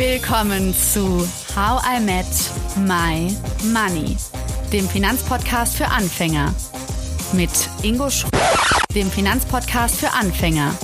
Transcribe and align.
Willkommen 0.00 0.72
zu 0.72 1.28
How 1.54 1.82
I 1.84 2.00
Met 2.00 2.24
My 2.88 3.36
Money, 3.70 4.16
dem 4.72 4.88
Finanzpodcast 4.88 5.76
für 5.76 5.88
Anfänger. 5.88 6.54
Mit 7.34 7.50
Ingo 7.82 8.08
Sch 8.08 8.24
dem 8.94 9.10
Finanzpodcast 9.10 10.00
für 10.00 10.10
Anfänger. 10.10 10.74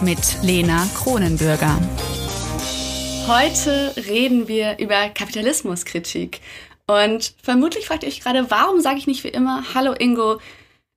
Mit 0.00 0.20
Lena 0.44 0.86
Kronenbürger. 0.94 1.76
Heute 3.26 3.92
reden 3.96 4.46
wir 4.46 4.78
über 4.78 5.08
Kapitalismuskritik. 5.08 6.40
Und 6.86 7.34
vermutlich 7.42 7.88
fragt 7.88 8.04
ihr 8.04 8.10
euch 8.10 8.20
gerade, 8.20 8.48
warum 8.48 8.80
sage 8.80 8.98
ich 8.98 9.08
nicht 9.08 9.24
wie 9.24 9.28
immer 9.28 9.64
Hallo 9.74 9.92
Ingo? 9.92 10.38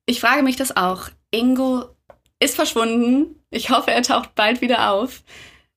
Ich 0.06 0.20
frage 0.20 0.44
mich 0.44 0.54
das 0.54 0.76
auch. 0.76 1.08
Ingo 1.32 1.86
ist 2.38 2.54
verschwunden. 2.54 3.42
Ich 3.50 3.70
hoffe, 3.70 3.90
er 3.90 4.02
taucht 4.02 4.36
bald 4.36 4.60
wieder 4.60 4.92
auf. 4.92 5.24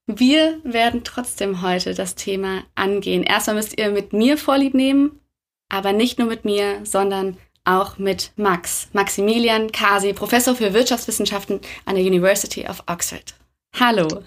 Wir 0.06 0.60
werden 0.64 1.04
trotzdem 1.06 1.62
heute 1.62 1.94
das 1.94 2.16
Thema 2.16 2.64
angehen. 2.76 3.24
Erstmal 3.24 3.56
müsst 3.56 3.78
ihr 3.78 3.90
mit 3.90 4.12
mir 4.12 4.38
Vorlieb 4.38 4.74
nehmen, 4.74 5.22
aber 5.70 5.94
nicht 5.94 6.20
nur 6.20 6.28
mit 6.28 6.44
mir, 6.44 6.86
sondern 6.86 7.38
auch 7.64 7.98
mit 7.98 8.34
Max, 8.36 8.90
Maximilian 8.92 9.72
Kasi, 9.72 10.12
Professor 10.12 10.56
für 10.56 10.74
Wirtschaftswissenschaften 10.74 11.62
an 11.86 11.96
der 11.96 12.04
University 12.04 12.68
of 12.68 12.84
Oxford. 12.88 13.34
Hallo. 13.80 14.24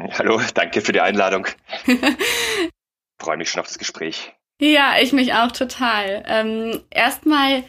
Hallo, 0.00 0.40
danke 0.54 0.80
für 0.80 0.92
die 0.92 1.00
Einladung. 1.00 1.46
Freue 3.20 3.36
mich 3.36 3.50
schon 3.50 3.60
auf 3.60 3.68
das 3.68 3.78
Gespräch. 3.78 4.32
Ja, 4.60 4.96
ich 5.00 5.12
mich 5.12 5.32
auch 5.34 5.52
total. 5.52 6.24
Ähm, 6.26 6.82
Erstmal 6.90 7.62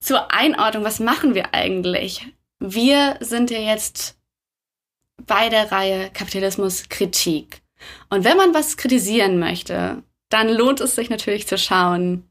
zur 0.00 0.30
Einordnung, 0.30 0.84
was 0.84 1.00
machen 1.00 1.34
wir 1.34 1.54
eigentlich? 1.54 2.26
Wir 2.58 3.16
sind 3.20 3.50
ja 3.50 3.58
jetzt 3.58 4.15
bei 5.26 5.48
der 5.48 5.72
Reihe 5.72 6.10
Kapitalismus 6.10 6.88
Kritik. 6.88 7.62
Und 8.10 8.24
wenn 8.24 8.36
man 8.36 8.54
was 8.54 8.76
kritisieren 8.76 9.38
möchte, 9.38 10.02
dann 10.28 10.48
lohnt 10.48 10.80
es 10.80 10.94
sich 10.94 11.10
natürlich 11.10 11.46
zu 11.46 11.58
schauen, 11.58 12.28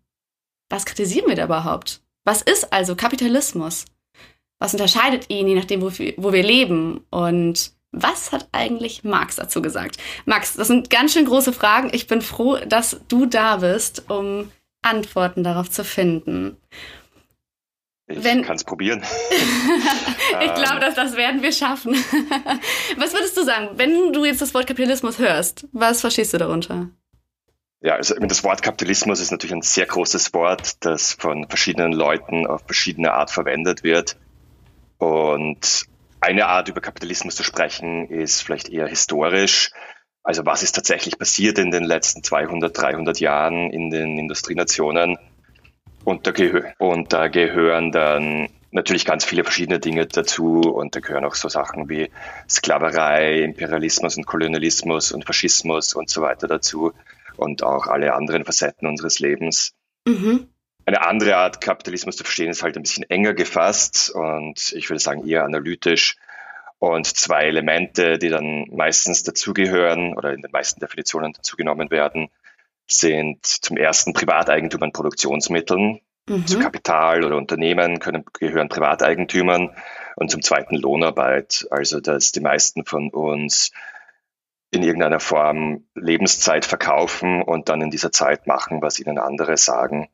was 0.69 0.85
kritisieren 0.85 1.27
wir 1.27 1.35
da 1.35 1.45
überhaupt? 1.45 2.01
Was 2.23 2.41
ist 2.41 2.73
also 2.73 2.95
Kapitalismus? 2.95 3.85
Was 4.59 4.73
unterscheidet 4.73 5.29
ihn, 5.29 5.47
je 5.47 5.55
nachdem, 5.55 5.81
wo 5.81 5.91
wo 6.17 6.33
wir 6.33 6.43
leben? 6.43 7.05
Und 7.09 7.71
was 7.91 8.31
hat 8.31 8.47
eigentlich 8.51 9.03
Marx 9.03 9.35
dazu 9.35 9.61
gesagt? 9.61 9.97
Max, 10.25 10.53
das 10.53 10.67
sind 10.67 10.89
ganz 10.89 11.13
schön 11.13 11.25
große 11.25 11.53
Fragen. 11.53 11.89
Ich 11.93 12.07
bin 12.07 12.21
froh, 12.21 12.57
dass 12.57 12.99
du 13.07 13.25
da 13.25 13.57
bist, 13.57 14.09
um 14.09 14.51
Antworten 14.81 15.43
darauf 15.43 15.69
zu 15.69 15.83
finden. 15.83 16.57
Ich 18.07 18.23
kann 18.23 18.55
es 18.55 18.63
probieren. 18.63 19.01
ich 20.41 20.53
glaube, 20.53 20.79
dass 20.79 20.95
das 20.95 21.15
werden 21.15 21.41
wir 21.41 21.51
schaffen. 21.51 21.93
was 22.97 23.13
würdest 23.13 23.35
du 23.35 23.43
sagen, 23.43 23.69
wenn 23.75 24.13
du 24.13 24.25
jetzt 24.25 24.41
das 24.41 24.53
Wort 24.53 24.67
Kapitalismus 24.67 25.17
hörst? 25.17 25.67
Was 25.71 26.01
verstehst 26.01 26.33
du 26.33 26.37
darunter? 26.37 26.89
Ja, 27.81 27.95
also 27.95 28.15
das 28.15 28.43
Wort 28.43 28.61
Kapitalismus 28.61 29.19
ist 29.19 29.31
natürlich 29.31 29.55
ein 29.55 29.61
sehr 29.61 29.85
großes 29.85 30.33
Wort, 30.33 30.83
das 30.85 31.13
von 31.13 31.47
verschiedenen 31.47 31.93
Leuten 31.93 32.47
auf 32.47 32.61
verschiedene 32.65 33.11
Art 33.13 33.31
verwendet 33.31 33.83
wird. 33.83 34.17
Und 34.97 35.85
eine 36.19 36.47
Art 36.47 36.69
über 36.69 36.81
Kapitalismus 36.81 37.35
zu 37.35 37.43
sprechen 37.43 38.07
ist 38.09 38.41
vielleicht 38.41 38.69
eher 38.69 38.87
historisch. 38.87 39.71
Also 40.23 40.45
was 40.45 40.63
ist 40.63 40.73
tatsächlich 40.73 41.19
passiert 41.19 41.59
in 41.59 41.69
den 41.69 41.83
letzten 41.83 42.23
200, 42.23 42.75
300 42.75 43.19
Jahren 43.19 43.69
in 43.69 43.91
den 43.91 44.17
Industrienationen? 44.17 45.17
Und 46.05 46.27
da, 46.27 46.31
gehö 46.31 46.61
und 46.77 47.11
da 47.13 47.27
gehören 47.27 47.91
dann 47.91 48.47
natürlich 48.71 49.05
ganz 49.05 49.25
viele 49.25 49.43
verschiedene 49.43 49.79
Dinge 49.79 50.05
dazu 50.05 50.61
und 50.61 50.95
da 50.95 50.99
gehören 50.99 51.25
auch 51.25 51.33
so 51.33 51.49
Sachen 51.49 51.89
wie 51.89 52.11
Sklaverei, 52.47 53.41
Imperialismus 53.41 54.15
und 54.15 54.27
Kolonialismus 54.27 55.11
und 55.11 55.25
Faschismus 55.25 55.93
und 55.95 56.09
so 56.09 56.21
weiter 56.21 56.47
dazu 56.47 56.93
und 57.37 57.63
auch 57.63 57.87
alle 57.87 58.13
anderen 58.13 58.45
Facetten 58.45 58.87
unseres 58.87 59.19
Lebens. 59.19 59.73
Mhm. 60.07 60.47
Eine 60.85 61.01
andere 61.01 61.37
Art 61.37 61.59
Kapitalismus 61.59 62.17
zu 62.17 62.23
verstehen 62.23 62.51
ist 62.51 62.61
halt 62.61 62.77
ein 62.77 62.83
bisschen 62.83 63.09
enger 63.09 63.33
gefasst 63.33 64.11
und 64.11 64.73
ich 64.73 64.89
würde 64.89 64.99
sagen 64.99 65.27
eher 65.27 65.43
analytisch 65.43 66.17
und 66.77 67.07
zwei 67.07 67.45
Elemente, 67.45 68.19
die 68.19 68.29
dann 68.29 68.67
meistens 68.71 69.23
dazugehören 69.23 70.15
oder 70.15 70.33
in 70.33 70.43
den 70.43 70.51
meisten 70.51 70.79
Definitionen 70.79 71.33
dazugenommen 71.33 71.89
werden, 71.89 72.29
sind 72.87 73.45
zum 73.45 73.77
ersten 73.77 74.13
Privateigentum 74.13 74.83
an 74.83 74.91
Produktionsmitteln. 74.91 76.01
Mhm. 76.27 76.47
Zu 76.47 76.59
Kapital 76.59 77.23
oder 77.23 77.37
Unternehmen 77.37 77.99
können, 77.99 78.25
gehören 78.39 78.69
Privateigentümern 78.69 79.75
und 80.15 80.31
zum 80.31 80.41
zweiten 80.41 80.75
Lohnarbeit. 80.75 81.67
Also, 81.69 81.99
dass 81.99 82.31
die 82.31 82.39
meisten 82.39 82.85
von 82.85 83.09
uns 83.09 83.71
in 84.71 84.83
irgendeiner 84.83 85.19
Form 85.19 85.85
Lebenszeit 85.93 86.65
verkaufen 86.65 87.41
und 87.41 87.69
dann 87.69 87.81
in 87.81 87.91
dieser 87.91 88.11
Zeit 88.11 88.47
machen, 88.47 88.81
was 88.81 88.99
ihnen 88.99 89.19
andere 89.19 89.57
sagen. 89.57 90.09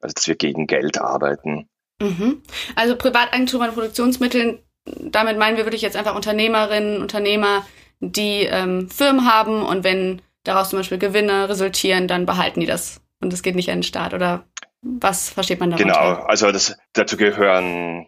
Also, 0.00 0.14
dass 0.14 0.28
wir 0.28 0.36
gegen 0.36 0.66
Geld 0.66 1.00
arbeiten. 1.00 1.68
Mhm. 2.00 2.42
Also 2.74 2.96
Privateigentum 2.96 3.62
an 3.62 3.72
Produktionsmitteln, 3.72 4.58
damit 4.84 5.38
meinen 5.38 5.56
wir 5.56 5.64
wirklich 5.64 5.82
jetzt 5.82 5.96
einfach 5.96 6.14
Unternehmerinnen, 6.14 7.00
Unternehmer, 7.00 7.64
die 8.00 8.42
ähm, 8.42 8.90
Firmen 8.90 9.32
haben 9.32 9.62
und 9.62 9.84
wenn 9.84 10.20
daraus 10.44 10.70
zum 10.70 10.78
Beispiel 10.78 10.98
Gewinne 10.98 11.48
resultieren, 11.48 12.06
dann 12.06 12.26
behalten 12.26 12.60
die 12.60 12.66
das 12.66 13.00
und 13.20 13.32
es 13.32 13.42
geht 13.42 13.56
nicht 13.56 13.70
an 13.70 13.78
den 13.78 13.82
Staat 13.82 14.14
oder 14.14 14.44
was 14.82 15.30
versteht 15.30 15.60
man 15.60 15.70
darunter? 15.70 15.92
Genau, 15.92 16.22
also 16.24 16.52
das, 16.52 16.76
dazu 16.92 17.16
gehören, 17.16 18.06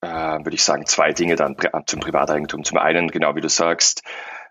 äh, 0.00 0.06
würde 0.08 0.54
ich 0.54 0.64
sagen, 0.64 0.86
zwei 0.86 1.12
Dinge 1.12 1.36
dann 1.36 1.56
zum 1.86 2.00
Privateigentum. 2.00 2.64
Zum 2.64 2.78
einen, 2.78 3.08
genau 3.08 3.36
wie 3.36 3.42
du 3.42 3.48
sagst, 3.48 4.02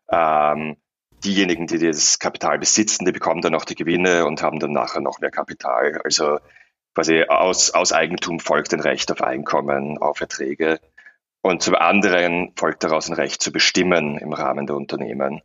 ähm, 0.09 0.77
diejenigen, 1.23 1.67
die 1.67 1.79
das 1.79 2.19
Kapital 2.19 2.59
besitzen, 2.59 3.05
die 3.05 3.11
bekommen 3.11 3.41
dann 3.41 3.55
auch 3.55 3.66
die 3.66 3.75
Gewinne 3.75 4.25
und 4.25 4.43
haben 4.43 4.59
dann 4.59 4.72
nachher 4.72 5.01
noch 5.01 5.19
mehr 5.19 5.31
Kapital. 5.31 5.99
Also 6.03 6.39
quasi 6.93 7.23
aus, 7.23 7.72
aus 7.72 7.91
Eigentum 7.91 8.39
folgt 8.39 8.73
ein 8.73 8.79
Recht 8.79 9.11
auf 9.11 9.22
Einkommen, 9.22 9.97
auf 9.97 10.22
Erträge. 10.22 10.79
Und 11.41 11.61
zum 11.61 11.75
anderen 11.75 12.53
folgt 12.55 12.83
daraus 12.83 13.09
ein 13.09 13.16
Recht 13.16 13.41
zu 13.41 13.51
bestimmen 13.51 14.17
im 14.17 14.33
Rahmen 14.33 14.67
der 14.67 14.75
Unternehmen. 14.75 15.41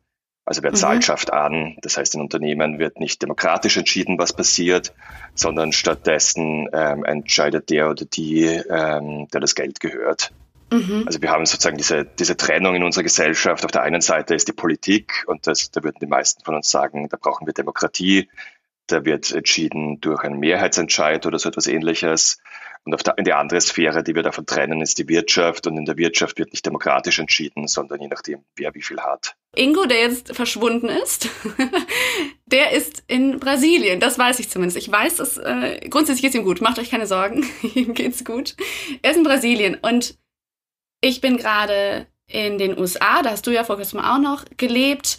Also 0.48 0.62
wer 0.62 0.72
zahlt, 0.72 1.00
mhm. 1.00 1.03
schafft 1.03 1.31
an. 1.31 1.76
Das 1.82 1.98
heißt, 1.98 2.14
in 2.14 2.22
Unternehmen 2.22 2.78
wird 2.78 3.00
nicht 3.00 3.20
demokratisch 3.20 3.76
entschieden, 3.76 4.19
was 4.19 4.32
passiert, 4.32 4.94
sondern 5.34 5.72
stattdessen 5.72 6.70
ähm, 6.72 7.04
entscheidet 7.04 7.69
der 7.69 7.91
oder 7.91 8.06
die, 8.06 8.44
ähm, 8.44 9.28
der 9.28 9.42
das 9.42 9.54
Geld 9.54 9.78
gehört. 9.78 10.32
Mhm. 10.72 11.03
Also 11.04 11.20
wir 11.20 11.31
haben 11.31 11.44
sozusagen 11.44 11.76
diese, 11.76 12.06
diese 12.06 12.34
Trennung 12.38 12.75
in 12.75 12.82
unserer 12.82 13.03
Gesellschaft. 13.03 13.62
Auf 13.66 13.72
der 13.72 13.82
einen 13.82 14.00
Seite 14.00 14.34
ist 14.34 14.48
die 14.48 14.53
Politik 14.53 15.25
und 15.26 15.47
das, 15.47 15.70
da 15.70 15.82
würden 15.82 15.98
die 16.00 16.06
meisten 16.06 16.42
von 16.42 16.54
uns 16.54 16.70
sagen, 16.70 17.10
da 17.10 17.19
brauchen 17.20 17.47
wir 17.47 17.53
Demokratie. 17.53 18.30
Da 18.86 19.04
wird 19.04 19.30
entschieden 19.32 20.00
durch 20.00 20.25
einen 20.25 20.41
Mehrheitsentscheid 20.41 21.26
oder 21.26 21.38
so 21.38 21.50
etwas 21.50 21.66
ähnliches. 21.66 22.41
Und 22.93 23.06
der, 23.06 23.19
in 23.19 23.25
der 23.25 23.38
andere 23.38 23.60
Sphäre, 23.60 24.03
die 24.03 24.15
wir 24.15 24.22
davon 24.22 24.47
trennen, 24.47 24.81
ist 24.81 24.99
die 24.99 25.09
Wirtschaft. 25.09 25.66
Und 25.66 25.76
in 25.76 25.84
der 25.84 25.97
Wirtschaft 25.97 26.38
wird 26.38 26.53
nicht 26.53 26.65
demokratisch 26.65 27.19
entschieden, 27.19 27.69
sondern 27.69 28.00
je 28.00 28.09
nachdem, 28.09 28.44
wer 28.56 28.75
wie 28.75 28.82
viel 28.82 29.00
hat. 29.00 29.34
Ingo, 29.54 29.87
der 29.87 30.00
jetzt 30.00 30.34
verschwunden 30.34 30.88
ist, 30.88 31.28
der 32.47 32.72
ist 32.72 33.03
in 33.06 33.38
Brasilien. 33.38 34.00
Das 34.00 34.19
weiß 34.19 34.38
ich 34.41 34.50
zumindest. 34.50 34.78
Ich 34.78 34.91
weiß, 34.91 35.16
dass 35.16 35.37
äh, 35.37 35.81
grundsätzlich 35.88 36.22
geht's 36.22 36.34
ihm 36.34 36.44
gut. 36.44 36.60
Macht 36.60 36.78
euch 36.78 36.91
keine 36.91 37.06
Sorgen. 37.06 37.47
ihm 37.75 37.94
geht's 37.94 38.25
gut. 38.25 38.56
Er 39.03 39.10
ist 39.10 39.16
in 39.16 39.25
Brasilien 39.25 39.77
und 39.77 40.16
ich 41.00 41.21
bin 41.21 41.37
gerade 41.37 42.06
in 42.27 42.59
den 42.59 42.78
USA. 42.78 43.22
Da 43.22 43.31
hast 43.31 43.47
du 43.47 43.50
ja 43.50 43.65
vor 43.65 43.77
kurzem 43.77 44.00
auch 44.00 44.19
noch 44.19 44.44
gelebt. 44.56 45.19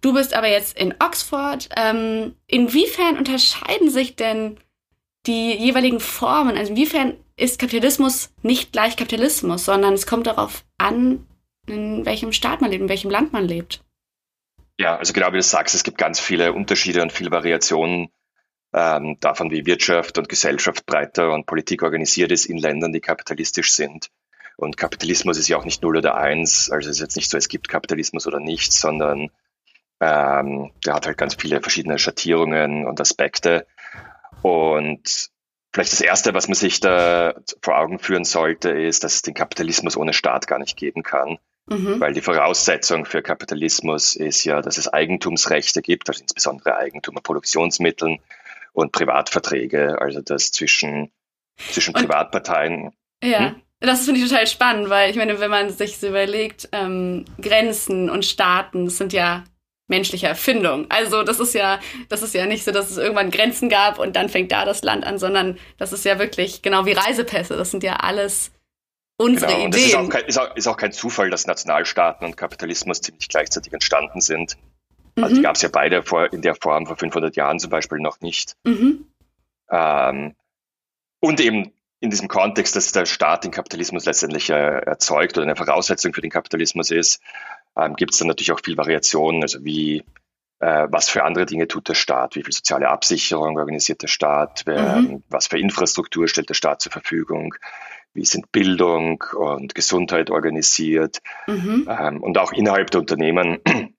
Du 0.00 0.14
bist 0.14 0.34
aber 0.34 0.48
jetzt 0.48 0.78
in 0.78 0.94
Oxford. 1.00 1.68
Ähm, 1.76 2.36
inwiefern 2.46 3.18
unterscheiden 3.18 3.90
sich 3.90 4.16
denn 4.16 4.58
die 5.28 5.52
jeweiligen 5.52 6.00
Formen. 6.00 6.56
Also 6.56 6.72
inwiefern 6.72 7.16
ist 7.36 7.60
Kapitalismus 7.60 8.30
nicht 8.42 8.72
gleich 8.72 8.96
Kapitalismus, 8.96 9.64
sondern 9.64 9.94
es 9.94 10.06
kommt 10.06 10.26
darauf 10.26 10.64
an, 10.78 11.26
in 11.66 12.04
welchem 12.04 12.32
Staat 12.32 12.60
man 12.60 12.70
lebt, 12.70 12.82
in 12.82 12.88
welchem 12.88 13.10
Land 13.10 13.32
man 13.32 13.46
lebt. 13.46 13.84
Ja, 14.80 14.96
also 14.96 15.12
genau 15.12 15.28
wie 15.28 15.36
du 15.36 15.42
sagst, 15.42 15.74
es 15.74 15.84
gibt 15.84 15.98
ganz 15.98 16.18
viele 16.18 16.52
Unterschiede 16.52 17.02
und 17.02 17.12
viele 17.12 17.30
Variationen 17.30 18.08
ähm, 18.72 19.16
davon, 19.20 19.50
wie 19.50 19.66
Wirtschaft 19.66 20.18
und 20.18 20.28
Gesellschaft 20.28 20.86
breiter 20.86 21.32
und 21.32 21.46
Politik 21.46 21.82
organisiert 21.82 22.32
ist 22.32 22.46
in 22.46 22.58
Ländern, 22.58 22.92
die 22.92 23.00
kapitalistisch 23.00 23.72
sind. 23.72 24.10
Und 24.56 24.76
Kapitalismus 24.76 25.38
ist 25.38 25.48
ja 25.48 25.56
auch 25.56 25.64
nicht 25.64 25.82
null 25.82 25.96
oder 25.96 26.16
eins. 26.16 26.70
Also 26.70 26.90
es 26.90 26.96
ist 26.96 27.02
jetzt 27.02 27.16
nicht 27.16 27.30
so, 27.30 27.38
es 27.38 27.48
gibt 27.48 27.68
Kapitalismus 27.68 28.26
oder 28.26 28.40
nichts, 28.40 28.80
sondern 28.80 29.30
ähm, 30.00 30.70
der 30.84 30.94
hat 30.94 31.06
halt 31.06 31.18
ganz 31.18 31.34
viele 31.34 31.60
verschiedene 31.60 31.98
Schattierungen 31.98 32.86
und 32.86 33.00
Aspekte. 33.00 33.66
Und 34.42 35.30
vielleicht 35.72 35.92
das 35.92 36.00
Erste, 36.00 36.34
was 36.34 36.48
man 36.48 36.54
sich 36.54 36.80
da 36.80 37.34
vor 37.62 37.78
Augen 37.78 37.98
führen 37.98 38.24
sollte, 38.24 38.70
ist, 38.70 39.04
dass 39.04 39.16
es 39.16 39.22
den 39.22 39.34
Kapitalismus 39.34 39.96
ohne 39.96 40.12
Staat 40.12 40.46
gar 40.46 40.58
nicht 40.58 40.76
geben 40.76 41.02
kann. 41.02 41.38
Mhm. 41.66 42.00
Weil 42.00 42.14
die 42.14 42.22
Voraussetzung 42.22 43.04
für 43.04 43.22
Kapitalismus 43.22 44.16
ist 44.16 44.44
ja, 44.44 44.62
dass 44.62 44.78
es 44.78 44.88
Eigentumsrechte 44.88 45.82
gibt, 45.82 46.08
also 46.08 46.22
insbesondere 46.22 46.76
Eigentum 46.76 47.16
an 47.16 47.22
Produktionsmitteln 47.22 48.20
und 48.72 48.92
Privatverträge, 48.92 50.00
also 50.00 50.22
das 50.22 50.50
zwischen, 50.50 51.10
zwischen 51.70 51.94
und, 51.94 52.00
Privatparteien. 52.02 52.92
Ja. 53.22 53.50
Hm? 53.50 53.62
Das 53.80 54.04
finde 54.04 54.20
ich 54.20 54.28
total 54.28 54.46
spannend, 54.46 54.88
weil 54.88 55.10
ich 55.10 55.16
meine, 55.16 55.38
wenn 55.38 55.50
man 55.50 55.70
sich 55.70 55.98
so 55.98 56.08
überlegt, 56.08 56.68
ähm, 56.72 57.24
Grenzen 57.40 58.10
und 58.10 58.24
Staaten, 58.24 58.88
sind 58.88 59.12
ja 59.12 59.44
menschliche 59.88 60.26
Erfindung. 60.26 60.86
Also 60.90 61.22
das 61.22 61.40
ist 61.40 61.54
ja, 61.54 61.80
das 62.08 62.22
ist 62.22 62.34
ja 62.34 62.46
nicht 62.46 62.64
so, 62.64 62.70
dass 62.70 62.90
es 62.90 62.98
irgendwann 62.98 63.30
Grenzen 63.30 63.68
gab 63.68 63.98
und 63.98 64.14
dann 64.14 64.28
fängt 64.28 64.52
da 64.52 64.64
das 64.64 64.82
Land 64.82 65.04
an, 65.04 65.18
sondern 65.18 65.58
das 65.78 65.92
ist 65.92 66.04
ja 66.04 66.18
wirklich 66.18 66.62
genau 66.62 66.86
wie 66.86 66.92
Reisepässe. 66.92 67.56
Das 67.56 67.70
sind 67.70 67.82
ja 67.82 67.96
alles 67.96 68.52
unsere 69.16 69.52
genau, 69.52 69.66
Ideen. 69.66 69.88
Ist 69.88 69.94
auch, 69.96 70.08
kein, 70.08 70.24
ist, 70.24 70.38
auch, 70.38 70.56
ist 70.56 70.66
auch, 70.68 70.76
kein, 70.76 70.92
Zufall, 70.92 71.30
dass 71.30 71.46
Nationalstaaten 71.46 72.26
und 72.26 72.36
Kapitalismus 72.36 73.00
ziemlich 73.00 73.28
gleichzeitig 73.28 73.72
entstanden 73.72 74.20
sind. 74.20 74.56
Also 75.16 75.30
mhm. 75.30 75.38
die 75.38 75.42
gab 75.42 75.56
es 75.56 75.62
ja 75.62 75.68
beide 75.70 76.02
vor, 76.02 76.32
in 76.32 76.42
der 76.42 76.54
Form 76.54 76.86
vor 76.86 76.96
500 76.96 77.34
Jahren 77.34 77.58
zum 77.58 77.70
Beispiel 77.70 77.98
noch 77.98 78.20
nicht. 78.20 78.56
Mhm. 78.64 79.06
Ähm, 79.70 80.34
und 81.20 81.40
eben 81.40 81.72
in 82.00 82.10
diesem 82.10 82.28
Kontext, 82.28 82.76
dass 82.76 82.92
der 82.92 83.06
Staat 83.06 83.44
den 83.44 83.50
Kapitalismus 83.50 84.04
letztendlich 84.04 84.50
äh, 84.50 84.54
erzeugt 84.54 85.36
oder 85.36 85.46
eine 85.46 85.56
Voraussetzung 85.56 86.14
für 86.14 86.20
den 86.20 86.30
Kapitalismus 86.30 86.92
ist, 86.92 87.20
ähm, 87.78 87.94
gibt 87.94 88.12
es 88.12 88.18
dann 88.18 88.28
natürlich 88.28 88.52
auch 88.52 88.60
viel 88.62 88.76
Variationen, 88.76 89.42
also 89.42 89.64
wie, 89.64 90.04
äh, 90.60 90.88
was 90.90 91.08
für 91.08 91.24
andere 91.24 91.46
Dinge 91.46 91.68
tut 91.68 91.88
der 91.88 91.94
Staat, 91.94 92.34
wie 92.34 92.42
viel 92.42 92.52
soziale 92.52 92.88
Absicherung 92.88 93.56
organisiert 93.58 94.02
der 94.02 94.08
Staat, 94.08 94.62
wer, 94.66 94.96
mhm. 94.96 95.22
was 95.28 95.46
für 95.46 95.58
Infrastruktur 95.58 96.28
stellt 96.28 96.48
der 96.48 96.54
Staat 96.54 96.80
zur 96.82 96.92
Verfügung, 96.92 97.54
wie 98.14 98.24
sind 98.24 98.50
Bildung 98.52 99.22
und 99.36 99.74
Gesundheit 99.74 100.30
organisiert 100.30 101.18
mhm. 101.46 101.88
ähm, 101.88 102.22
und 102.22 102.38
auch 102.38 102.52
innerhalb 102.52 102.90
der 102.90 103.00
Unternehmen 103.00 103.58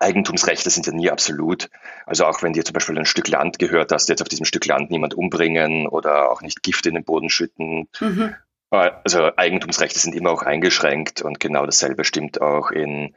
Eigentumsrechte 0.00 0.70
sind 0.70 0.86
ja 0.86 0.92
nie 0.92 1.10
absolut. 1.10 1.70
Also 2.06 2.24
auch 2.26 2.42
wenn 2.42 2.52
dir 2.52 2.64
zum 2.64 2.74
Beispiel 2.74 2.96
ein 2.96 3.06
Stück 3.06 3.28
Land 3.28 3.58
gehört, 3.58 3.90
dass 3.90 4.06
du 4.06 4.12
jetzt 4.12 4.22
auf 4.22 4.28
diesem 4.28 4.44
Stück 4.44 4.64
Land 4.66 4.90
niemand 4.90 5.14
umbringen 5.14 5.88
oder 5.88 6.30
auch 6.30 6.40
nicht 6.40 6.62
Gift 6.62 6.86
in 6.86 6.94
den 6.94 7.04
Boden 7.04 7.30
schütten. 7.30 7.88
Mhm. 8.00 8.34
Also 8.70 9.30
Eigentumsrechte 9.36 9.98
sind 9.98 10.14
immer 10.14 10.30
auch 10.30 10.42
eingeschränkt 10.42 11.22
und 11.22 11.40
genau 11.40 11.64
dasselbe 11.64 12.04
stimmt 12.04 12.40
auch 12.40 12.70
in, 12.70 13.14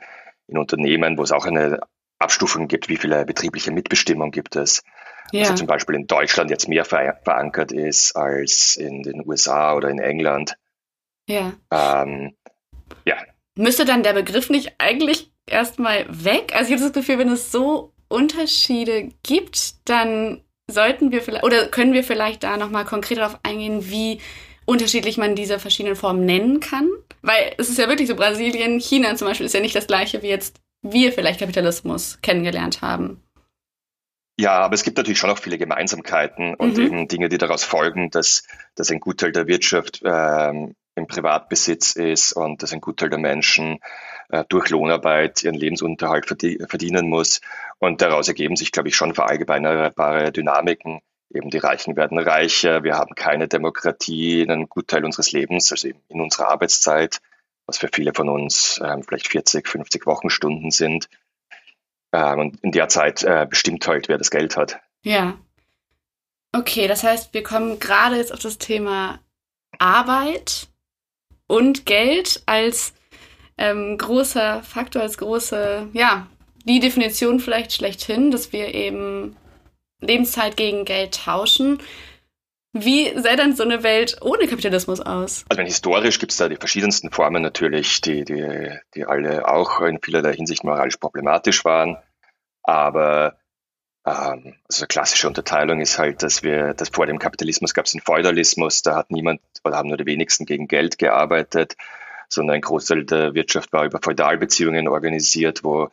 in 0.47 0.57
Unternehmen, 0.57 1.17
wo 1.17 1.23
es 1.23 1.31
auch 1.31 1.45
eine 1.45 1.81
Abstufung 2.19 2.67
gibt, 2.67 2.87
wie 2.87 2.97
viele 2.97 3.25
betriebliche 3.25 3.71
Mitbestimmung 3.71 4.31
gibt 4.31 4.55
es. 4.55 4.83
Ja. 5.31 5.41
Also 5.41 5.55
zum 5.55 5.67
Beispiel 5.67 5.95
in 5.95 6.07
Deutschland 6.07 6.49
jetzt 6.49 6.67
mehr 6.67 6.85
verankert 6.85 7.71
ist 7.71 8.15
als 8.15 8.77
in 8.77 9.03
den 9.03 9.27
USA 9.27 9.75
oder 9.75 9.89
in 9.89 9.99
England. 9.99 10.55
Ja. 11.27 11.53
Ähm, 11.71 12.35
ja. 13.05 13.15
Müsste 13.55 13.85
dann 13.85 14.03
der 14.03 14.13
Begriff 14.13 14.49
nicht 14.49 14.75
eigentlich 14.77 15.31
erstmal 15.45 16.05
weg. 16.09 16.53
Also 16.55 16.69
ich 16.69 16.79
habe 16.79 16.83
das 16.83 16.93
Gefühl, 16.93 17.19
wenn 17.19 17.29
es 17.29 17.51
so 17.51 17.93
Unterschiede 18.07 19.09
gibt, 19.23 19.89
dann 19.89 20.43
sollten 20.67 21.11
wir 21.11 21.21
vielleicht 21.21 21.43
oder 21.43 21.67
können 21.67 21.93
wir 21.93 22.03
vielleicht 22.03 22.43
da 22.43 22.57
nochmal 22.57 22.85
konkret 22.85 23.17
darauf 23.17 23.39
eingehen, 23.43 23.89
wie 23.89 24.19
unterschiedlich 24.65 25.17
man 25.17 25.35
diese 25.35 25.59
verschiedenen 25.59 25.95
Formen 25.95 26.25
nennen 26.25 26.59
kann. 26.59 26.89
Weil 27.21 27.53
es 27.57 27.69
ist 27.69 27.77
ja 27.77 27.87
wirklich 27.87 28.07
so, 28.07 28.15
Brasilien, 28.15 28.79
China 28.79 29.15
zum 29.15 29.27
Beispiel 29.27 29.45
ist 29.45 29.53
ja 29.53 29.59
nicht 29.59 29.75
das 29.75 29.87
gleiche 29.87 30.21
wie 30.21 30.29
jetzt 30.29 30.59
wir 30.81 31.13
vielleicht 31.13 31.39
Kapitalismus 31.39 32.19
kennengelernt 32.21 32.81
haben. 32.81 33.21
Ja, 34.39 34.59
aber 34.59 34.73
es 34.73 34.83
gibt 34.83 34.97
natürlich 34.97 35.19
schon 35.19 35.29
auch 35.29 35.37
viele 35.37 35.59
Gemeinsamkeiten 35.59 36.55
und 36.55 36.77
mhm. 36.77 36.83
eben 36.83 37.07
Dinge, 37.07 37.29
die 37.29 37.37
daraus 37.37 37.63
folgen, 37.63 38.09
dass, 38.09 38.47
dass 38.75 38.89
ein 38.89 38.99
Gutteil 38.99 39.31
der 39.31 39.45
Wirtschaft 39.45 40.01
ähm, 40.03 40.73
im 40.95 41.07
Privatbesitz 41.07 41.95
ist 41.95 42.33
und 42.33 42.63
dass 42.63 42.73
ein 42.73 42.81
Gutteil 42.81 43.09
der 43.09 43.19
Menschen 43.19 43.79
äh, 44.29 44.43
durch 44.49 44.69
Lohnarbeit 44.69 45.43
ihren 45.43 45.55
Lebensunterhalt 45.55 46.25
verdienen 46.25 47.07
muss. 47.07 47.41
Und 47.77 48.01
daraus 48.01 48.27
ergeben 48.27 48.55
sich, 48.55 48.71
glaube 48.71 48.89
ich, 48.89 48.95
schon 48.95 49.13
verallgemeinerbare 49.13 50.31
Dynamiken. 50.31 51.01
Eben 51.33 51.49
die 51.49 51.57
Reichen 51.57 51.95
werden 51.95 52.19
reicher, 52.19 52.83
wir 52.83 52.95
haben 52.97 53.15
keine 53.15 53.47
Demokratie 53.47 54.41
in 54.41 54.51
einem 54.51 54.67
Gutteil 54.67 55.05
unseres 55.05 55.31
Lebens, 55.31 55.71
also 55.71 55.87
in 55.87 56.21
unserer 56.21 56.49
Arbeitszeit, 56.49 57.19
was 57.65 57.77
für 57.77 57.89
viele 57.91 58.13
von 58.13 58.27
uns 58.27 58.81
ähm, 58.83 59.03
vielleicht 59.03 59.29
40, 59.29 59.67
50 59.67 60.05
Wochenstunden 60.05 60.71
sind. 60.71 61.07
Ähm, 62.11 62.39
und 62.39 62.63
in 62.63 62.71
der 62.71 62.89
Zeit 62.89 63.23
äh, 63.23 63.47
bestimmt 63.49 63.87
halt, 63.87 64.09
wer 64.09 64.17
das 64.17 64.31
Geld 64.31 64.57
hat. 64.57 64.79
Ja. 65.03 65.37
Okay, 66.53 66.87
das 66.87 67.03
heißt, 67.03 67.33
wir 67.33 67.43
kommen 67.43 67.79
gerade 67.79 68.17
jetzt 68.17 68.33
auf 68.33 68.39
das 68.39 68.57
Thema 68.57 69.19
Arbeit 69.79 70.67
und 71.47 71.85
Geld 71.85 72.43
als 72.45 72.93
ähm, 73.57 73.97
großer 73.97 74.63
Faktor, 74.63 75.01
als 75.01 75.17
große, 75.17 75.87
ja, 75.93 76.27
die 76.65 76.79
Definition 76.79 77.39
vielleicht 77.39 77.73
schlechthin, 77.73 78.31
dass 78.31 78.51
wir 78.51 78.73
eben 78.73 79.35
Lebenszeit 80.01 80.57
gegen 80.57 80.85
Geld 80.85 81.23
tauschen. 81.23 81.79
Wie 82.73 83.07
sähe 83.19 83.35
dann 83.35 83.55
so 83.55 83.63
eine 83.63 83.83
Welt 83.83 84.17
ohne 84.21 84.47
Kapitalismus 84.47 85.01
aus? 85.01 85.43
Also 85.49 85.61
historisch 85.61 86.19
gibt 86.19 86.31
es 86.31 86.37
da 86.37 86.47
die 86.47 86.55
verschiedensten 86.55 87.11
Formen 87.11 87.41
natürlich, 87.41 87.99
die, 87.99 88.23
die, 88.23 88.79
die 88.95 89.05
alle 89.05 89.47
auch 89.47 89.81
in 89.81 89.99
vielerlei 90.01 90.33
Hinsicht 90.33 90.63
moralisch 90.63 90.97
problematisch 90.97 91.65
waren. 91.65 91.97
Aber 92.63 93.37
ähm, 94.05 94.55
also 94.69 94.85
klassische 94.87 95.27
Unterteilung 95.27 95.81
ist 95.81 95.99
halt, 95.99 96.23
dass 96.23 96.43
wir, 96.43 96.73
dass 96.73 96.89
vor 96.89 97.05
dem 97.05 97.19
Kapitalismus 97.19 97.73
gab 97.73 97.85
es 97.85 97.91
den 97.91 98.01
Feudalismus, 98.01 98.81
da 98.81 98.95
hat 98.95 99.11
niemand 99.11 99.41
oder 99.63 99.77
haben 99.77 99.89
nur 99.89 99.97
die 99.97 100.05
wenigsten 100.05 100.45
gegen 100.45 100.67
Geld 100.67 100.97
gearbeitet, 100.97 101.75
sondern 102.29 102.55
ein 102.55 102.61
Großteil 102.61 103.03
der 103.03 103.33
Wirtschaft 103.33 103.73
war 103.73 103.83
über 103.83 103.99
Feudalbeziehungen 104.01 104.87
organisiert, 104.87 105.63
wo 105.65 105.89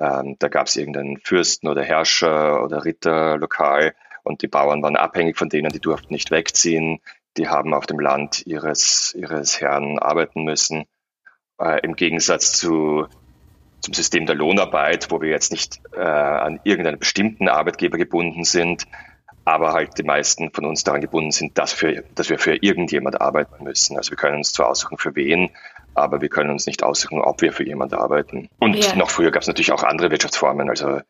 ähm, 0.00 0.36
da 0.38 0.48
gab 0.48 0.66
es 0.66 0.76
irgendeinen 0.76 1.18
Fürsten 1.18 1.68
oder 1.68 1.82
Herrscher 1.82 2.64
oder 2.64 2.84
Ritter 2.84 3.36
lokal 3.36 3.94
und 4.24 4.42
die 4.42 4.48
Bauern 4.48 4.82
waren 4.82 4.96
abhängig 4.96 5.36
von 5.36 5.48
denen, 5.48 5.70
die 5.70 5.80
durften 5.80 6.12
nicht 6.12 6.30
wegziehen, 6.30 7.00
die 7.36 7.48
haben 7.48 7.74
auf 7.74 7.86
dem 7.86 8.00
Land 8.00 8.46
ihres, 8.46 9.14
ihres 9.16 9.60
Herrn 9.60 9.98
arbeiten 9.98 10.42
müssen. 10.42 10.84
Äh, 11.60 11.80
Im 11.82 11.94
Gegensatz 11.94 12.52
zu 12.52 13.06
zum 13.80 13.94
System 13.94 14.26
der 14.26 14.36
Lohnarbeit, 14.36 15.10
wo 15.10 15.20
wir 15.20 15.30
jetzt 15.30 15.52
nicht 15.52 15.80
äh, 15.92 16.00
an 16.00 16.60
irgendeinen 16.64 16.98
bestimmten 16.98 17.48
Arbeitgeber 17.48 17.96
gebunden 17.96 18.44
sind, 18.44 18.86
aber 19.44 19.72
halt 19.72 19.96
die 19.98 20.02
meisten 20.02 20.50
von 20.52 20.66
uns 20.66 20.84
daran 20.84 21.00
gebunden 21.00 21.30
sind, 21.30 21.56
dass, 21.56 21.72
für, 21.72 22.04
dass 22.14 22.28
wir 22.28 22.38
für 22.38 22.56
irgendjemand 22.62 23.20
arbeiten 23.20 23.64
müssen. 23.64 23.96
Also 23.96 24.10
wir 24.10 24.16
können 24.16 24.36
uns 24.36 24.52
zwar 24.52 24.68
aussuchen, 24.68 24.98
für 24.98 25.14
wen, 25.16 25.50
aber 25.94 26.20
wir 26.20 26.28
können 26.28 26.50
uns 26.50 26.66
nicht 26.66 26.82
aussuchen, 26.82 27.20
ob 27.20 27.42
wir 27.42 27.52
für 27.52 27.66
jemand 27.66 27.94
arbeiten. 27.94 28.48
Und 28.58 28.76
ja. 28.76 28.94
noch 28.94 29.10
früher 29.10 29.30
gab 29.30 29.42
es 29.42 29.48
natürlich 29.48 29.72
auch 29.72 29.82
andere 29.82 30.10
Wirtschaftsformen. 30.10 30.68
Also 30.68 31.00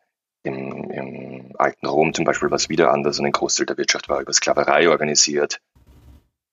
im, 0.43 0.89
im 0.89 1.51
alten 1.57 1.85
Rom 1.85 2.13
zum 2.13 2.25
Beispiel 2.25 2.49
war 2.49 2.55
es 2.55 2.69
wieder 2.69 2.91
anders 2.91 3.19
und 3.19 3.25
ein 3.25 3.31
Großteil 3.31 3.67
der 3.67 3.77
Wirtschaft 3.77 4.09
war 4.09 4.21
über 4.21 4.33
Sklaverei 4.33 4.89
organisiert 4.89 5.61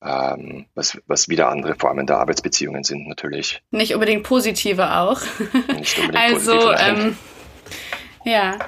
ähm, 0.02 0.66
was, 0.74 0.98
was 1.06 1.28
wieder 1.28 1.48
andere 1.48 1.74
Formen 1.74 2.06
der 2.06 2.18
Arbeitsbeziehungen 2.18 2.84
sind 2.84 3.08
natürlich. 3.08 3.62
Nicht 3.70 3.94
unbedingt 3.94 4.22
positive 4.22 4.96
auch. 4.96 5.20
Nicht 5.76 5.98
unbedingt 5.98 6.16
also, 6.34 6.52
positive, 6.52 6.76
ähm, 6.80 7.16
ja. 8.24 8.58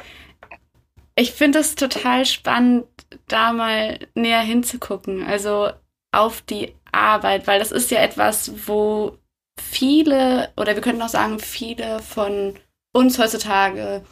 Ich 1.14 1.32
finde 1.32 1.58
es 1.58 1.74
total 1.74 2.24
spannend, 2.24 2.86
da 3.28 3.52
mal 3.52 3.98
näher 4.14 4.40
hinzugucken. 4.40 5.24
Also 5.24 5.70
auf 6.12 6.42
die 6.42 6.74
Arbeit, 6.90 7.46
weil 7.46 7.58
das 7.60 7.70
ist 7.70 7.90
ja 7.90 8.00
etwas, 8.00 8.66
wo 8.66 9.16
viele, 9.60 10.50
oder 10.56 10.74
wir 10.74 10.82
könnten 10.82 11.02
auch 11.02 11.08
sagen, 11.08 11.38
viele 11.38 12.00
von 12.00 12.54
uns 12.92 13.18
heutzutage 13.18 14.02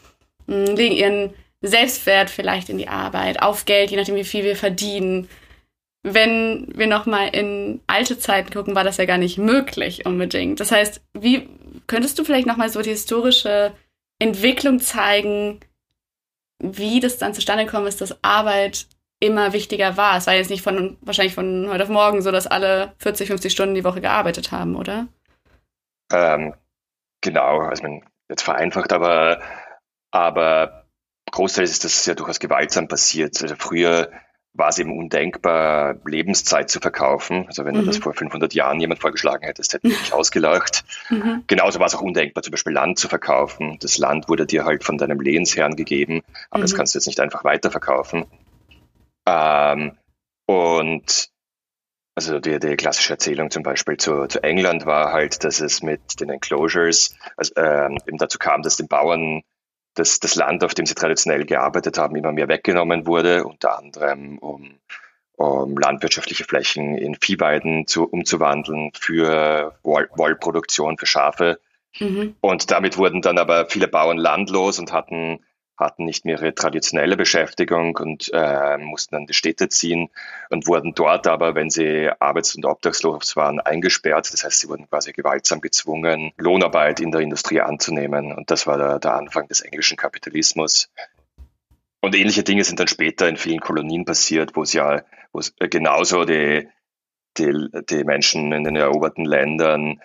mh, 0.47 0.67
hm, 0.67 0.76
legen 0.76 0.95
ihren 0.97 1.35
Selbstwert 1.61 2.31
vielleicht 2.31 2.69
in 2.69 2.78
die 2.78 2.88
Arbeit, 2.88 3.43
auf 3.43 3.64
Geld, 3.64 3.90
je 3.90 3.97
nachdem, 3.97 4.14
wie 4.14 4.25
viel 4.25 4.45
wir 4.45 4.57
verdienen 4.57 5.28
wenn 6.02 6.69
wir 6.75 6.87
nochmal 6.87 7.28
in 7.28 7.81
alte 7.87 8.19
Zeiten 8.19 8.50
gucken, 8.50 8.75
war 8.75 8.85
das 8.85 8.99
ja 8.99 9.05
gar 9.05 9.19
nicht 9.19 9.38
möglich 9.38 10.07
unbedingt. 10.07 10.61
Das 10.61 10.71
heißt, 10.71 11.00
wie 11.14 11.49
könntest 11.87 12.19
du 12.19 12.25
vielleicht 12.25 12.47
nochmal 12.47 12.71
so 12.71 12.83
die 12.83 12.90
historische 12.90 13.73
Entwicklung 14.19 14.81
zeigen, 14.81 15.61
wie 16.61 17.00
das 17.00 17.19
dann 17.19 17.35
zustande 17.35 17.64
gekommen 17.64 17.87
ist, 17.87 18.00
dass 18.00 18.23
Arbeit 18.23 18.87
immer 19.21 19.52
wichtiger 19.52 19.97
war? 19.97 20.17
Es 20.17 20.26
war 20.26 20.35
jetzt 20.35 20.50
nicht 20.50 20.62
von 20.62 20.97
wahrscheinlich 21.00 21.35
von 21.35 21.69
heute 21.69 21.85
auf 21.85 21.90
morgen 21.90 22.23
so, 22.23 22.31
dass 22.31 22.47
alle 22.47 22.95
40, 22.99 23.28
50 23.28 23.52
Stunden 23.52 23.75
die 23.75 23.85
Woche 23.85 24.00
gearbeitet 24.00 24.52
haben, 24.52 24.76
oder? 24.76 25.09
Ähm, 26.12 26.54
genau, 27.20 27.60
also 27.60 27.82
man 27.82 28.02
jetzt 28.28 28.42
vereinfacht, 28.42 28.92
aber 28.92 29.40
aber 30.10 30.86
großteils 31.30 31.70
ist 31.70 31.84
das 31.84 32.06
ja 32.06 32.14
durchaus 32.14 32.40
gewaltsam 32.40 32.88
passiert. 32.88 33.40
Also 33.42 33.54
früher 33.56 34.10
war 34.54 34.70
es 34.70 34.78
eben 34.78 34.96
undenkbar, 34.96 35.96
Lebenszeit 36.04 36.70
zu 36.70 36.80
verkaufen. 36.80 37.46
Also 37.46 37.64
wenn 37.64 37.74
mhm. 37.74 37.80
du 37.80 37.86
das 37.86 37.98
vor 37.98 38.12
500 38.12 38.54
Jahren 38.54 38.80
jemand 38.80 39.00
vorgeschlagen 39.00 39.44
hättest, 39.44 39.74
hätten 39.74 39.90
wir 39.90 39.96
dich 39.96 40.12
ausgelacht. 40.14 40.84
Mhm. 41.10 41.44
Genauso 41.46 41.78
war 41.78 41.86
es 41.86 41.94
auch 41.94 42.00
undenkbar, 42.00 42.42
zum 42.42 42.50
Beispiel 42.50 42.72
Land 42.72 42.98
zu 42.98 43.08
verkaufen. 43.08 43.78
Das 43.80 43.98
Land 43.98 44.28
wurde 44.28 44.46
dir 44.46 44.64
halt 44.64 44.84
von 44.84 44.98
deinem 44.98 45.20
Lehensherrn 45.20 45.76
gegeben, 45.76 46.22
aber 46.50 46.58
mhm. 46.58 46.62
das 46.62 46.74
kannst 46.74 46.94
du 46.94 46.98
jetzt 46.98 47.06
nicht 47.06 47.20
einfach 47.20 47.44
weiterverkaufen. 47.44 48.26
Ähm, 49.26 49.98
und 50.46 51.28
also 52.18 52.40
die, 52.40 52.58
die 52.58 52.76
klassische 52.76 53.12
Erzählung 53.12 53.52
zum 53.52 53.62
Beispiel 53.62 53.96
zu, 53.96 54.26
zu 54.26 54.42
England 54.42 54.87
war 54.87 55.12
halt, 55.12 55.44
dass 55.44 55.60
es 55.60 55.82
mit 55.82 56.18
den 56.18 56.30
Enclosures 56.30 57.14
also, 57.37 57.54
ähm, 57.54 57.98
eben 58.08 58.18
dazu 58.18 58.38
kam, 58.38 58.62
dass 58.62 58.76
den 58.76 58.88
Bauern 58.88 59.42
dass 59.94 60.20
das 60.20 60.34
Land, 60.34 60.64
auf 60.64 60.75
dem 60.75 60.87
sie 60.87 60.94
traditionell 60.94 61.44
gearbeitet 61.44 61.98
haben, 61.98 62.16
immer 62.16 62.32
mehr 62.32 62.48
weggenommen 62.48 63.06
wurde, 63.06 63.44
unter 63.44 63.78
anderem 63.78 64.38
um, 64.38 64.78
um 65.37 65.76
landwirtschaftliche 65.76 66.44
Flächen 66.44 66.96
in 66.96 67.16
Viehweiden 67.16 67.87
zu, 67.87 68.04
umzuwandeln 68.04 68.92
für 68.94 69.76
Woll 69.82 70.08
Wollproduktion 70.14 70.98
für 70.98 71.06
Schafe. 71.06 71.60
Mhm. 71.98 72.37
Und 72.40 72.70
damit 72.70 72.96
wurden 72.96 73.22
dann 73.22 73.38
aber 73.38 73.66
viele 73.66 73.88
Bauern 73.88 74.18
landlos 74.18 74.78
und 74.78 74.92
hatten 74.92 75.40
hatten 75.78 76.04
nicht 76.04 76.25
mehr 76.25 76.38
ihre 76.38 76.54
traditionelle 76.54 77.16
Beschäftigung 77.16 77.97
und 77.97 78.30
äh, 78.32 78.78
mussten 78.78 79.14
dann 79.14 79.26
die 79.26 79.35
Städte 79.35 79.68
ziehen 79.68 80.11
und 80.50 80.66
wurden 80.66 80.94
dort 80.94 81.26
aber, 81.26 81.54
wenn 81.54 81.70
sie 81.70 82.11
arbeits- 82.18 82.54
und 82.54 82.66
obdachlos 82.66 83.37
waren, 83.37 83.61
eingesperrt. 83.61 84.32
Das 84.32 84.44
heißt, 84.44 84.61
sie 84.61 84.68
wurden 84.68 84.88
quasi 84.88 85.12
gewaltsam 85.12 85.61
gezwungen, 85.61 86.32
Lohnarbeit 86.37 87.00
in 87.00 87.12
der 87.12 87.20
Industrie 87.20 87.61
anzunehmen. 87.61 88.32
Und 88.32 88.50
das 88.50 88.66
war 88.66 88.76
der, 88.76 88.99
der 88.99 89.14
Anfang 89.14 89.47
des 89.49 89.61
englischen 89.61 89.97
Kapitalismus. 89.97 90.90
Und 92.00 92.14
ähnliche 92.14 92.42
Dinge 92.42 92.64
sind 92.64 92.80
dann 92.80 92.88
später 92.88 93.28
in 93.28 93.37
vielen 93.37 93.61
Kolonien 93.61 94.04
passiert, 94.04 94.54
wo 94.54 94.62
es 94.62 94.73
ja 94.73 95.02
wo 95.32 95.40
es 95.40 95.54
genauso 95.56 96.25
die, 96.25 96.68
die, 97.37 97.68
die 97.88 98.04
Menschen 98.04 98.52
in 98.52 98.64
den 98.64 98.76
eroberten 98.76 99.25
Ländern 99.25 100.00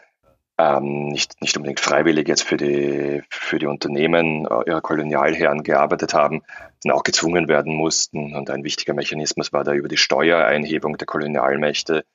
ähm, 0.63 1.09
nicht, 1.09 1.41
nicht 1.41 1.57
unbedingt 1.57 1.79
freiwillig 1.79 2.27
jetzt 2.27 2.43
für 2.43 2.57
die, 2.57 3.23
für 3.29 3.59
die 3.59 3.65
Unternehmen 3.65 4.45
äh, 4.45 4.69
ihrer 4.69 4.81
Kolonialherren 4.81 5.63
gearbeitet 5.63 6.13
haben, 6.13 6.41
dann 6.83 6.93
auch 6.93 7.03
gezwungen 7.03 7.47
werden 7.47 7.75
mussten. 7.75 8.35
Und 8.35 8.49
ein 8.49 8.63
wichtiger 8.63 8.93
Mechanismus 8.93 9.53
war 9.53 9.63
da 9.63 9.73
über 9.73 9.87
die 9.87 9.97
Steuereinhebung 9.97 10.97
der 10.97 11.07
Kolonialmächte. 11.07 12.05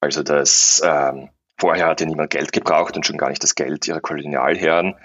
Also 0.00 0.22
das 0.22 0.82
ähm, 0.84 1.28
vorher 1.58 1.86
hatte 1.86 2.06
niemand 2.06 2.30
Geld 2.30 2.52
gebraucht 2.52 2.96
und 2.96 3.06
schon 3.06 3.18
gar 3.18 3.28
nicht 3.28 3.42
das 3.42 3.54
Geld 3.54 3.86
ihrer 3.86 4.00
Kolonialherren. 4.00 4.96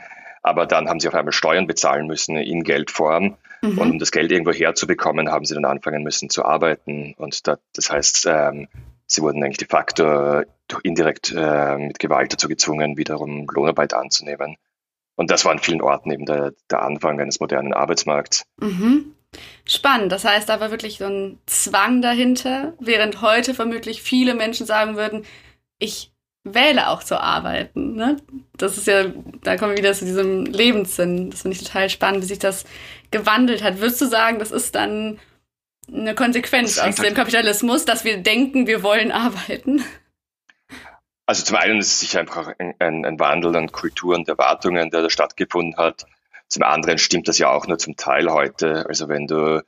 Aber 0.42 0.66
dann 0.66 0.88
haben 0.88 1.00
sie 1.00 1.08
auf 1.08 1.16
einmal 1.16 1.34
Steuern 1.34 1.68
bezahlen 1.68 2.08
müssen 2.08 2.38
in 2.38 2.64
Geldform. 2.64 3.38
Mhm. 3.62 3.78
Und 3.78 3.92
um 3.92 4.00
das 4.00 4.12
Geld 4.12 4.32
irgendwo 4.32 4.52
herzubekommen, 4.52 5.32
haben 5.32 5.46
sie 5.46 5.56
dann 5.56 5.66
anfangen 5.66 6.04
müssen 6.04 6.30
zu 6.30 6.46
arbeiten. 6.46 7.14
Und 7.18 7.48
da, 7.48 7.58
das 7.74 7.92
heißt, 7.92 8.28
ähm, 8.30 8.68
sie 9.16 9.22
wurden 9.22 9.44
eigentlich 9.44 9.58
de 9.58 9.68
facto 9.68 10.44
indirekt 10.84 11.34
äh, 11.36 11.78
mit 11.78 12.00
Gewalt 12.00 12.34
dazu 12.34 12.48
gezwungen, 12.48 12.98
wiederum 12.98 13.48
Lohnarbeit 13.54 13.94
anzunehmen. 13.94 14.58
Und 15.16 15.32
das 15.32 15.46
war 15.46 15.54
an 15.54 15.60
vielen 15.60 15.82
Orten 15.82 16.12
eben 16.12 16.26
der, 16.26 16.54
der 16.70 16.82
Anfang 16.82 17.20
eines 17.20 17.40
modernen 17.40 17.74
Arbeitsmarkts. 17.74 18.46
Mhm. 18.58 19.16
Spannend. 19.66 20.12
Das 20.12 20.26
heißt, 20.26 20.48
da 20.48 20.60
war 20.60 20.72
wirklich 20.72 20.98
so 20.98 21.06
ein 21.06 21.40
Zwang 21.46 22.02
dahinter, 22.02 22.74
während 22.80 23.22
heute 23.22 23.54
vermutlich 23.54 24.02
viele 24.02 24.34
Menschen 24.34 24.66
sagen 24.66 24.96
würden, 24.96 25.26
ich 25.80 26.12
wähle 26.44 26.90
auch 26.90 27.04
zu 27.04 27.20
arbeiten. 27.20 27.96
Ne? 27.96 28.18
Das 28.56 28.78
ist 28.78 28.88
ja, 28.88 29.06
da 29.44 29.58
kommen 29.58 29.72
wir 29.72 29.78
wieder 29.78 29.94
zu 29.94 30.06
diesem 30.06 30.46
Lebenssinn. 30.46 31.32
Das 31.32 31.42
finde 31.42 31.58
ich 31.58 31.64
total 31.64 31.90
spannend, 31.90 32.22
wie 32.22 32.28
sich 32.28 32.40
das 32.40 32.66
gewandelt 33.12 33.64
hat. 33.64 33.80
Würdest 33.80 34.02
du 34.02 34.06
sagen, 34.06 34.40
das 34.40 34.52
ist 34.52 34.76
dann 34.76 35.20
eine 35.92 36.16
Konsequenz 36.16 36.78
aus 36.78 36.96
dem 36.96 37.14
Kapitalismus, 37.14 37.86
dass 37.86 38.04
wir 38.04 38.18
denken, 38.18 38.68
wir 38.68 38.84
wollen 38.84 39.12
arbeiten? 39.12 39.84
Also 41.26 41.44
zum 41.44 41.58
einen 41.58 41.80
ist 41.80 41.88
es 41.88 42.00
sicher 42.00 42.20
einfach 42.20 42.54
ein, 42.60 43.06
ein, 43.06 43.20
Wandel 43.20 43.56
an 43.56 43.72
Kulturen 43.72 44.20
und 44.20 44.30
Erwartungen, 44.30 44.92
der 44.92 45.02
da 45.02 45.10
stattgefunden 45.10 45.76
hat. 45.78 46.06
Zum 46.48 46.64
anderen 46.64 47.00
stimmt 47.00 47.28
das 47.28 47.40
ja 47.40 47.50
auch 47.50 47.66
nur 47.68 47.80
zum 47.80 47.96
Teil 47.96 48.32
heute. 48.32 48.86
Also 48.88 49.10
wenn 49.10 49.26
du 49.26 49.64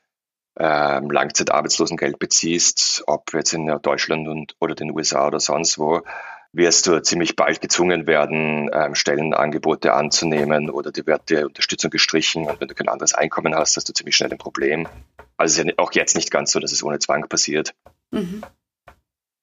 ähm, 0.59 1.09
Langzeitarbeitslosengeld 1.09 2.19
beziehst, 2.19 3.03
ob 3.07 3.33
jetzt 3.33 3.53
in 3.53 3.67
Deutschland 3.81 4.27
und, 4.27 4.55
oder 4.59 4.75
den 4.75 4.91
USA 4.91 5.27
oder 5.27 5.39
sonst 5.39 5.79
wo, 5.79 6.01
wirst 6.57 6.87
du 6.87 7.01
ziemlich 7.01 7.35
bald 7.35 7.61
gezwungen 7.61 8.07
werden, 8.07 8.69
ähm, 8.73 8.95
Stellenangebote 8.95 9.93
anzunehmen 9.93 10.69
oder 10.69 10.91
dir 10.91 11.05
wird 11.05 11.29
die 11.29 11.37
Unterstützung 11.37 11.91
gestrichen 11.91 12.47
und 12.47 12.59
wenn 12.59 12.67
du 12.67 12.75
kein 12.75 12.89
anderes 12.89 13.13
Einkommen 13.13 13.55
hast, 13.55 13.77
hast 13.77 13.87
du 13.87 13.93
ziemlich 13.93 14.15
schnell 14.15 14.31
ein 14.31 14.37
Problem. 14.37 14.87
Also 15.37 15.53
es 15.53 15.59
ist 15.59 15.65
ja 15.65 15.73
auch 15.77 15.91
jetzt 15.93 16.15
nicht 16.15 16.31
ganz 16.31 16.51
so, 16.51 16.59
dass 16.59 16.71
es 16.71 16.83
ohne 16.83 16.99
Zwang 16.99 17.29
passiert. 17.29 17.73
Mhm. 18.11 18.43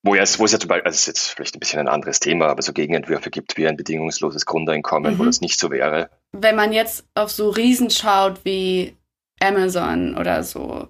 Wo, 0.02 0.14
es, 0.14 0.38
wo 0.38 0.44
es 0.44 0.52
ja 0.52 0.58
zum 0.58 0.68
Beispiel, 0.68 0.86
also 0.86 0.96
ist 0.96 1.06
jetzt 1.06 1.28
vielleicht 1.30 1.56
ein 1.56 1.60
bisschen 1.60 1.80
ein 1.80 1.88
anderes 1.88 2.20
Thema, 2.20 2.48
aber 2.48 2.60
so 2.60 2.74
Gegenentwürfe 2.74 3.30
gibt 3.30 3.56
wie 3.56 3.66
ein 3.66 3.76
bedingungsloses 3.76 4.44
Grundeinkommen, 4.44 5.14
mhm. 5.14 5.18
wo 5.18 5.24
das 5.24 5.40
nicht 5.40 5.58
so 5.58 5.70
wäre. 5.70 6.10
Wenn 6.32 6.56
man 6.56 6.72
jetzt 6.72 7.06
auf 7.14 7.30
so 7.30 7.48
Riesen 7.48 7.88
schaut 7.88 8.44
wie 8.44 8.96
Amazon 9.40 10.18
oder 10.18 10.42
so, 10.42 10.88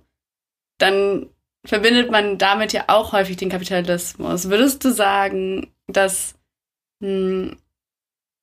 dann 0.79 1.31
verbindet 1.65 2.11
man 2.11 2.39
damit 2.39 2.73
ja 2.73 2.85
auch 2.89 3.13
häufig 3.13 3.37
den 3.37 3.49
Kapitalismus. 3.49 4.49
Würdest 4.49 4.85
du 4.85 4.91
sagen, 4.91 5.73
dass 5.87 6.35
mh, 7.01 7.09
hm, 7.09 7.57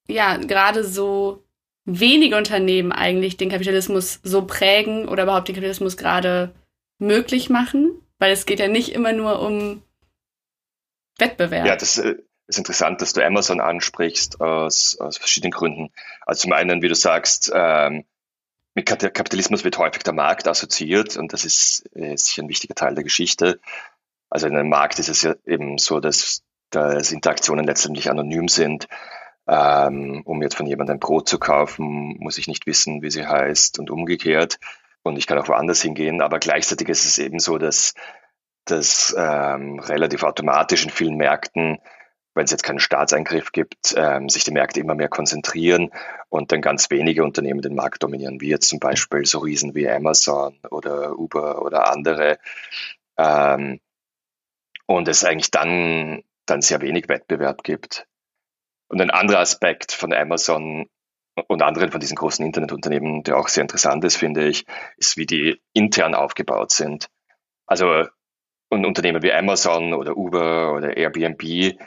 ja 0.07 0.37
gerade 0.37 0.83
so 0.83 1.43
wenige 1.85 2.37
Unternehmen 2.37 2.91
eigentlich 2.91 3.37
den 3.37 3.49
Kapitalismus 3.49 4.19
so 4.23 4.45
prägen 4.45 5.07
oder 5.07 5.23
überhaupt 5.23 5.47
den 5.47 5.55
Kapitalismus 5.55 5.97
gerade 5.97 6.53
möglich 6.99 7.49
machen? 7.49 8.01
Weil 8.19 8.31
es 8.31 8.45
geht 8.45 8.59
ja 8.59 8.67
nicht 8.67 8.93
immer 8.93 9.13
nur 9.13 9.41
um 9.41 9.81
Wettbewerb. 11.17 11.65
Ja, 11.65 11.75
das 11.75 11.97
äh, 11.97 12.15
ist 12.47 12.57
interessant, 12.57 13.01
dass 13.01 13.13
du 13.13 13.25
Amazon 13.25 13.61
ansprichst 13.61 14.41
aus, 14.41 14.97
aus 14.99 15.17
verschiedenen 15.17 15.51
Gründen. 15.51 15.91
Also 16.25 16.41
zum 16.41 16.53
einen, 16.53 16.81
wie 16.81 16.87
du 16.87 16.95
sagst, 16.95 17.51
ähm, 17.53 18.05
mit 18.73 18.85
Kapitalismus 18.85 19.63
wird 19.63 19.77
häufig 19.77 20.03
der 20.03 20.13
Markt 20.13 20.47
assoziiert 20.47 21.17
und 21.17 21.33
das 21.33 21.45
ist, 21.45 21.83
äh, 21.95 22.15
sicher 22.15 22.43
ein 22.43 22.49
wichtiger 22.49 22.75
Teil 22.75 22.95
der 22.95 23.03
Geschichte. 23.03 23.59
Also 24.29 24.47
in 24.47 24.55
einem 24.55 24.69
Markt 24.69 24.99
ist 24.99 25.09
es 25.09 25.23
ja 25.23 25.35
eben 25.45 25.77
so, 25.77 25.99
dass, 25.99 26.43
dass 26.69 27.11
Interaktionen 27.11 27.65
letztendlich 27.65 28.09
anonym 28.09 28.47
sind. 28.47 28.87
Ähm, 29.47 30.21
um 30.23 30.41
jetzt 30.41 30.55
von 30.55 30.67
jemandem 30.67 30.95
ein 30.95 30.99
Brot 30.99 31.27
zu 31.27 31.37
kaufen, 31.37 32.15
muss 32.19 32.37
ich 32.37 32.47
nicht 32.47 32.65
wissen, 32.67 33.01
wie 33.01 33.11
sie 33.11 33.25
heißt 33.25 33.79
und 33.79 33.89
umgekehrt. 33.89 34.57
Und 35.03 35.17
ich 35.17 35.27
kann 35.27 35.37
auch 35.37 35.47
woanders 35.49 35.81
hingehen. 35.81 36.21
Aber 36.21 36.39
gleichzeitig 36.39 36.87
ist 36.87 37.05
es 37.05 37.17
eben 37.17 37.39
so, 37.39 37.57
dass 37.57 37.93
das 38.65 39.13
ähm, 39.17 39.79
relativ 39.79 40.23
automatisch 40.23 40.85
in 40.85 40.91
vielen 40.91 41.17
Märkten 41.17 41.79
wenn 42.33 42.45
es 42.45 42.51
jetzt 42.51 42.63
keinen 42.63 42.79
Staatseingriff 42.79 43.51
gibt, 43.51 43.93
ähm, 43.97 44.29
sich 44.29 44.43
die 44.43 44.51
Märkte 44.51 44.79
immer 44.79 44.95
mehr 44.95 45.09
konzentrieren 45.09 45.91
und 46.29 46.51
dann 46.51 46.61
ganz 46.61 46.89
wenige 46.89 47.23
Unternehmen 47.23 47.61
den 47.61 47.75
Markt 47.75 48.03
dominieren, 48.03 48.39
wie 48.39 48.49
jetzt 48.49 48.69
zum 48.69 48.79
Beispiel 48.79 49.25
so 49.25 49.39
Riesen 49.39 49.75
wie 49.75 49.89
Amazon 49.89 50.57
oder 50.69 51.17
Uber 51.17 51.61
oder 51.61 51.91
andere. 51.91 52.39
Ähm, 53.17 53.79
und 54.85 55.07
es 55.07 55.23
eigentlich 55.23 55.51
dann, 55.51 56.23
dann 56.45 56.61
sehr 56.61 56.81
wenig 56.81 57.09
Wettbewerb 57.09 57.63
gibt. 57.63 58.07
Und 58.87 59.01
ein 59.01 59.11
anderer 59.11 59.39
Aspekt 59.39 59.91
von 59.91 60.13
Amazon 60.13 60.89
und 61.47 61.61
anderen 61.61 61.91
von 61.91 62.01
diesen 62.01 62.15
großen 62.15 62.45
Internetunternehmen, 62.45 63.23
der 63.23 63.37
auch 63.37 63.47
sehr 63.47 63.61
interessant 63.61 64.03
ist, 64.03 64.17
finde 64.17 64.47
ich, 64.47 64.65
ist, 64.97 65.17
wie 65.17 65.25
die 65.25 65.61
intern 65.73 66.13
aufgebaut 66.13 66.71
sind. 66.71 67.07
Also 67.65 68.05
und 68.69 68.85
Unternehmen 68.85 69.21
wie 69.21 69.33
Amazon 69.33 69.93
oder 69.93 70.15
Uber 70.15 70.73
oder 70.73 70.95
Airbnb, 70.95 71.77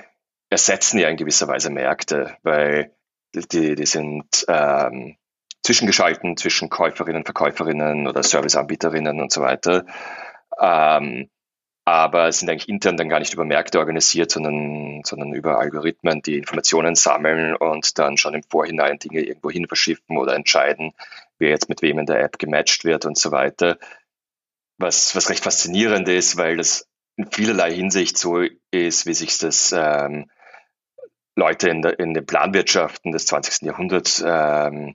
ersetzen 0.54 0.98
ja 0.98 1.08
in 1.08 1.16
gewisser 1.16 1.48
Weise 1.48 1.68
Märkte, 1.68 2.36
weil 2.44 2.92
die, 3.34 3.74
die 3.74 3.86
sind 3.86 4.44
ähm, 4.46 5.16
zwischengeschalten 5.64 6.36
zwischen 6.36 6.70
Käuferinnen, 6.70 7.24
Verkäuferinnen 7.24 8.06
oder 8.06 8.22
Serviceanbieterinnen 8.22 9.20
und 9.20 9.32
so 9.32 9.40
weiter. 9.40 9.84
Ähm, 10.60 11.28
aber 11.84 12.30
sind 12.30 12.48
eigentlich 12.48 12.68
intern 12.68 12.96
dann 12.96 13.08
gar 13.08 13.18
nicht 13.18 13.34
über 13.34 13.44
Märkte 13.44 13.80
organisiert, 13.80 14.30
sondern, 14.30 15.02
sondern 15.04 15.34
über 15.34 15.58
Algorithmen, 15.58 16.22
die 16.22 16.38
Informationen 16.38 16.94
sammeln 16.94 17.56
und 17.56 17.98
dann 17.98 18.16
schon 18.16 18.34
im 18.34 18.44
Vorhinein 18.44 18.98
Dinge 18.98 19.20
irgendwo 19.20 19.50
hin 19.50 19.66
verschiffen 19.66 20.16
oder 20.16 20.34
entscheiden, 20.34 20.92
wer 21.38 21.50
jetzt 21.50 21.68
mit 21.68 21.82
wem 21.82 21.98
in 21.98 22.06
der 22.06 22.20
App 22.20 22.38
gematcht 22.38 22.84
wird 22.84 23.04
und 23.04 23.18
so 23.18 23.32
weiter. 23.32 23.76
Was, 24.78 25.16
was 25.16 25.28
recht 25.28 25.42
faszinierend 25.42 26.08
ist, 26.08 26.36
weil 26.36 26.56
das 26.56 26.88
in 27.16 27.30
vielerlei 27.30 27.72
Hinsicht 27.72 28.16
so 28.16 28.40
ist, 28.70 29.06
wie 29.06 29.14
sich 29.14 29.36
das 29.38 29.74
ähm, 29.76 30.30
Leute 31.36 31.68
in, 31.68 31.82
der, 31.82 31.98
in 31.98 32.14
den 32.14 32.26
Planwirtschaften 32.26 33.12
des 33.12 33.26
20. 33.26 33.62
Jahrhunderts 33.62 34.22
ähm, 34.26 34.94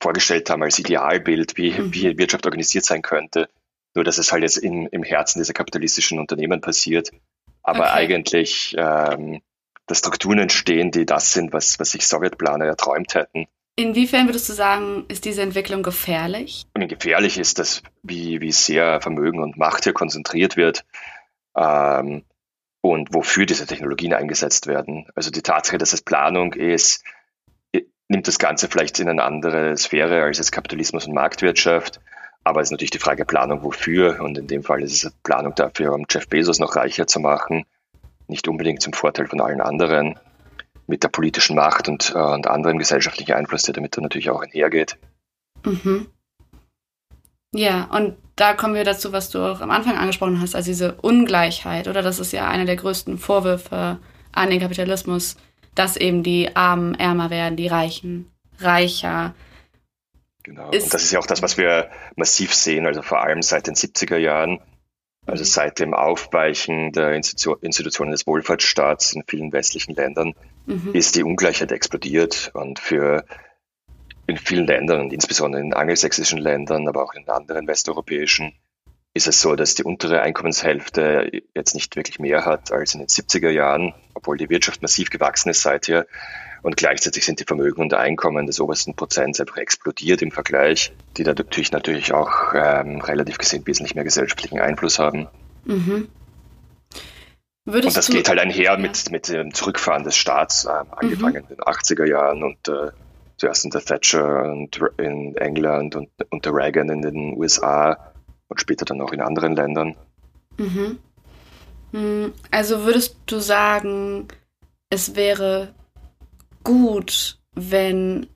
vorgestellt 0.00 0.48
haben 0.50 0.62
als 0.62 0.78
Idealbild, 0.78 1.56
wie, 1.56 1.72
mhm. 1.72 1.94
wie 1.94 2.18
Wirtschaft 2.18 2.46
organisiert 2.46 2.84
sein 2.84 3.02
könnte. 3.02 3.48
Nur 3.94 4.04
dass 4.04 4.18
es 4.18 4.32
halt 4.32 4.42
jetzt 4.42 4.58
in, 4.58 4.86
im 4.86 5.02
Herzen 5.02 5.40
dieser 5.40 5.54
kapitalistischen 5.54 6.18
Unternehmen 6.18 6.60
passiert. 6.60 7.10
Aber 7.62 7.80
okay. 7.80 7.90
eigentlich 7.92 8.74
ähm, 8.78 9.40
dass 9.88 9.98
Strukturen 9.98 10.38
entstehen, 10.38 10.90
die 10.90 11.06
das 11.06 11.32
sind, 11.32 11.52
was, 11.52 11.80
was 11.80 11.90
sich 11.90 12.06
Sowjetplaner 12.06 12.66
erträumt 12.66 13.14
hätten. 13.14 13.46
Inwiefern 13.74 14.26
würdest 14.26 14.48
du 14.48 14.52
sagen, 14.52 15.04
ist 15.08 15.24
diese 15.24 15.42
Entwicklung 15.42 15.82
gefährlich? 15.82 16.66
Ich 16.66 16.74
meine, 16.74 16.88
gefährlich 16.88 17.38
ist 17.38 17.58
das, 17.58 17.82
wie, 18.02 18.40
wie 18.40 18.52
sehr 18.52 19.00
Vermögen 19.00 19.40
und 19.40 19.56
Macht 19.56 19.84
hier 19.84 19.92
konzentriert 19.92 20.56
wird. 20.56 20.84
Ähm, 21.56 22.24
und 22.90 23.14
wofür 23.14 23.46
diese 23.46 23.66
Technologien 23.66 24.14
eingesetzt 24.14 24.66
werden. 24.66 25.06
Also 25.14 25.30
die 25.30 25.42
Tatsache, 25.42 25.78
dass 25.78 25.92
es 25.92 26.02
Planung 26.02 26.52
ist, 26.52 27.04
nimmt 28.08 28.26
das 28.26 28.38
Ganze 28.38 28.68
vielleicht 28.68 28.98
in 28.98 29.08
eine 29.08 29.22
andere 29.22 29.76
Sphäre 29.76 30.22
als 30.22 30.38
jetzt 30.38 30.52
Kapitalismus 30.52 31.06
und 31.06 31.14
Marktwirtschaft. 31.14 32.00
Aber 32.42 32.60
es 32.60 32.68
ist 32.68 32.72
natürlich 32.72 32.90
die 32.90 32.98
Frage 32.98 33.24
Planung 33.24 33.62
wofür. 33.62 34.20
Und 34.22 34.38
in 34.38 34.46
dem 34.46 34.62
Fall 34.62 34.82
ist 34.82 35.04
es 35.04 35.12
Planung 35.22 35.54
dafür, 35.54 35.92
um 35.92 36.06
Jeff 36.08 36.28
Bezos 36.28 36.58
noch 36.58 36.76
reicher 36.76 37.06
zu 37.06 37.20
machen. 37.20 37.66
Nicht 38.26 38.48
unbedingt 38.48 38.82
zum 38.82 38.94
Vorteil 38.94 39.26
von 39.26 39.40
allen 39.40 39.60
anderen. 39.60 40.18
Mit 40.86 41.02
der 41.02 41.08
politischen 41.08 41.56
Macht 41.56 41.88
und, 41.88 42.14
äh, 42.14 42.18
und 42.18 42.46
anderem 42.46 42.78
gesellschaftlichen 42.78 43.34
Einfluss, 43.34 43.64
der 43.64 43.74
damit 43.74 43.94
dann 43.96 44.04
natürlich 44.04 44.30
auch 44.30 44.40
einhergeht. 44.40 44.96
Mhm. 45.64 46.06
Ja, 47.52 47.84
und 47.92 48.16
da 48.38 48.54
kommen 48.54 48.74
wir 48.74 48.84
dazu, 48.84 49.12
was 49.12 49.30
du 49.30 49.40
auch 49.40 49.60
am 49.60 49.70
Anfang 49.70 49.96
angesprochen 49.96 50.40
hast, 50.40 50.54
also 50.54 50.70
diese 50.70 50.94
Ungleichheit, 50.94 51.88
oder? 51.88 52.02
Das 52.02 52.20
ist 52.20 52.32
ja 52.32 52.48
einer 52.48 52.64
der 52.64 52.76
größten 52.76 53.18
Vorwürfe 53.18 53.98
an 54.32 54.50
den 54.50 54.60
Kapitalismus, 54.60 55.36
dass 55.74 55.96
eben 55.96 56.22
die 56.22 56.54
Armen 56.54 56.94
ärmer 56.94 57.30
werden, 57.30 57.56
die 57.56 57.66
Reichen 57.66 58.30
reicher. 58.60 59.34
Genau. 60.44 60.70
Ist, 60.70 60.84
und 60.84 60.94
das 60.94 61.02
ist 61.02 61.12
ja 61.12 61.18
auch 61.18 61.26
das, 61.26 61.42
was 61.42 61.58
wir 61.58 61.90
massiv 62.14 62.54
sehen, 62.54 62.86
also 62.86 63.02
vor 63.02 63.22
allem 63.22 63.42
seit 63.42 63.66
den 63.66 63.74
70er 63.74 64.16
Jahren, 64.16 64.60
also 65.26 65.42
seit 65.42 65.80
dem 65.80 65.92
Aufweichen 65.92 66.92
der 66.92 67.12
Institutionen 67.14 68.12
des 68.12 68.26
Wohlfahrtsstaats 68.26 69.14
in 69.14 69.24
vielen 69.26 69.52
westlichen 69.52 69.94
Ländern, 69.94 70.34
mhm. 70.66 70.94
ist 70.94 71.16
die 71.16 71.24
Ungleichheit 71.24 71.72
explodiert 71.72 72.52
und 72.54 72.78
für 72.78 73.24
in 74.28 74.36
vielen 74.36 74.66
Ländern 74.66 75.10
insbesondere 75.10 75.62
in 75.62 75.72
angelsächsischen 75.72 76.38
Ländern, 76.38 76.86
aber 76.86 77.02
auch 77.02 77.14
in 77.14 77.28
anderen 77.28 77.66
westeuropäischen, 77.66 78.52
ist 79.14 79.26
es 79.26 79.40
so, 79.40 79.56
dass 79.56 79.74
die 79.74 79.84
untere 79.84 80.20
Einkommenshälfte 80.20 81.42
jetzt 81.54 81.74
nicht 81.74 81.96
wirklich 81.96 82.20
mehr 82.20 82.44
hat 82.44 82.70
als 82.70 82.92
in 82.92 83.00
den 83.00 83.08
70er 83.08 83.48
Jahren, 83.48 83.94
obwohl 84.14 84.36
die 84.36 84.50
Wirtschaft 84.50 84.82
massiv 84.82 85.08
gewachsen 85.08 85.48
ist 85.48 85.62
seither. 85.62 86.06
Und 86.62 86.76
gleichzeitig 86.76 87.24
sind 87.24 87.40
die 87.40 87.44
Vermögen 87.44 87.80
und 87.80 87.94
Einkommen 87.94 88.46
des 88.46 88.60
obersten 88.60 88.94
Prozents 88.94 89.40
einfach 89.40 89.56
explodiert 89.56 90.20
im 90.20 90.30
Vergleich, 90.30 90.92
die 91.16 91.24
da 91.24 91.32
natürlich 91.32 91.72
natürlich 91.72 92.12
auch 92.12 92.52
ähm, 92.54 93.00
relativ 93.00 93.38
gesehen 93.38 93.66
wesentlich 93.66 93.94
mehr 93.94 94.04
gesellschaftlichen 94.04 94.60
Einfluss 94.60 94.98
haben. 94.98 95.28
Mhm. 95.64 96.08
und 97.64 97.96
das 97.96 98.08
geht 98.08 98.28
halt 98.28 98.40
einher 98.40 98.72
ja. 98.72 98.76
mit, 98.76 99.10
mit 99.10 99.28
dem 99.28 99.54
Zurückfahren 99.54 100.04
des 100.04 100.16
Staats, 100.16 100.66
äh, 100.66 100.68
angefangen 100.68 101.44
mhm. 101.44 101.50
in 101.50 101.56
den 101.56 101.60
80er 101.60 102.06
Jahren 102.06 102.42
und 102.42 102.68
äh, 102.68 102.90
zuerst 103.38 103.64
unter 103.64 103.80
Thatcher 103.80 104.42
und 104.52 104.80
in 104.98 105.36
England 105.36 105.96
und 105.96 106.10
unter 106.30 106.52
Reagan 106.52 106.90
in 106.90 107.02
den 107.02 107.38
USA 107.38 108.12
und 108.48 108.60
später 108.60 108.84
dann 108.84 109.00
auch 109.00 109.12
in 109.12 109.20
anderen 109.20 109.54
Ländern. 109.54 109.96
Mhm. 110.58 110.98
Hm, 111.92 112.32
also 112.50 112.84
würdest 112.84 113.16
du 113.26 113.38
sagen, 113.38 114.28
es 114.90 115.16
wäre 115.16 115.74
gut, 116.64 117.38
wenn 117.54 118.26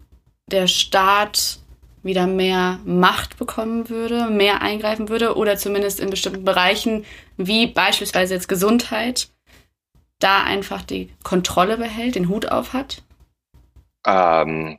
der 0.50 0.66
Staat 0.66 1.59
wieder 2.02 2.26
mehr 2.26 2.80
Macht 2.85 3.38
bekommen 3.38 3.88
würde, 3.88 4.28
mehr 4.28 4.61
eingreifen 4.61 5.09
würde 5.09 5.37
oder 5.37 5.56
zumindest 5.56 6.00
in 6.00 6.11
bestimmten 6.11 6.44
Bereichen, 6.44 7.04
wie 7.37 7.66
beispielsweise 7.66 8.35
jetzt 8.35 8.49
Gesundheit, 8.49 9.28
da 10.18 10.42
einfach 10.42 10.82
die 10.82 11.11
Kontrolle 11.23 11.76
behält, 11.76 12.14
den 12.14 12.28
Hut 12.28 12.47
auf 12.50 12.73
hat? 12.73 13.02
Ähm, 14.06 14.78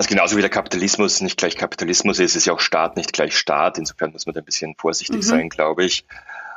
also 0.00 0.08
genauso 0.08 0.38
wie 0.38 0.40
der 0.40 0.48
Kapitalismus 0.48 1.20
nicht 1.20 1.36
gleich 1.36 1.58
Kapitalismus 1.58 2.20
ist, 2.20 2.34
ist 2.34 2.46
ja 2.46 2.54
auch 2.54 2.60
Staat 2.60 2.96
nicht 2.96 3.12
gleich 3.12 3.36
Staat. 3.36 3.76
Insofern 3.76 4.12
muss 4.12 4.24
man 4.24 4.34
da 4.34 4.40
ein 4.40 4.46
bisschen 4.46 4.74
vorsichtig 4.78 5.16
mhm. 5.16 5.22
sein, 5.22 5.48
glaube 5.50 5.84
ich. 5.84 6.06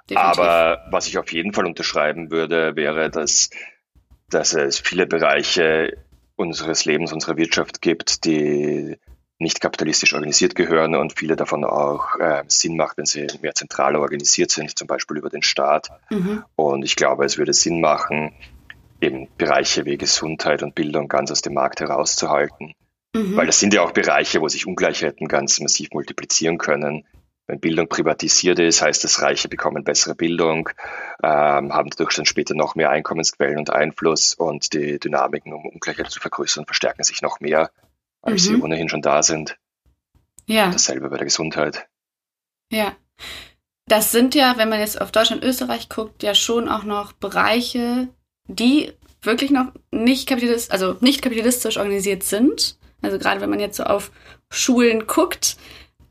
Definitiv. 0.09 0.39
Aber 0.39 0.85
was 0.91 1.07
ich 1.07 1.17
auf 1.17 1.29
jeden 1.33 1.51
Fall 1.51 1.65
unterschreiben 1.65 2.31
würde, 2.31 2.77
wäre, 2.77 3.09
dass, 3.09 3.49
dass 4.29 4.53
es 4.53 4.79
viele 4.79 5.07
Bereiche 5.07 5.97
unseres 6.37 6.85
Lebens, 6.85 7.11
unserer 7.11 7.35
Wirtschaft 7.35 7.81
gibt, 7.81 8.23
die 8.23 8.95
nicht 9.39 9.59
kapitalistisch 9.59 10.13
organisiert 10.13 10.55
gehören 10.55 10.95
und 10.95 11.19
viele 11.19 11.35
davon 11.35 11.65
auch 11.65 12.17
äh, 12.21 12.43
Sinn 12.47 12.77
macht, 12.77 12.97
wenn 12.97 13.05
sie 13.05 13.27
mehr 13.41 13.55
zentral 13.55 13.97
organisiert 13.97 14.51
sind, 14.51 14.77
zum 14.77 14.87
Beispiel 14.87 15.17
über 15.17 15.29
den 15.29 15.43
Staat. 15.43 15.89
Mhm. 16.09 16.45
Und 16.55 16.85
ich 16.85 16.95
glaube, 16.95 17.25
es 17.25 17.37
würde 17.37 17.51
Sinn 17.51 17.81
machen, 17.81 18.31
eben 19.01 19.27
Bereiche 19.37 19.83
wie 19.83 19.97
Gesundheit 19.97 20.63
und 20.63 20.75
Bildung 20.75 21.09
ganz 21.09 21.29
aus 21.29 21.41
dem 21.41 21.55
Markt 21.55 21.81
herauszuhalten 21.81 22.73
Mhm. 23.13 23.35
Weil 23.35 23.45
das 23.45 23.59
sind 23.59 23.73
ja 23.73 23.83
auch 23.83 23.91
Bereiche, 23.91 24.41
wo 24.41 24.47
sich 24.47 24.65
Ungleichheiten 24.65 25.27
ganz 25.27 25.59
massiv 25.59 25.89
multiplizieren 25.91 26.57
können. 26.57 27.05
Wenn 27.45 27.59
Bildung 27.59 27.89
privatisiert 27.89 28.57
ist, 28.59 28.81
heißt 28.81 29.03
das, 29.03 29.21
Reiche 29.21 29.49
bekommen 29.49 29.83
bessere 29.83 30.15
Bildung, 30.15 30.69
ähm, 31.21 31.73
haben 31.73 31.89
dadurch 31.89 32.15
dann 32.15 32.25
später 32.25 32.55
noch 32.55 32.75
mehr 32.75 32.89
Einkommensquellen 32.89 33.57
und 33.57 33.69
Einfluss 33.69 34.33
und 34.33 34.73
die 34.73 34.97
Dynamiken, 34.97 35.53
um 35.53 35.65
Ungleichheit 35.65 36.09
zu 36.09 36.21
vergrößern, 36.21 36.65
verstärken 36.65 37.03
sich 37.03 37.21
noch 37.21 37.41
mehr, 37.41 37.69
als 38.21 38.47
mhm. 38.47 38.55
sie 38.55 38.61
ohnehin 38.61 38.89
schon 38.89 39.01
da 39.01 39.21
sind. 39.23 39.57
Ja. 40.47 40.65
Und 40.65 40.75
dasselbe 40.75 41.09
bei 41.09 41.17
der 41.17 41.25
Gesundheit. 41.25 41.87
Ja. 42.71 42.95
Das 43.87 44.13
sind 44.13 44.33
ja, 44.35 44.57
wenn 44.57 44.69
man 44.69 44.79
jetzt 44.79 45.01
auf 45.01 45.11
Deutschland, 45.11 45.43
Österreich 45.43 45.89
guckt, 45.89 46.23
ja 46.23 46.33
schon 46.35 46.69
auch 46.69 46.83
noch 46.83 47.11
Bereiche, 47.11 48.07
die 48.47 48.93
wirklich 49.21 49.51
noch 49.51 49.73
nicht 49.91 50.27
kapitalistisch, 50.27 50.71
also 50.71 50.95
nicht 51.01 51.21
kapitalistisch 51.21 51.77
organisiert 51.77 52.23
sind. 52.23 52.77
Also 53.03 53.19
gerade 53.19 53.41
wenn 53.41 53.49
man 53.49 53.59
jetzt 53.59 53.77
so 53.77 53.83
auf 53.83 54.11
Schulen 54.49 55.05
guckt, 55.05 55.57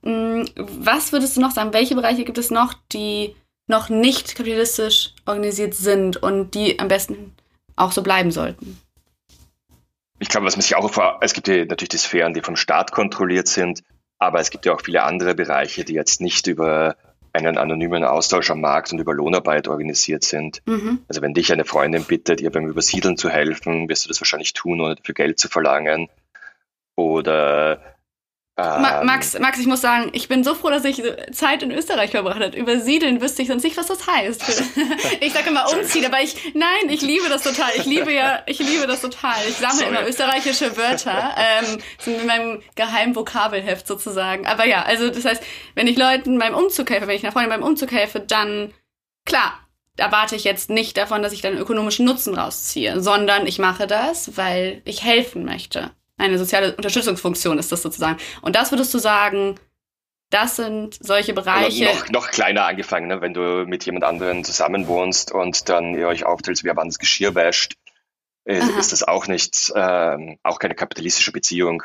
mm, 0.02 0.44
was 0.57 1.12
würdest 1.12 1.37
du 1.37 1.40
noch 1.40 1.50
sagen? 1.50 1.72
Welche 1.72 1.96
Bereiche 1.96 2.24
gibt 2.24 2.38
es 2.38 2.50
noch, 2.50 2.74
die 2.92 3.35
noch 3.66 3.88
nicht 3.88 4.37
kapitalistisch 4.37 5.14
organisiert 5.26 5.74
sind 5.74 6.22
und 6.22 6.55
die 6.55 6.78
am 6.78 6.88
besten 6.88 7.35
auch 7.74 7.92
so 7.92 8.02
bleiben 8.02 8.31
sollten? 8.31 8.78
Ich 10.18 10.28
glaube, 10.28 10.46
was 10.46 10.55
man 10.55 10.62
sich 10.62 10.76
auch 10.76 10.88
vor, 10.88 11.18
es 11.22 11.33
gibt 11.33 11.48
ja 11.48 11.64
natürlich 11.64 11.88
die 11.88 11.98
Sphären, 11.98 12.35
die 12.35 12.42
vom 12.42 12.55
Staat 12.55 12.92
kontrolliert 12.92 13.48
sind, 13.48 13.83
aber 14.18 14.38
es 14.38 14.50
gibt 14.50 14.66
ja 14.66 14.72
auch 14.72 14.81
viele 14.81 15.02
andere 15.02 15.35
Bereiche, 15.35 15.85
die 15.85 15.94
jetzt 15.94 16.20
nicht 16.20 16.46
über 16.46 16.96
einen 17.33 17.59
anonymen 17.59 18.05
Austausch 18.05 18.50
am 18.50 18.61
Markt 18.61 18.92
und 18.92 18.98
über 18.98 19.14
Lohnarbeit 19.14 19.66
organisiert 19.68 20.22
sind. 20.22 20.62
Mhm. 20.66 21.00
Also 21.09 21.22
wenn 21.22 21.35
dich 21.35 21.50
eine 21.52 21.64
Freundin 21.64 22.05
bittet, 22.05 22.40
ihr 22.40 22.50
beim 22.50 22.68
Übersiedeln 22.68 23.16
zu 23.16 23.31
helfen, 23.31 23.88
wirst 23.88 24.05
du 24.05 24.09
das 24.09 24.20
wahrscheinlich 24.20 24.52
tun, 24.52 24.81
ohne 24.81 24.94
dafür 24.96 25.14
Geld 25.14 25.40
zu 25.40 25.48
verlangen. 25.48 26.09
Oder 26.96 27.92
ähm, 28.59 28.83
Max, 28.83 29.38
Max, 29.38 29.59
ich 29.59 29.66
muss 29.66 29.81
sagen, 29.81 30.11
ich 30.12 30.28
bin 30.28 30.44
so 30.44 30.55
froh, 30.55 30.68
dass 30.68 30.85
ich 30.85 31.02
Zeit 31.33 31.62
in 31.62 31.70
Österreich 31.70 32.11
verbracht 32.11 32.40
habe. 32.40 32.55
Übersiedeln 32.55 33.22
wüsste 33.22 33.40
ich 33.40 33.48
sonst 33.48 33.62
nicht, 33.62 33.78
was 33.78 33.87
das 33.87 34.07
heißt. 34.07 34.42
ich 35.20 35.33
sage 35.33 35.48
immer 35.48 35.72
umziehen, 35.72 36.05
aber 36.05 36.20
ich, 36.20 36.55
nein, 36.55 36.90
ich 36.90 37.00
liebe 37.00 37.31
das 37.31 37.44
total. 37.44 37.70
Ich 37.76 37.87
liebe 37.87 38.12
ja, 38.12 38.42
ich 38.46 38.59
liebe 38.59 38.87
das 38.87 39.00
total. 39.00 39.37
Ich 39.48 39.57
sammle 39.57 39.78
Sorry. 39.78 39.88
immer 39.88 40.07
österreichische 40.07 40.76
Wörter, 40.76 41.35
ähm, 41.38 41.78
sind 41.98 42.20
in 42.20 42.26
meinem 42.26 42.62
geheimen 42.74 43.16
Vokabelheft 43.16 43.87
sozusagen. 43.87 44.46
Aber 44.46 44.66
ja, 44.66 44.83
also 44.83 45.09
das 45.09 45.24
heißt, 45.24 45.42
wenn 45.74 45.87
ich 45.87 45.96
Leuten 45.96 46.38
beim 46.38 46.55
Umzug 46.55 46.90
helfe, 46.90 47.07
wenn 47.07 47.16
ich 47.16 47.24
einer 47.24 47.33
Freundin 47.33 47.50
beim 47.50 47.62
Umzug 47.62 47.90
helfe, 47.90 48.20
dann, 48.20 48.74
klar, 49.24 49.59
erwarte 49.96 50.37
ich 50.37 50.44
jetzt 50.44 50.68
nicht 50.68 50.98
davon, 50.98 51.22
dass 51.22 51.33
ich 51.33 51.40
dann 51.40 51.57
ökonomischen 51.57 52.05
Nutzen 52.05 52.35
rausziehe, 52.35 53.00
sondern 53.00 53.46
ich 53.46 53.59
mache 53.59 53.87
das, 53.87 54.37
weil 54.37 54.83
ich 54.85 55.02
helfen 55.02 55.46
möchte. 55.46 55.90
Eine 56.22 56.38
soziale 56.38 56.76
Unterstützungsfunktion 56.76 57.58
ist 57.58 57.72
das 57.72 57.82
sozusagen. 57.82 58.16
Und 58.42 58.54
das 58.54 58.70
würdest 58.70 58.94
du 58.94 58.98
sagen, 58.98 59.58
das 60.30 60.54
sind 60.54 60.96
solche 61.00 61.35
Bereiche. 61.35 61.85
Noch, 61.85 62.08
noch 62.11 62.30
kleiner 62.30 62.64
angefangen, 62.64 63.08
ne? 63.08 63.20
wenn 63.20 63.35
du 63.35 63.66
mit 63.66 63.85
jemand 63.85 64.04
anderem 64.04 64.44
zusammenwohnst 64.44 65.32
und 65.32 65.68
dann 65.68 65.96
ihr 65.96 66.06
euch 66.06 66.24
aufteilt, 66.24 66.62
wer 66.62 66.76
wann 66.76 66.87
das 66.87 67.00
Geschirr 67.00 67.35
wäscht, 67.35 67.76
äh, 68.44 68.61
ist 68.78 68.92
das 68.92 69.02
auch 69.02 69.26
nicht, 69.26 69.72
ähm, 69.74 70.38
auch 70.44 70.61
keine 70.61 70.76
kapitalistische 70.76 71.32
Beziehung. 71.32 71.82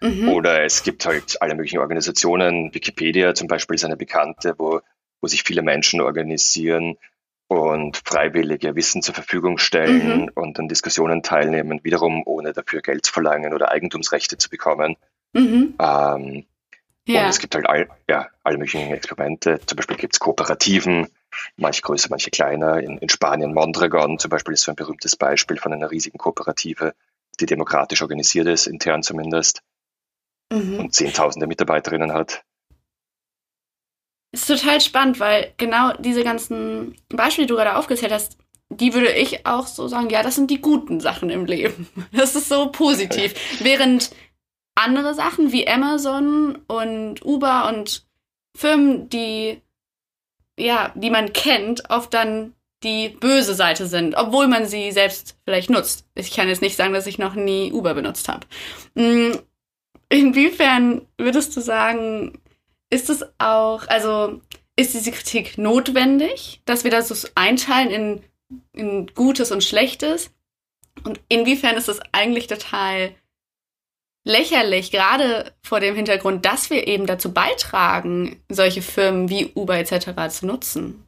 Mhm. 0.00 0.28
Oder 0.28 0.62
es 0.62 0.84
gibt 0.84 1.04
halt 1.04 1.42
alle 1.42 1.56
möglichen 1.56 1.78
Organisationen. 1.78 2.72
Wikipedia 2.72 3.34
zum 3.34 3.48
Beispiel 3.48 3.74
ist 3.74 3.84
eine 3.84 3.96
bekannte, 3.96 4.54
wo, 4.56 4.82
wo 5.20 5.26
sich 5.26 5.42
viele 5.42 5.62
Menschen 5.62 6.00
organisieren, 6.00 6.96
und 7.50 8.00
freiwillige 8.04 8.76
Wissen 8.76 9.02
zur 9.02 9.12
Verfügung 9.12 9.58
stellen 9.58 10.22
mhm. 10.22 10.30
und 10.36 10.60
an 10.60 10.68
Diskussionen 10.68 11.24
teilnehmen, 11.24 11.80
wiederum 11.82 12.22
ohne 12.24 12.52
dafür 12.52 12.80
Geld 12.80 13.04
zu 13.04 13.12
verlangen 13.12 13.52
oder 13.52 13.72
Eigentumsrechte 13.72 14.38
zu 14.38 14.48
bekommen. 14.48 14.96
Mhm. 15.32 15.74
Ähm, 15.80 16.46
ja. 17.08 17.24
Und 17.24 17.28
es 17.28 17.40
gibt 17.40 17.56
halt 17.56 17.68
all, 17.68 17.88
ja, 18.08 18.28
alle 18.44 18.56
möglichen 18.56 18.92
Experimente. 18.92 19.58
Zum 19.66 19.74
Beispiel 19.74 19.96
gibt 19.96 20.14
es 20.14 20.20
Kooperativen, 20.20 21.08
manche 21.56 21.82
größer, 21.82 22.06
manche 22.08 22.30
kleiner. 22.30 22.78
In, 22.78 22.98
in 22.98 23.08
Spanien 23.08 23.52
Mondragon 23.52 24.20
zum 24.20 24.28
Beispiel 24.28 24.54
ist 24.54 24.62
so 24.62 24.70
ein 24.70 24.76
berühmtes 24.76 25.16
Beispiel 25.16 25.56
von 25.56 25.72
einer 25.72 25.90
riesigen 25.90 26.18
Kooperative, 26.18 26.94
die 27.40 27.46
demokratisch 27.46 28.00
organisiert 28.00 28.46
ist, 28.46 28.68
intern 28.68 29.02
zumindest, 29.02 29.62
mhm. 30.52 30.78
und 30.78 30.94
Zehntausende 30.94 31.48
Mitarbeiterinnen 31.48 32.12
hat 32.12 32.44
ist 34.32 34.46
total 34.46 34.80
spannend, 34.80 35.20
weil 35.20 35.52
genau 35.56 35.92
diese 35.98 36.24
ganzen 36.24 36.96
Beispiele, 37.08 37.46
die 37.46 37.50
du 37.50 37.56
gerade 37.56 37.76
aufgezählt 37.76 38.12
hast, 38.12 38.38
die 38.68 38.94
würde 38.94 39.12
ich 39.12 39.46
auch 39.46 39.66
so 39.66 39.88
sagen, 39.88 40.10
ja, 40.10 40.22
das 40.22 40.36
sind 40.36 40.50
die 40.50 40.60
guten 40.60 41.00
Sachen 41.00 41.30
im 41.30 41.44
Leben. 41.44 41.88
Das 42.12 42.36
ist 42.36 42.48
so 42.48 42.70
positiv. 42.70 43.34
Während 43.60 44.10
andere 44.76 45.14
Sachen 45.14 45.52
wie 45.52 45.66
Amazon 45.66 46.58
und 46.68 47.24
Uber 47.24 47.68
und 47.68 48.06
Firmen, 48.56 49.08
die 49.08 49.60
ja, 50.60 50.92
die 50.94 51.10
man 51.10 51.32
kennt, 51.32 51.88
oft 51.90 52.12
dann 52.14 52.54
die 52.82 53.08
böse 53.08 53.54
Seite 53.54 53.86
sind, 53.86 54.14
obwohl 54.14 54.48
man 54.48 54.66
sie 54.66 54.90
selbst 54.92 55.36
vielleicht 55.44 55.70
nutzt. 55.70 56.06
Ich 56.14 56.30
kann 56.30 56.48
jetzt 56.48 56.62
nicht 56.62 56.76
sagen, 56.76 56.94
dass 56.94 57.06
ich 57.06 57.18
noch 57.18 57.34
nie 57.34 57.72
Uber 57.72 57.94
benutzt 57.94 58.28
habe. 58.28 58.46
Hm, 58.96 59.38
inwiefern 60.08 61.02
würdest 61.18 61.56
du 61.56 61.60
sagen, 61.60 62.40
ist 62.90 63.08
es 63.08 63.24
auch, 63.38 63.86
also 63.86 64.40
ist 64.76 64.94
diese 64.94 65.12
Kritik 65.12 65.58
notwendig, 65.58 66.60
dass 66.64 66.84
wir 66.84 66.90
das 66.90 67.08
so 67.08 67.28
einteilen 67.34 67.90
in, 67.90 68.24
in 68.72 69.06
Gutes 69.14 69.52
und 69.52 69.64
Schlechtes? 69.64 70.30
Und 71.04 71.20
inwiefern 71.28 71.76
ist 71.76 71.88
es 71.88 72.00
eigentlich 72.12 72.46
total 72.46 73.14
lächerlich, 74.24 74.90
gerade 74.90 75.54
vor 75.62 75.80
dem 75.80 75.94
Hintergrund, 75.94 76.44
dass 76.44 76.68
wir 76.68 76.86
eben 76.86 77.06
dazu 77.06 77.32
beitragen, 77.32 78.42
solche 78.48 78.82
Firmen 78.82 79.28
wie 79.28 79.52
Uber 79.54 79.78
etc. 79.78 80.28
zu 80.30 80.46
nutzen? 80.46 81.06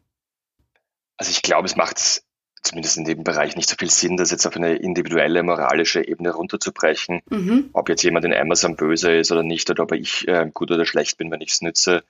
Also 1.19 1.31
ich 1.31 1.43
glaube, 1.43 1.67
es 1.67 1.77
macht 1.77 2.23
zumindest 2.63 2.97
in 2.97 3.05
dem 3.05 3.25
Bereich 3.25 3.57
nicht 3.57 3.69
so 3.69 3.77
viel 3.79 3.91
Sinn, 3.91 4.17
das 4.17 4.31
jetzt 4.31 4.47
auf 4.47 4.57
eine 4.57 4.77
individuelle 4.77 5.43
moralische 5.43 6.07
Ebene 6.07 6.31
runterzubrechen. 6.33 7.21
Mhm. 7.29 7.71
Ob 7.73 7.89
jetzt 7.89 8.03
jemand 8.03 8.25
in 8.25 8.35
Amazon 8.35 8.77
böse 8.77 9.13
ist 9.17 9.33
oder 9.33 9.43
nicht, 9.43 9.69
oder 9.71 9.83
ob 9.83 9.93
ich 9.93 10.27
äh, 10.29 10.49
gut 10.53 10.71
oder 10.71 10.87
schlecht 10.87 11.19
bin, 11.19 11.31
wenn 11.31 11.41
ich 11.41 11.51
es 11.51 11.63
nütze, 11.63 12.05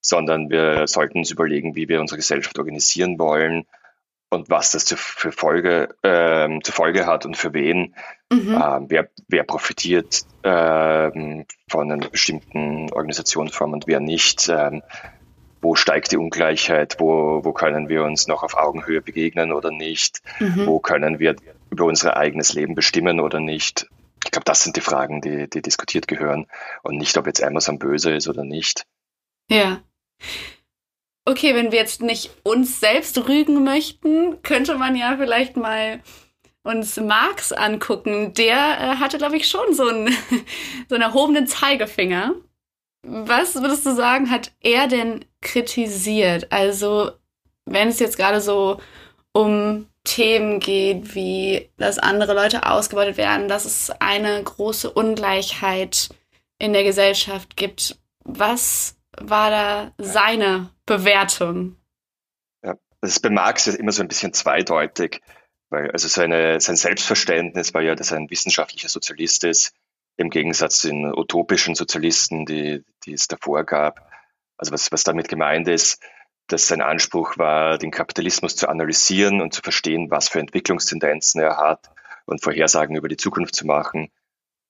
sondern 0.00 0.50
wir 0.50 0.86
sollten 0.86 1.18
uns 1.18 1.30
überlegen, 1.30 1.74
wie 1.74 1.88
wir 1.88 2.00
unsere 2.00 2.18
Gesellschaft 2.18 2.58
organisieren 2.58 3.18
wollen 3.18 3.66
und 4.30 4.50
was 4.50 4.72
das 4.72 4.84
für 4.92 5.32
Folge, 5.32 5.94
ähm, 6.02 6.62
zur 6.62 6.74
Folge 6.74 7.06
hat 7.06 7.24
und 7.24 7.36
für 7.36 7.54
wen. 7.54 7.94
Mhm. 8.30 8.62
Ähm, 8.62 8.86
wer, 8.88 9.08
wer 9.26 9.42
profitiert 9.44 10.22
ähm, 10.42 11.46
von 11.68 11.90
einer 11.90 12.08
bestimmten 12.08 12.90
Organisationsform 12.92 13.72
und 13.72 13.86
wer 13.86 14.00
nicht. 14.00 14.50
Wo 15.60 15.74
steigt 15.74 16.12
die 16.12 16.16
Ungleichheit, 16.16 16.96
wo, 16.98 17.44
wo 17.44 17.52
können 17.52 17.88
wir 17.88 18.04
uns 18.04 18.28
noch 18.28 18.42
auf 18.42 18.56
Augenhöhe 18.56 19.02
begegnen 19.02 19.52
oder 19.52 19.70
nicht, 19.70 20.20
mhm. 20.38 20.66
wo 20.66 20.78
können 20.78 21.18
wir 21.18 21.36
über 21.70 21.84
unser 21.84 22.16
eigenes 22.16 22.54
Leben 22.54 22.74
bestimmen 22.74 23.20
oder 23.20 23.40
nicht. 23.40 23.88
Ich 24.24 24.30
glaube, 24.30 24.44
das 24.44 24.62
sind 24.62 24.76
die 24.76 24.80
Fragen, 24.80 25.20
die, 25.20 25.48
die 25.48 25.62
diskutiert 25.62 26.08
gehören 26.08 26.46
und 26.82 26.96
nicht, 26.96 27.16
ob 27.16 27.26
jetzt 27.26 27.42
Amazon 27.42 27.78
böse 27.78 28.12
ist 28.12 28.28
oder 28.28 28.44
nicht. 28.44 28.86
Ja. 29.50 29.80
Okay, 31.24 31.54
wenn 31.54 31.72
wir 31.72 31.78
jetzt 31.78 32.02
nicht 32.02 32.30
uns 32.42 32.80
selbst 32.80 33.28
rügen 33.28 33.62
möchten, 33.64 34.42
könnte 34.42 34.76
man 34.76 34.96
ja 34.96 35.16
vielleicht 35.18 35.56
mal 35.56 36.00
uns 36.62 36.96
Marx 36.96 37.52
angucken. 37.52 38.34
Der 38.34 38.56
äh, 38.56 38.96
hatte, 38.96 39.18
glaube 39.18 39.36
ich, 39.36 39.46
schon 39.46 39.74
so 39.74 39.88
einen, 39.88 40.08
so 40.88 40.94
einen 40.94 41.02
erhobenen 41.02 41.46
Zeigefinger. 41.46 42.34
Was 43.02 43.54
würdest 43.54 43.86
du 43.86 43.94
sagen, 43.94 44.30
hat 44.30 44.52
er 44.60 44.88
denn 44.88 45.24
kritisiert? 45.40 46.50
Also, 46.50 47.12
wenn 47.64 47.88
es 47.88 47.98
jetzt 47.98 48.16
gerade 48.16 48.40
so 48.40 48.80
um 49.32 49.86
Themen 50.04 50.58
geht, 50.58 51.14
wie 51.14 51.70
dass 51.76 51.98
andere 51.98 52.34
Leute 52.34 52.66
ausgebeutet 52.66 53.18
werden, 53.18 53.48
dass 53.48 53.66
es 53.66 53.90
eine 54.00 54.42
große 54.42 54.90
Ungleichheit 54.90 56.08
in 56.58 56.72
der 56.72 56.82
Gesellschaft 56.82 57.56
gibt. 57.56 57.98
Was 58.24 58.96
war 59.20 59.50
da 59.50 59.92
seine 59.98 60.70
Bewertung? 60.86 61.76
Ja, 62.64 62.74
das 63.00 63.12
ist 63.12 63.20
bei 63.20 63.30
Marx 63.30 63.66
immer 63.66 63.92
so 63.92 64.02
ein 64.02 64.08
bisschen 64.08 64.32
zweideutig, 64.32 65.20
weil 65.70 65.90
also 65.90 66.08
seine, 66.08 66.60
sein 66.60 66.76
Selbstverständnis 66.76 67.74
war 67.74 67.82
ja, 67.82 67.94
dass 67.94 68.10
er 68.10 68.18
ein 68.18 68.30
wissenschaftlicher 68.30 68.88
Sozialist 68.88 69.44
ist, 69.44 69.74
im 70.18 70.30
Gegensatz 70.30 70.78
zu 70.78 70.88
den 70.88 71.06
utopischen 71.06 71.74
Sozialisten, 71.74 72.44
die, 72.44 72.84
die 73.04 73.12
es 73.12 73.28
davor 73.28 73.64
gab. 73.64 74.10
Also 74.58 74.72
was, 74.72 74.90
was 74.90 75.04
damit 75.04 75.28
gemeint 75.28 75.68
ist, 75.68 76.02
dass 76.48 76.66
sein 76.66 76.82
Anspruch 76.82 77.38
war, 77.38 77.78
den 77.78 77.92
Kapitalismus 77.92 78.56
zu 78.56 78.68
analysieren 78.68 79.40
und 79.40 79.54
zu 79.54 79.62
verstehen, 79.62 80.10
was 80.10 80.28
für 80.28 80.40
Entwicklungstendenzen 80.40 81.40
er 81.40 81.56
hat 81.56 81.90
und 82.26 82.42
Vorhersagen 82.42 82.96
über 82.96 83.08
die 83.08 83.16
Zukunft 83.16 83.54
zu 83.54 83.64
machen 83.64 84.10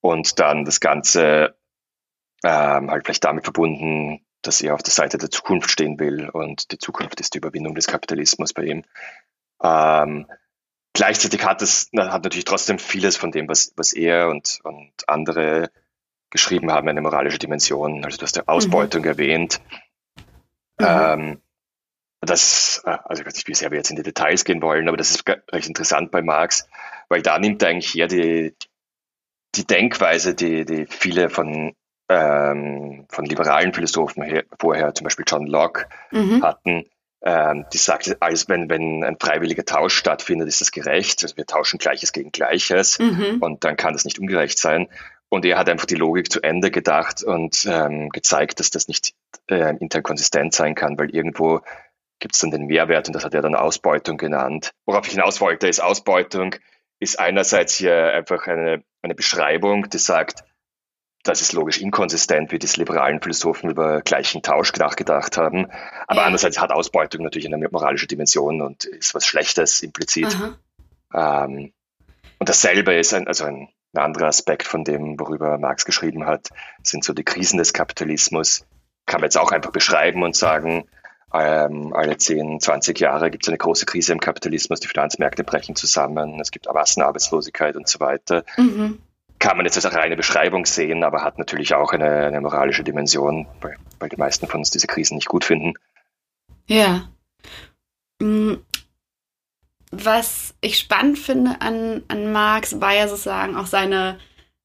und 0.00 0.38
dann 0.38 0.66
das 0.66 0.80
Ganze 0.80 1.56
ähm, 2.44 2.90
halt 2.90 3.06
vielleicht 3.06 3.24
damit 3.24 3.44
verbunden, 3.44 4.20
dass 4.42 4.60
er 4.60 4.74
auf 4.74 4.82
der 4.82 4.92
Seite 4.92 5.16
der 5.16 5.30
Zukunft 5.30 5.70
stehen 5.70 5.98
will 5.98 6.28
und 6.28 6.70
die 6.72 6.78
Zukunft 6.78 7.20
ist 7.20 7.32
die 7.34 7.38
Überwindung 7.38 7.74
des 7.74 7.86
Kapitalismus 7.86 8.52
bei 8.52 8.64
ihm. 8.64 8.84
Ähm, 9.62 10.26
Gleichzeitig 10.98 11.44
hat 11.44 11.62
es 11.62 11.90
hat 11.96 12.24
natürlich 12.24 12.44
trotzdem 12.44 12.80
vieles 12.80 13.16
von 13.16 13.30
dem, 13.30 13.48
was, 13.48 13.72
was 13.76 13.92
er 13.92 14.28
und, 14.28 14.58
und 14.64 14.90
andere 15.06 15.70
geschrieben 16.28 16.72
haben, 16.72 16.88
eine 16.88 17.00
moralische 17.00 17.38
Dimension. 17.38 18.04
Also 18.04 18.18
du 18.18 18.24
hast 18.24 18.34
die 18.34 18.48
Ausbeutung 18.48 19.02
mhm. 19.02 19.06
erwähnt. 19.08 19.60
Mhm. 20.80 20.86
Ähm, 20.88 21.42
das, 22.20 22.82
äh, 22.84 22.98
also 23.04 23.22
ich 23.22 23.26
weiß 23.28 23.34
nicht, 23.36 23.46
wie 23.46 23.54
sehr 23.54 23.70
wir 23.70 23.78
jetzt 23.78 23.90
in 23.90 23.96
die 23.96 24.02
Details 24.02 24.44
gehen 24.44 24.60
wollen, 24.60 24.88
aber 24.88 24.96
das 24.96 25.10
ist 25.10 25.22
recht 25.28 25.68
interessant 25.68 26.10
bei 26.10 26.20
Marx, 26.20 26.68
weil 27.08 27.22
da 27.22 27.38
nimmt 27.38 27.62
er 27.62 27.68
eigentlich 27.68 27.94
her 27.94 28.08
die, 28.08 28.56
die 29.54 29.66
Denkweise, 29.68 30.34
die, 30.34 30.64
die 30.64 30.86
viele 30.86 31.30
von, 31.30 31.76
ähm, 32.08 33.06
von 33.08 33.24
liberalen 33.24 33.72
Philosophen 33.72 34.24
her, 34.24 34.46
vorher, 34.58 34.92
zum 34.96 35.04
Beispiel 35.04 35.26
John 35.28 35.46
Locke, 35.46 35.88
mhm. 36.10 36.42
hatten, 36.42 36.90
ähm, 37.22 37.66
die 37.72 37.78
sagt, 37.78 38.16
als 38.20 38.48
wenn, 38.48 38.68
wenn 38.70 39.02
ein 39.02 39.16
freiwilliger 39.20 39.64
Tausch 39.64 39.94
stattfindet, 39.94 40.48
ist 40.48 40.60
das 40.60 40.70
gerecht. 40.70 41.22
Also 41.22 41.36
wir 41.36 41.46
tauschen 41.46 41.78
Gleiches 41.78 42.12
gegen 42.12 42.30
Gleiches 42.30 42.98
mhm. 42.98 43.38
und 43.40 43.64
dann 43.64 43.76
kann 43.76 43.92
das 43.92 44.04
nicht 44.04 44.18
ungerecht 44.18 44.58
sein. 44.58 44.88
Und 45.28 45.44
er 45.44 45.58
hat 45.58 45.68
einfach 45.68 45.86
die 45.86 45.94
Logik 45.94 46.32
zu 46.32 46.42
Ende 46.42 46.70
gedacht 46.70 47.22
und 47.22 47.66
ähm, 47.70 48.08
gezeigt, 48.10 48.60
dass 48.60 48.70
das 48.70 48.88
nicht 48.88 49.14
äh, 49.50 49.76
intern 49.76 50.02
konsistent 50.02 50.54
sein 50.54 50.74
kann, 50.74 50.98
weil 50.98 51.10
irgendwo 51.10 51.60
gibt 52.18 52.34
es 52.34 52.40
dann 52.40 52.50
den 52.50 52.66
Mehrwert 52.66 53.08
und 53.08 53.14
das 53.14 53.24
hat 53.24 53.34
er 53.34 53.42
dann 53.42 53.54
Ausbeutung 53.54 54.16
genannt. 54.16 54.72
Worauf 54.86 55.06
ich 55.06 55.12
hinaus 55.12 55.40
wollte, 55.40 55.68
ist 55.68 55.80
Ausbeutung 55.80 56.54
ist 57.00 57.18
einerseits 57.18 57.76
hier 57.76 58.12
einfach 58.12 58.46
eine, 58.46 58.82
eine 59.02 59.14
Beschreibung, 59.14 59.88
die 59.88 59.98
sagt, 59.98 60.44
das 61.28 61.42
ist 61.42 61.52
logisch 61.52 61.78
inkonsistent, 61.80 62.52
wie 62.52 62.58
die 62.58 62.66
liberalen 62.76 63.20
Philosophen 63.20 63.70
über 63.70 64.00
gleichen 64.00 64.42
Tausch 64.42 64.72
nachgedacht 64.74 65.36
haben. 65.36 65.66
Aber 66.06 66.20
ja. 66.20 66.26
andererseits 66.26 66.60
hat 66.60 66.70
Ausbeutung 66.70 67.22
natürlich 67.22 67.52
eine 67.52 67.68
moralische 67.68 68.06
Dimension 68.06 68.62
und 68.62 68.84
ist 68.84 69.14
was 69.14 69.26
Schlechtes 69.26 69.82
implizit. 69.82 70.36
Ähm, 71.14 71.72
und 72.38 72.48
dasselbe 72.48 72.94
ist 72.94 73.12
ein, 73.12 73.26
also 73.28 73.44
ein, 73.44 73.68
ein 73.94 74.02
anderer 74.02 74.26
Aspekt 74.26 74.66
von 74.66 74.84
dem, 74.84 75.18
worüber 75.20 75.58
Marx 75.58 75.84
geschrieben 75.84 76.26
hat, 76.26 76.48
sind 76.82 77.04
so 77.04 77.12
die 77.12 77.24
Krisen 77.24 77.58
des 77.58 77.72
Kapitalismus. 77.72 78.64
Kann 79.06 79.20
man 79.20 79.26
jetzt 79.26 79.38
auch 79.38 79.52
einfach 79.52 79.70
beschreiben 79.70 80.22
und 80.22 80.36
sagen, 80.36 80.88
ähm, 81.34 81.92
alle 81.94 82.16
10, 82.16 82.60
20 82.60 82.98
Jahre 83.00 83.30
gibt 83.30 83.44
es 83.44 83.48
eine 83.48 83.58
große 83.58 83.84
Krise 83.84 84.12
im 84.12 84.20
Kapitalismus, 84.20 84.80
die 84.80 84.88
Finanzmärkte 84.88 85.44
brechen 85.44 85.76
zusammen, 85.76 86.40
es 86.40 86.50
gibt 86.50 86.72
Massenarbeitslosigkeit 86.72 87.76
und 87.76 87.86
so 87.86 88.00
weiter. 88.00 88.44
Mhm 88.56 88.98
kann 89.38 89.56
man 89.56 89.66
jetzt 89.66 89.76
als 89.76 89.94
reine 89.94 90.16
Beschreibung 90.16 90.66
sehen, 90.66 91.04
aber 91.04 91.22
hat 91.22 91.38
natürlich 91.38 91.74
auch 91.74 91.92
eine, 91.92 92.26
eine 92.26 92.40
moralische 92.40 92.84
Dimension, 92.84 93.46
weil, 93.60 93.76
weil 93.98 94.08
die 94.08 94.16
meisten 94.16 94.46
von 94.46 94.60
uns 94.60 94.70
diese 94.70 94.86
Krisen 94.86 95.16
nicht 95.16 95.28
gut 95.28 95.44
finden. 95.44 95.74
Ja. 96.66 97.08
Mm, 98.20 98.54
was 99.90 100.54
ich 100.60 100.78
spannend 100.78 101.18
finde 101.18 101.60
an, 101.60 102.02
an 102.08 102.32
Marx, 102.32 102.80
war 102.80 102.94
ja 102.94 103.08
sozusagen 103.08 103.56
auch 103.56 103.66
seine 103.66 104.18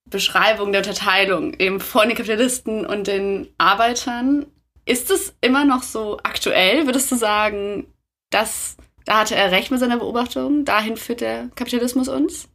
Beschreibung 0.06 0.72
der 0.72 0.82
Unterteilung 0.82 1.54
eben 1.56 1.80
von 1.80 2.08
den 2.08 2.18
Kapitalisten 2.18 2.86
und 2.86 3.08
den 3.08 3.48
Arbeitern. 3.58 4.46
Ist 4.86 5.12
es 5.12 5.36
immer 5.40 5.64
noch 5.64 5.84
so 5.84 6.18
aktuell? 6.24 6.86
Würdest 6.86 7.12
du 7.12 7.16
sagen, 7.16 7.88
dass 8.30 8.76
da 9.06 9.20
hatte 9.20 9.36
er 9.36 9.52
recht 9.52 9.72
mit 9.72 9.80
seiner 9.80 9.98
Beobachtung? 9.98 10.66
Dahin 10.66 10.98
führt 10.98 11.22
der 11.22 11.50
Kapitalismus 11.56 12.08
uns? 12.08 12.50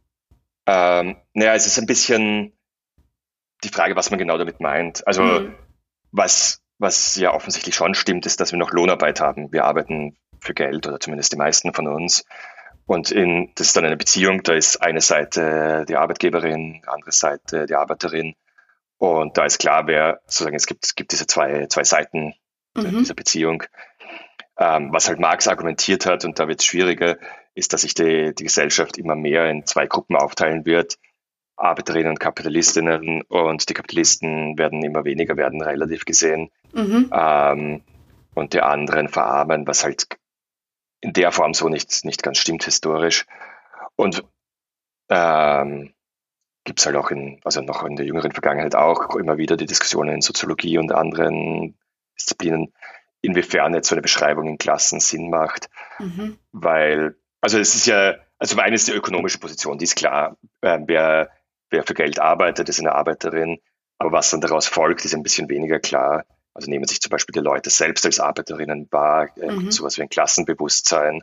Ähm, 0.65 1.17
naja, 1.33 1.53
es 1.55 1.65
ist 1.65 1.79
ein 1.79 1.85
bisschen 1.85 2.53
die 3.63 3.69
Frage, 3.69 3.95
was 3.95 4.09
man 4.09 4.19
genau 4.19 4.37
damit 4.37 4.59
meint. 4.59 5.05
Also 5.07 5.23
mhm. 5.23 5.55
was, 6.11 6.61
was 6.77 7.15
ja 7.15 7.33
offensichtlich 7.33 7.75
schon 7.75 7.93
stimmt, 7.93 8.25
ist, 8.25 8.39
dass 8.39 8.51
wir 8.51 8.59
noch 8.59 8.71
Lohnarbeit 8.71 9.19
haben. 9.19 9.51
Wir 9.51 9.65
arbeiten 9.65 10.17
für 10.39 10.53
Geld 10.53 10.87
oder 10.87 10.99
zumindest 10.99 11.33
die 11.33 11.37
meisten 11.37 11.73
von 11.73 11.87
uns. 11.87 12.25
Und 12.85 13.11
in, 13.11 13.51
das 13.55 13.67
ist 13.67 13.77
dann 13.77 13.85
eine 13.85 13.97
Beziehung, 13.97 14.41
da 14.41 14.53
ist 14.53 14.81
eine 14.81 15.01
Seite 15.01 15.85
die 15.87 15.95
Arbeitgeberin, 15.95 16.81
andere 16.87 17.11
Seite 17.11 17.65
die 17.67 17.75
Arbeiterin. 17.75 18.35
Und 18.97 19.37
da 19.37 19.45
ist 19.45 19.59
klar, 19.59 19.85
wer 19.87 20.21
sozusagen, 20.25 20.55
es 20.55 20.65
gibt, 20.65 20.85
es 20.85 20.95
gibt 20.95 21.11
diese 21.11 21.27
zwei, 21.27 21.67
zwei 21.67 21.83
Seiten 21.83 22.33
mhm. 22.75 22.97
dieser 22.97 23.13
Beziehung. 23.13 23.63
Ähm, 24.57 24.91
was 24.91 25.07
halt 25.07 25.19
Marx 25.19 25.47
argumentiert 25.47 26.05
hat, 26.05 26.25
und 26.25 26.39
da 26.39 26.47
wird 26.47 26.59
es 26.59 26.65
schwieriger, 26.65 27.17
ist, 27.59 27.73
dass 27.73 27.81
sich 27.81 27.93
die, 27.93 28.33
die 28.33 28.45
Gesellschaft 28.45 28.97
immer 28.97 29.15
mehr 29.15 29.49
in 29.49 29.65
zwei 29.65 29.87
Gruppen 29.87 30.15
aufteilen 30.15 30.65
wird. 30.65 30.97
Arbeiterinnen 31.55 32.11
und 32.11 32.19
Kapitalistinnen 32.19 33.21
und 33.23 33.69
die 33.69 33.73
Kapitalisten 33.73 34.57
werden 34.57 34.81
immer 34.81 35.03
weniger 35.03 35.35
werden, 35.35 35.61
relativ 35.61 36.05
gesehen. 36.05 36.49
Mhm. 36.73 37.11
Ähm, 37.13 37.81
und 38.33 38.53
die 38.53 38.61
anderen 38.61 39.09
verarmen, 39.09 39.67
was 39.67 39.83
halt 39.83 40.07
in 41.01 41.13
der 41.13 41.31
Form 41.31 41.53
so 41.53 41.67
nicht, 41.67 42.05
nicht 42.05 42.23
ganz 42.23 42.37
stimmt 42.37 42.63
historisch. 42.63 43.25
Und 43.95 44.23
ähm, 45.09 45.93
gibt 46.63 46.79
es 46.79 46.85
halt 46.85 46.95
auch 46.95 47.11
in, 47.11 47.39
also 47.43 47.61
noch 47.61 47.83
in 47.83 47.95
der 47.95 48.05
jüngeren 48.05 48.31
Vergangenheit 48.31 48.75
auch 48.75 49.15
immer 49.15 49.37
wieder 49.37 49.57
die 49.57 49.65
Diskussionen 49.65 50.15
in 50.15 50.21
Soziologie 50.21 50.77
und 50.77 50.93
anderen 50.93 51.77
Disziplinen, 52.17 52.73
inwiefern 53.21 53.73
jetzt 53.73 53.89
so 53.89 53.95
eine 53.95 54.01
Beschreibung 54.01 54.47
in 54.47 54.57
Klassen 54.57 54.99
Sinn 54.99 55.29
macht, 55.29 55.69
mhm. 55.99 56.37
weil 56.51 57.15
also 57.41 57.59
es 57.59 57.75
ist 57.75 57.85
ja, 57.85 58.15
also 58.37 58.57
eine 58.59 58.75
ist 58.75 58.87
die 58.87 58.93
ökonomische 58.93 59.39
Position, 59.39 59.77
die 59.77 59.85
ist 59.85 59.95
klar. 59.95 60.37
Äh, 60.61 60.79
wer, 60.85 61.29
wer 61.69 61.83
für 61.83 61.93
Geld 61.93 62.19
arbeitet, 62.19 62.69
ist 62.69 62.79
eine 62.79 62.93
Arbeiterin. 62.93 63.59
Aber 63.97 64.11
was 64.11 64.29
dann 64.31 64.41
daraus 64.41 64.67
folgt, 64.67 65.05
ist 65.05 65.13
ein 65.13 65.23
bisschen 65.23 65.49
weniger 65.49 65.79
klar. 65.79 66.25
Also 66.53 66.69
nehmen 66.69 66.85
sich 66.85 67.01
zum 67.01 67.09
Beispiel 67.09 67.33
die 67.33 67.39
Leute 67.39 67.69
selbst 67.69 68.05
als 68.05 68.19
Arbeiterinnen 68.19 68.87
wahr, 68.91 69.29
äh, 69.37 69.51
mhm. 69.51 69.71
sowas 69.71 69.97
wie 69.97 70.01
ein 70.01 70.09
Klassenbewusstsein. 70.09 71.21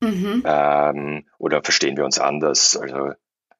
Mhm. 0.00 0.42
Ähm, 0.44 1.26
oder 1.38 1.62
verstehen 1.62 1.96
wir 1.96 2.04
uns 2.04 2.18
anders? 2.18 2.76
Also 2.76 3.12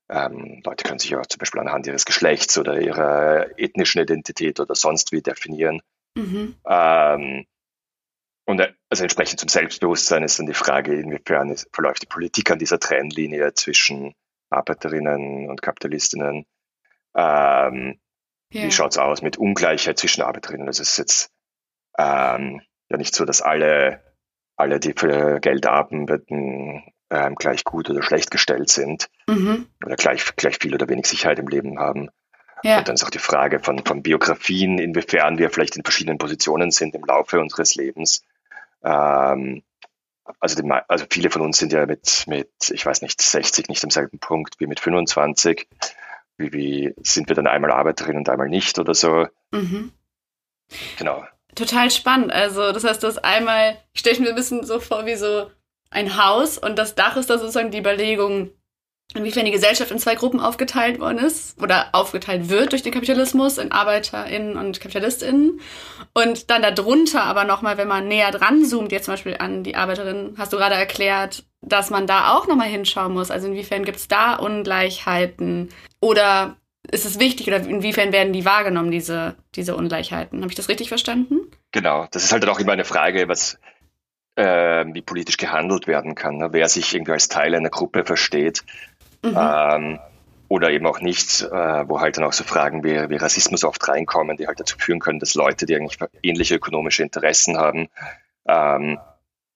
ähm, 0.08 0.60
Leute 0.64 0.84
können 0.84 0.98
sich 0.98 1.14
auch 1.16 1.26
zum 1.26 1.38
Beispiel 1.38 1.60
anhand 1.60 1.86
ihres 1.86 2.04
Geschlechts 2.04 2.58
oder 2.58 2.80
ihrer 2.80 3.58
ethnischen 3.58 4.02
Identität 4.02 4.60
oder 4.60 4.74
sonst 4.74 5.12
wie 5.12 5.22
definieren. 5.22 5.80
Mhm. 6.14 6.56
Ähm, 6.66 7.46
und 8.46 8.60
äh, 8.60 8.72
also 8.94 9.02
entsprechend 9.02 9.40
zum 9.40 9.48
Selbstbewusstsein 9.48 10.22
ist 10.22 10.38
dann 10.38 10.46
die 10.46 10.54
Frage, 10.54 10.94
inwiefern 10.94 11.50
ist, 11.50 11.68
verläuft 11.72 12.02
die 12.02 12.06
Politik 12.06 12.52
an 12.52 12.60
dieser 12.60 12.78
Trennlinie 12.78 13.52
zwischen 13.52 14.14
Arbeiterinnen 14.50 15.48
und 15.50 15.62
Kapitalistinnen. 15.62 16.46
Ähm, 17.16 17.98
yeah. 18.54 18.64
Wie 18.64 18.70
schaut's 18.70 18.96
aus 18.96 19.20
mit 19.20 19.36
Ungleichheit 19.36 19.98
zwischen 19.98 20.22
Arbeiterinnen? 20.22 20.68
Also 20.68 20.82
es 20.82 20.90
ist 20.90 20.98
jetzt 20.98 21.30
ähm, 21.98 22.62
ja 22.88 22.96
nicht 22.96 23.16
so, 23.16 23.24
dass 23.24 23.42
alle, 23.42 24.00
alle, 24.54 24.78
die 24.78 24.92
für 24.96 25.40
Geld 25.40 25.66
arbeiten, 25.66 26.84
ähm, 27.10 27.34
gleich 27.34 27.64
gut 27.64 27.90
oder 27.90 28.04
schlecht 28.04 28.30
gestellt 28.30 28.70
sind 28.70 29.10
mhm. 29.26 29.66
oder 29.84 29.96
gleich, 29.96 30.36
gleich 30.36 30.58
viel 30.60 30.72
oder 30.72 30.88
wenig 30.88 31.06
Sicherheit 31.06 31.40
im 31.40 31.48
Leben 31.48 31.80
haben. 31.80 32.10
Ja. 32.62 32.78
Und 32.78 32.86
dann 32.86 32.94
ist 32.94 33.02
auch 33.02 33.10
die 33.10 33.18
Frage 33.18 33.58
von, 33.58 33.84
von 33.84 34.04
Biografien, 34.04 34.78
inwiefern 34.78 35.36
wir 35.38 35.50
vielleicht 35.50 35.74
in 35.76 35.82
verschiedenen 35.82 36.18
Positionen 36.18 36.70
sind 36.70 36.94
im 36.94 37.04
Laufe 37.04 37.40
unseres 37.40 37.74
Lebens. 37.74 38.22
Ähm, 38.84 39.62
also, 40.40 40.62
die, 40.62 40.70
also 40.88 41.04
viele 41.10 41.30
von 41.30 41.42
uns 41.42 41.58
sind 41.58 41.72
ja 41.72 41.86
mit, 41.86 42.24
mit, 42.26 42.50
ich 42.70 42.84
weiß 42.84 43.02
nicht, 43.02 43.20
60 43.20 43.68
nicht 43.68 43.84
am 43.84 43.90
selben 43.90 44.18
Punkt 44.18 44.54
wie 44.58 44.66
mit 44.66 44.80
25. 44.80 45.68
Wie, 46.36 46.52
wie 46.52 46.94
sind 47.02 47.28
wir 47.28 47.36
dann 47.36 47.46
einmal 47.46 47.70
Arbeiterin 47.70 48.16
und 48.16 48.28
einmal 48.28 48.48
nicht 48.48 48.78
oder 48.78 48.94
so? 48.94 49.26
Mhm. 49.52 49.92
Genau. 50.98 51.24
Total 51.54 51.90
spannend. 51.90 52.32
Also, 52.32 52.72
das 52.72 52.84
heißt, 52.84 53.02
das 53.02 53.18
einmal, 53.18 53.76
ich 53.92 54.00
stelle 54.00 54.20
mir 54.20 54.30
ein 54.30 54.34
bisschen 54.34 54.64
so 54.64 54.80
vor 54.80 55.06
wie 55.06 55.14
so 55.14 55.50
ein 55.90 56.16
Haus 56.22 56.58
und 56.58 56.76
das 56.76 56.94
Dach 56.94 57.16
ist 57.16 57.30
da 57.30 57.38
sozusagen 57.38 57.70
die 57.70 57.78
Überlegung, 57.78 58.50
inwiefern 59.12 59.44
die 59.44 59.52
Gesellschaft 59.52 59.90
in 59.90 59.98
zwei 59.98 60.14
Gruppen 60.14 60.40
aufgeteilt 60.40 60.98
worden 60.98 61.18
ist 61.18 61.60
oder 61.62 61.90
aufgeteilt 61.92 62.48
wird 62.48 62.72
durch 62.72 62.82
den 62.82 62.92
Kapitalismus 62.92 63.58
in 63.58 63.70
ArbeiterInnen 63.70 64.56
und 64.56 64.80
KapitalistInnen. 64.80 65.60
Und 66.14 66.50
dann 66.50 66.62
darunter 66.62 67.24
aber 67.24 67.44
nochmal, 67.44 67.76
wenn 67.76 67.88
man 67.88 68.08
näher 68.08 68.30
dran 68.30 68.64
zoomt, 68.64 68.92
jetzt 68.92 69.04
zum 69.04 69.14
Beispiel 69.14 69.36
an 69.38 69.62
die 69.62 69.76
Arbeiterinnen, 69.76 70.34
hast 70.38 70.52
du 70.52 70.56
gerade 70.56 70.74
erklärt, 70.74 71.44
dass 71.60 71.90
man 71.90 72.06
da 72.06 72.34
auch 72.34 72.46
nochmal 72.46 72.68
hinschauen 72.68 73.12
muss. 73.12 73.30
Also 73.30 73.48
inwiefern 73.48 73.84
gibt 73.84 73.98
es 73.98 74.08
da 74.08 74.34
Ungleichheiten? 74.34 75.68
Oder 76.00 76.56
ist 76.90 77.06
es 77.06 77.18
wichtig 77.18 77.46
oder 77.46 77.58
inwiefern 77.58 78.12
werden 78.12 78.32
die 78.32 78.44
wahrgenommen, 78.44 78.90
diese, 78.90 79.36
diese 79.54 79.76
Ungleichheiten? 79.76 80.40
Habe 80.40 80.50
ich 80.50 80.56
das 80.56 80.68
richtig 80.68 80.88
verstanden? 80.88 81.50
Genau, 81.72 82.06
das 82.10 82.24
ist 82.24 82.32
halt 82.32 82.46
auch 82.48 82.60
immer 82.60 82.72
eine 82.72 82.84
Frage, 82.84 83.28
was, 83.28 83.58
äh, 84.36 84.84
wie 84.92 85.02
politisch 85.02 85.36
gehandelt 85.36 85.86
werden 85.86 86.14
kann. 86.14 86.36
Ne? 86.38 86.48
Wer 86.52 86.68
sich 86.68 86.94
irgendwie 86.94 87.12
als 87.12 87.28
Teil 87.28 87.54
einer 87.54 87.70
Gruppe 87.70 88.04
versteht 88.04 88.64
mhm. 89.24 89.36
ähm, 89.38 90.00
oder 90.48 90.70
eben 90.70 90.86
auch 90.86 91.00
nicht, 91.00 91.42
äh, 91.42 91.88
wo 91.88 92.00
halt 92.00 92.16
dann 92.16 92.24
auch 92.24 92.32
so 92.32 92.44
Fragen 92.44 92.84
wie, 92.84 93.10
wie 93.10 93.16
Rassismus 93.16 93.64
oft 93.64 93.88
reinkommen, 93.88 94.36
die 94.36 94.46
halt 94.46 94.60
dazu 94.60 94.76
führen 94.78 95.00
können, 95.00 95.18
dass 95.18 95.34
Leute, 95.34 95.66
die 95.66 95.74
eigentlich 95.74 95.98
ähnliche 96.22 96.56
ökonomische 96.56 97.02
Interessen 97.02 97.56
haben, 97.56 97.88
ähm, 98.46 98.98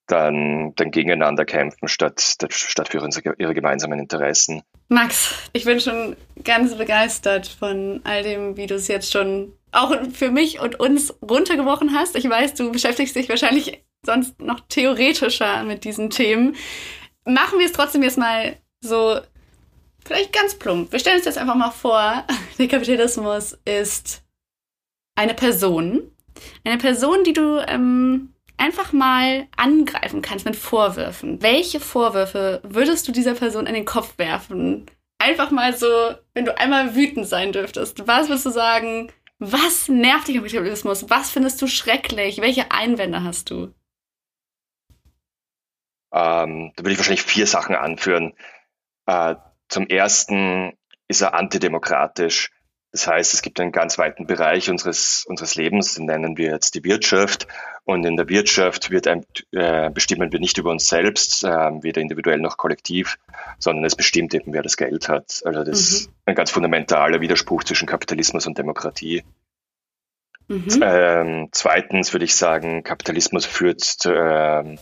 dann, 0.06 0.72
dann 0.74 0.90
gegeneinander 0.90 1.44
kämpfen, 1.44 1.86
statt, 1.86 2.20
statt 2.50 2.88
für 2.88 3.02
unsere, 3.02 3.34
ihre 3.38 3.54
gemeinsamen 3.54 3.98
Interessen. 3.98 4.62
Max, 4.88 5.34
ich 5.52 5.64
bin 5.64 5.80
schon 5.80 6.16
ganz 6.42 6.74
begeistert 6.74 7.46
von 7.46 8.00
all 8.04 8.22
dem, 8.22 8.56
wie 8.56 8.66
du 8.66 8.74
es 8.74 8.88
jetzt 8.88 9.12
schon 9.12 9.52
auch 9.70 9.94
für 10.12 10.30
mich 10.30 10.60
und 10.60 10.80
uns 10.80 11.14
runtergebrochen 11.22 11.94
hast. 11.94 12.16
Ich 12.16 12.28
weiß, 12.28 12.54
du 12.54 12.72
beschäftigst 12.72 13.14
dich 13.14 13.28
wahrscheinlich 13.28 13.84
sonst 14.04 14.40
noch 14.40 14.60
theoretischer 14.68 15.62
mit 15.64 15.84
diesen 15.84 16.08
Themen. 16.08 16.56
Machen 17.26 17.58
wir 17.58 17.66
es 17.66 17.72
trotzdem 17.72 18.02
jetzt 18.02 18.16
mal 18.16 18.56
so, 18.80 19.20
vielleicht 20.08 20.32
ganz 20.32 20.54
plump. 20.56 20.90
Wir 20.90 20.98
stellen 20.98 21.16
uns 21.18 21.26
jetzt 21.26 21.38
einfach 21.38 21.54
mal 21.54 21.70
vor, 21.70 22.24
der 22.58 22.68
Kapitalismus 22.68 23.56
ist 23.64 24.24
eine 25.14 25.34
Person. 25.34 26.10
Eine 26.64 26.78
Person, 26.78 27.24
die 27.24 27.32
du 27.32 27.58
ähm, 27.66 28.34
einfach 28.56 28.92
mal 28.92 29.46
angreifen 29.56 30.22
kannst 30.22 30.44
mit 30.44 30.56
Vorwürfen. 30.56 31.42
Welche 31.42 31.80
Vorwürfe 31.80 32.60
würdest 32.64 33.06
du 33.06 33.12
dieser 33.12 33.34
Person 33.34 33.66
in 33.66 33.74
den 33.74 33.84
Kopf 33.84 34.18
werfen? 34.18 34.86
Einfach 35.18 35.50
mal 35.50 35.76
so, 35.76 35.86
wenn 36.34 36.44
du 36.44 36.56
einmal 36.56 36.94
wütend 36.94 37.26
sein 37.26 37.52
dürftest. 37.52 38.06
Was 38.06 38.28
würdest 38.28 38.46
du 38.46 38.50
sagen? 38.50 39.12
Was 39.40 39.88
nervt 39.88 40.28
dich 40.28 40.36
am 40.36 40.44
Kapitalismus? 40.44 41.10
Was 41.10 41.30
findest 41.30 41.60
du 41.60 41.66
schrecklich? 41.66 42.40
Welche 42.40 42.70
Einwände 42.70 43.24
hast 43.24 43.50
du? 43.50 43.74
Ähm, 46.12 46.72
da 46.76 46.82
würde 46.82 46.92
ich 46.92 46.98
wahrscheinlich 46.98 47.22
vier 47.22 47.46
Sachen 47.46 47.74
anführen. 47.74 48.34
Äh, 49.06 49.34
zum 49.68 49.86
ersten 49.86 50.72
ist 51.08 51.22
er 51.22 51.34
antidemokratisch. 51.34 52.50
Das 52.90 53.06
heißt, 53.06 53.34
es 53.34 53.42
gibt 53.42 53.60
einen 53.60 53.72
ganz 53.72 53.98
weiten 53.98 54.26
Bereich 54.26 54.70
unseres, 54.70 55.26
unseres 55.28 55.56
Lebens, 55.56 55.94
den 55.94 56.06
nennen 56.06 56.38
wir 56.38 56.50
jetzt 56.50 56.74
die 56.74 56.84
Wirtschaft. 56.84 57.46
Und 57.84 58.04
in 58.04 58.16
der 58.16 58.28
Wirtschaft 58.28 58.90
wird 58.90 59.06
ein, 59.06 59.26
äh, 59.52 59.90
bestimmen 59.90 60.32
wir 60.32 60.40
nicht 60.40 60.58
über 60.58 60.70
uns 60.70 60.88
selbst, 60.88 61.44
äh, 61.44 61.48
weder 61.48 62.00
individuell 62.00 62.38
noch 62.38 62.56
kollektiv, 62.56 63.18
sondern 63.58 63.84
es 63.84 63.94
bestimmt 63.94 64.32
eben, 64.34 64.52
wer 64.52 64.62
das 64.62 64.76
Geld 64.76 65.08
hat. 65.08 65.42
Also 65.44 65.64
das 65.64 65.66
mhm. 65.66 65.96
ist 65.96 66.10
ein 66.24 66.34
ganz 66.34 66.50
fundamentaler 66.50 67.20
Widerspruch 67.20 67.64
zwischen 67.64 67.86
Kapitalismus 67.86 68.46
und 68.46 68.56
Demokratie. 68.56 69.22
Mhm. 70.48 70.82
Ähm, 70.82 71.48
zweitens 71.52 72.14
würde 72.14 72.24
ich 72.24 72.34
sagen, 72.34 72.82
Kapitalismus 72.84 73.44
führt 73.44 73.80
zu, 73.80 74.14
ähm, 74.14 74.78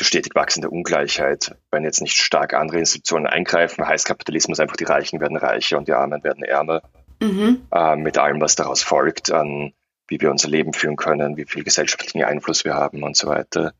zu 0.00 0.04
stetig 0.06 0.34
wachsender 0.34 0.72
Ungleichheit. 0.72 1.56
Wenn 1.70 1.84
jetzt 1.84 2.00
nicht 2.00 2.16
stark 2.16 2.54
andere 2.54 2.78
Institutionen 2.78 3.26
eingreifen, 3.26 3.86
heißt 3.86 4.06
Kapitalismus 4.06 4.58
einfach, 4.58 4.76
die 4.76 4.84
Reichen 4.84 5.20
werden 5.20 5.36
reicher 5.36 5.76
und 5.76 5.88
die 5.88 5.92
Armen 5.92 6.24
werden 6.24 6.42
ärmer. 6.42 6.80
Mhm. 7.20 7.66
Äh, 7.70 7.96
mit 7.96 8.16
allem, 8.16 8.40
was 8.40 8.56
daraus 8.56 8.82
folgt, 8.82 9.30
an 9.30 9.74
wie 10.08 10.18
wir 10.18 10.30
unser 10.30 10.48
Leben 10.48 10.72
führen 10.72 10.96
können, 10.96 11.36
wie 11.36 11.44
viel 11.44 11.64
gesellschaftlichen 11.64 12.24
Einfluss 12.24 12.64
wir 12.64 12.72
haben 12.72 13.02
und 13.02 13.14
so 13.14 13.28
weiter. 13.28 13.74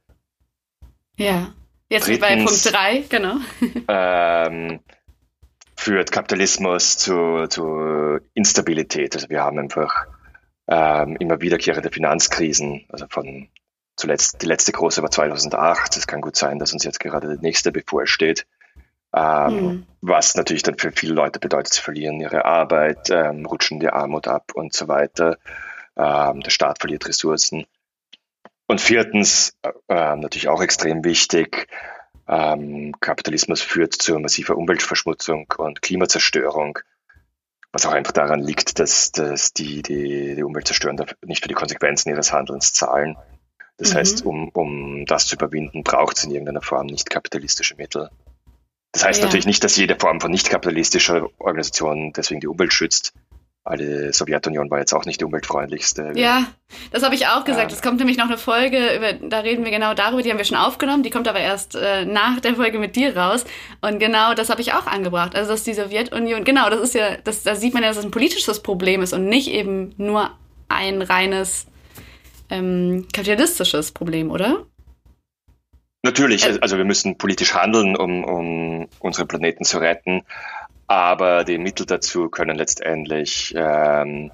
Ja, 1.16 1.54
jetzt 1.88 2.06
Drittens, 2.06 2.20
bei 2.20 2.37
Punkt 2.37 2.70
3, 2.70 3.04
genau. 3.09 3.37
ähm, 3.88 4.80
führt 5.74 6.12
Kapitalismus 6.12 6.98
zu, 6.98 7.46
zu 7.48 8.18
Instabilität. 8.35 9.14
Also 9.14 9.30
wir 9.30 9.40
haben 9.40 9.59
einfach 9.59 10.04
ähm, 10.68 11.16
immer 11.18 11.40
wiederkehrende 11.40 11.90
Finanzkrisen, 11.90 12.85
also 12.90 13.06
von 13.09 13.48
zuletzt, 14.00 14.42
die 14.42 14.46
letzte 14.46 14.72
große 14.72 15.02
war 15.02 15.10
2008. 15.10 15.96
Es 15.96 16.06
kann 16.06 16.20
gut 16.20 16.36
sein, 16.36 16.58
dass 16.58 16.72
uns 16.72 16.84
jetzt 16.84 17.00
gerade 17.00 17.36
die 17.36 17.42
nächste 17.42 17.70
bevorsteht. 17.70 18.46
Ähm, 19.14 19.54
mhm. 19.54 19.86
Was 20.00 20.34
natürlich 20.34 20.62
dann 20.62 20.78
für 20.78 20.92
viele 20.92 21.14
Leute 21.14 21.40
bedeutet, 21.40 21.74
sie 21.74 21.80
verlieren 21.80 22.20
ihre 22.20 22.44
Arbeit, 22.44 23.10
ähm, 23.10 23.44
rutschen 23.46 23.80
die 23.80 23.88
Armut 23.88 24.28
ab 24.28 24.52
und 24.54 24.72
so 24.72 24.88
weiter. 24.88 25.38
Ähm, 25.96 26.40
der 26.40 26.50
Staat 26.50 26.78
verliert 26.80 27.06
Ressourcen. 27.08 27.66
Und 28.66 28.80
viertens, 28.80 29.56
äh, 29.62 29.72
ähm, 29.88 30.20
natürlich 30.20 30.48
auch 30.48 30.62
extrem 30.62 31.04
wichtig, 31.04 31.66
ähm, 32.28 32.94
Kapitalismus 33.00 33.60
führt 33.60 33.94
zu 33.94 34.16
massiver 34.20 34.56
Umweltverschmutzung 34.56 35.52
und 35.58 35.82
Klimazerstörung, 35.82 36.78
was 37.72 37.86
auch 37.86 37.92
einfach 37.92 38.12
daran 38.12 38.38
liegt, 38.38 38.78
dass, 38.78 39.10
dass 39.10 39.52
die, 39.52 39.82
die, 39.82 40.36
die 40.36 40.42
Umweltzerstörenden 40.44 41.06
nicht 41.26 41.42
für 41.42 41.48
die 41.48 41.54
Konsequenzen 41.54 42.10
ihres 42.10 42.32
Handelns 42.32 42.72
zahlen. 42.72 43.16
Das 43.80 43.94
mhm. 43.94 43.96
heißt, 43.96 44.26
um, 44.26 44.48
um 44.50 45.06
das 45.06 45.26
zu 45.26 45.36
überwinden, 45.36 45.82
braucht 45.82 46.18
es 46.18 46.24
in 46.24 46.30
irgendeiner 46.30 46.62
Form 46.62 46.86
nicht 46.86 47.08
kapitalistische 47.08 47.74
Mittel. 47.76 48.10
Das 48.92 49.04
heißt 49.04 49.20
ja. 49.20 49.26
natürlich 49.26 49.46
nicht, 49.46 49.64
dass 49.64 49.76
jede 49.76 49.96
Form 49.98 50.20
von 50.20 50.30
nicht 50.30 50.50
kapitalistischer 50.50 51.28
Organisation 51.38 52.12
deswegen 52.12 52.40
die 52.40 52.46
Umwelt 52.46 52.72
schützt. 52.72 53.14
Alle 53.62 54.12
Sowjetunion 54.12 54.70
war 54.70 54.78
jetzt 54.78 54.92
auch 54.94 55.04
nicht 55.04 55.20
die 55.20 55.24
umweltfreundlichste. 55.24 56.12
Ja, 56.14 56.46
das 56.92 57.02
habe 57.02 57.14
ich 57.14 57.26
auch 57.26 57.44
gesagt. 57.44 57.72
Es 57.72 57.82
kommt 57.82 57.98
nämlich 57.98 58.16
noch 58.16 58.26
eine 58.26 58.38
Folge, 58.38 58.96
über, 58.96 59.12
da 59.12 59.40
reden 59.40 59.64
wir 59.64 59.70
genau 59.70 59.94
darüber, 59.94 60.22
die 60.22 60.30
haben 60.30 60.38
wir 60.38 60.46
schon 60.46 60.56
aufgenommen, 60.56 61.02
die 61.02 61.10
kommt 61.10 61.28
aber 61.28 61.40
erst 61.40 61.74
äh, 61.74 62.04
nach 62.04 62.40
der 62.40 62.56
Folge 62.56 62.78
mit 62.78 62.96
dir 62.96 63.16
raus. 63.16 63.44
Und 63.80 63.98
genau 63.98 64.34
das 64.34 64.48
habe 64.48 64.62
ich 64.62 64.72
auch 64.72 64.86
angebracht. 64.86 65.36
Also, 65.36 65.52
dass 65.52 65.62
die 65.62 65.74
Sowjetunion, 65.74 66.44
genau, 66.44 66.68
das 66.70 66.80
ist 66.80 66.94
ja, 66.94 67.16
das, 67.18 67.42
da 67.42 67.54
sieht 67.54 67.74
man 67.74 67.82
ja, 67.82 67.90
dass 67.90 67.98
es 67.98 68.04
ein 68.04 68.10
politisches 68.10 68.60
Problem 68.60 69.02
ist 69.02 69.12
und 69.12 69.26
nicht 69.26 69.48
eben 69.48 69.94
nur 69.98 70.30
ein 70.68 71.02
reines 71.02 71.66
ähm, 72.50 73.06
kapitalistisches 73.12 73.92
Problem, 73.92 74.30
oder? 74.30 74.66
Natürlich, 76.02 76.46
also 76.62 76.78
wir 76.78 76.84
müssen 76.84 77.18
politisch 77.18 77.54
handeln, 77.54 77.94
um, 77.94 78.24
um 78.24 78.88
unseren 79.00 79.28
Planeten 79.28 79.64
zu 79.64 79.78
retten, 79.78 80.22
aber 80.86 81.44
die 81.44 81.58
Mittel 81.58 81.84
dazu 81.84 82.30
können 82.30 82.56
letztendlich 82.56 83.54
ähm, 83.56 84.30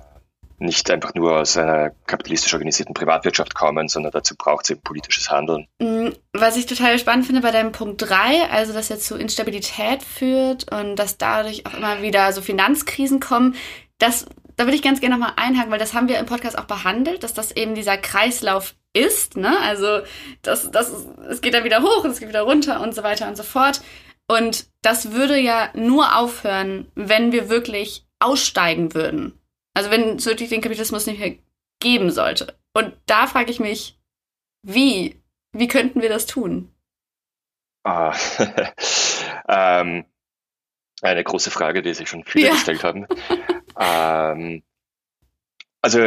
nicht 0.58 0.90
einfach 0.90 1.14
nur 1.14 1.40
aus 1.40 1.56
einer 1.56 1.90
kapitalistisch 2.06 2.54
organisierten 2.54 2.94
Privatwirtschaft 2.94 3.54
kommen, 3.54 3.88
sondern 3.88 4.12
dazu 4.12 4.36
braucht 4.36 4.64
es 4.64 4.70
eben 4.70 4.80
politisches 4.80 5.30
Handeln. 5.30 5.66
Mm, 5.80 6.08
was 6.32 6.56
ich 6.56 6.66
total 6.66 6.98
spannend 6.98 7.26
finde 7.26 7.42
bei 7.42 7.50
deinem 7.50 7.72
Punkt 7.72 8.02
3, 8.08 8.48
also 8.50 8.72
dass 8.72 8.88
jetzt 8.88 9.06
zu 9.06 9.16
Instabilität 9.16 10.02
führt 10.02 10.72
und 10.72 10.96
dass 10.96 11.18
dadurch 11.18 11.66
auch 11.66 11.74
immer 11.74 12.00
wieder 12.00 12.32
so 12.32 12.40
Finanzkrisen 12.40 13.20
kommen, 13.20 13.54
das 13.98 14.26
da 14.56 14.64
würde 14.64 14.76
ich 14.76 14.82
ganz 14.82 15.00
gerne 15.00 15.16
nochmal 15.16 15.34
einhaken, 15.36 15.70
weil 15.70 15.78
das 15.78 15.94
haben 15.94 16.08
wir 16.08 16.18
im 16.18 16.26
Podcast 16.26 16.58
auch 16.58 16.64
behandelt, 16.64 17.22
dass 17.22 17.34
das 17.34 17.52
eben 17.52 17.74
dieser 17.74 17.98
Kreislauf 17.98 18.74
ist, 18.92 19.36
ne? 19.36 19.58
Also 19.60 20.00
das, 20.42 20.70
das, 20.70 20.90
es 21.28 21.40
geht 21.40 21.54
dann 21.54 21.64
wieder 21.64 21.82
hoch 21.82 22.04
es 22.04 22.18
geht 22.18 22.28
wieder 22.28 22.42
runter 22.42 22.80
und 22.80 22.94
so 22.94 23.02
weiter 23.02 23.28
und 23.28 23.36
so 23.36 23.42
fort. 23.42 23.82
Und 24.28 24.66
das 24.82 25.12
würde 25.12 25.38
ja 25.38 25.70
nur 25.74 26.16
aufhören, 26.16 26.90
wenn 26.94 27.32
wir 27.32 27.48
wirklich 27.48 28.06
aussteigen 28.18 28.94
würden. 28.94 29.38
Also 29.74 29.90
wenn 29.90 30.16
es 30.16 30.26
wirklich 30.26 30.48
den 30.48 30.62
Kapitalismus 30.62 31.06
nicht 31.06 31.20
mehr 31.20 31.36
geben 31.80 32.10
sollte. 32.10 32.58
Und 32.72 32.94
da 33.06 33.26
frage 33.26 33.50
ich 33.50 33.60
mich, 33.60 33.98
wie? 34.62 35.22
wie 35.58 35.68
könnten 35.68 36.02
wir 36.02 36.08
das 36.08 36.26
tun? 36.26 36.72
Ah, 37.84 38.14
ähm, 39.48 40.04
eine 41.06 41.24
große 41.24 41.50
Frage, 41.50 41.82
die 41.82 41.94
sich 41.94 42.08
schon 42.08 42.24
viele 42.24 42.48
ja. 42.48 42.52
gestellt 42.52 42.84
haben. 42.84 43.06
ähm, 43.80 44.62
also, 45.80 46.00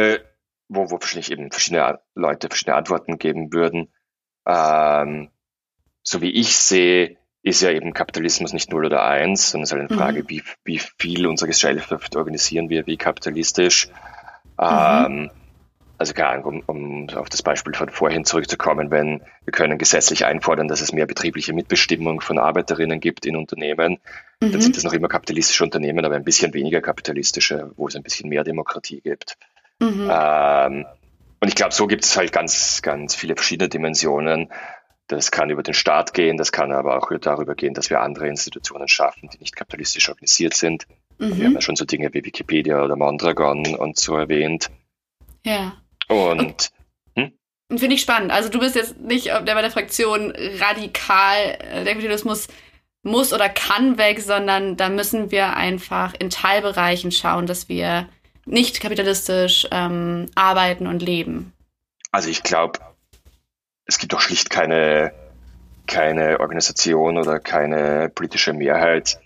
wo, 0.68 0.90
wo 0.90 1.00
wahrscheinlich 1.00 1.32
eben 1.32 1.50
verschiedene 1.50 2.00
Leute 2.14 2.48
verschiedene 2.48 2.76
Antworten 2.76 3.18
geben 3.18 3.52
würden. 3.52 3.92
Ähm, 4.46 5.30
so 6.02 6.20
wie 6.20 6.30
ich 6.30 6.56
sehe, 6.56 7.18
ist 7.42 7.62
ja 7.62 7.70
eben 7.70 7.94
Kapitalismus 7.94 8.52
nicht 8.52 8.70
null 8.70 8.86
oder 8.86 9.02
eins, 9.04 9.50
sondern 9.50 9.64
es 9.64 9.70
ist 9.70 9.78
halt 9.78 9.90
eine 9.90 9.98
Frage, 9.98 10.22
mhm. 10.22 10.28
wie, 10.28 10.42
wie 10.64 10.78
viel 10.98 11.26
unserer 11.26 11.48
Gesellschaft 11.48 12.14
organisieren 12.16 12.68
wir 12.68 12.86
wie 12.86 12.96
kapitalistisch. 12.96 13.88
Mhm. 14.58 15.30
Ähm, 15.30 15.30
also 16.00 16.14
keine 16.14 16.28
Ahnung, 16.28 16.62
um, 16.66 17.06
um 17.06 17.10
auf 17.10 17.28
das 17.28 17.42
Beispiel 17.42 17.74
von 17.74 17.90
vorhin 17.90 18.24
zurückzukommen, 18.24 18.90
wenn 18.90 19.20
wir 19.44 19.52
können 19.52 19.76
gesetzlich 19.76 20.24
einfordern, 20.24 20.66
dass 20.66 20.80
es 20.80 20.94
mehr 20.94 21.04
betriebliche 21.04 21.52
Mitbestimmung 21.52 22.22
von 22.22 22.38
Arbeiterinnen 22.38 23.00
gibt 23.00 23.26
in 23.26 23.36
Unternehmen, 23.36 23.98
mhm. 24.40 24.50
dann 24.50 24.62
sind 24.62 24.78
das 24.78 24.84
noch 24.84 24.94
immer 24.94 25.08
kapitalistische 25.08 25.62
Unternehmen, 25.62 26.02
aber 26.02 26.14
ein 26.14 26.24
bisschen 26.24 26.54
weniger 26.54 26.80
kapitalistische, 26.80 27.72
wo 27.76 27.86
es 27.86 27.96
ein 27.96 28.02
bisschen 28.02 28.30
mehr 28.30 28.44
Demokratie 28.44 29.02
gibt. 29.02 29.36
Mhm. 29.78 30.08
Ähm, 30.10 30.86
und 31.38 31.48
ich 31.48 31.54
glaube, 31.54 31.74
so 31.74 31.86
gibt 31.86 32.06
es 32.06 32.16
halt 32.16 32.32
ganz, 32.32 32.80
ganz 32.80 33.14
viele 33.14 33.34
verschiedene 33.34 33.68
Dimensionen. 33.68 34.50
Das 35.06 35.30
kann 35.30 35.50
über 35.50 35.62
den 35.62 35.74
Staat 35.74 36.14
gehen, 36.14 36.38
das 36.38 36.50
kann 36.50 36.72
aber 36.72 36.96
auch 36.96 37.10
darüber 37.20 37.54
gehen, 37.54 37.74
dass 37.74 37.90
wir 37.90 38.00
andere 38.00 38.26
Institutionen 38.26 38.88
schaffen, 38.88 39.28
die 39.28 39.38
nicht 39.38 39.54
kapitalistisch 39.54 40.08
organisiert 40.08 40.54
sind. 40.54 40.86
Mhm. 41.18 41.36
Wir 41.36 41.44
haben 41.44 41.54
ja 41.54 41.60
schon 41.60 41.76
so 41.76 41.84
Dinge 41.84 42.08
wie 42.14 42.24
Wikipedia 42.24 42.82
oder 42.82 42.96
Mondragon 42.96 43.74
und 43.74 43.98
so 43.98 44.16
erwähnt. 44.16 44.70
Ja. 45.44 45.74
Und, 46.10 46.70
hm? 47.16 47.32
finde 47.70 47.94
ich 47.94 48.00
spannend. 48.02 48.32
Also 48.32 48.48
du 48.48 48.58
bist 48.58 48.74
jetzt 48.74 48.98
nicht 48.98 49.26
der 49.26 49.40
bei 49.40 49.62
der 49.62 49.70
Fraktion 49.70 50.32
radikal, 50.58 51.58
äh, 51.60 51.84
der 51.84 51.94
Kapitalismus 51.94 52.48
muss 53.02 53.32
oder 53.32 53.48
kann 53.48 53.96
weg, 53.96 54.20
sondern 54.20 54.76
da 54.76 54.88
müssen 54.88 55.30
wir 55.30 55.56
einfach 55.56 56.14
in 56.18 56.30
Teilbereichen 56.30 57.12
schauen, 57.12 57.46
dass 57.46 57.68
wir 57.68 58.08
nicht 58.44 58.80
kapitalistisch 58.80 59.66
ähm, 59.70 60.30
arbeiten 60.34 60.86
und 60.86 61.00
leben. 61.00 61.52
Also 62.10 62.28
ich 62.28 62.42
glaube, 62.42 62.80
es 63.86 63.98
gibt 63.98 64.12
doch 64.12 64.20
schlicht 64.20 64.50
keine, 64.50 65.12
keine 65.86 66.40
Organisation 66.40 67.16
oder 67.16 67.38
keine 67.38 68.10
politische 68.10 68.52
Mehrheit, 68.52 69.20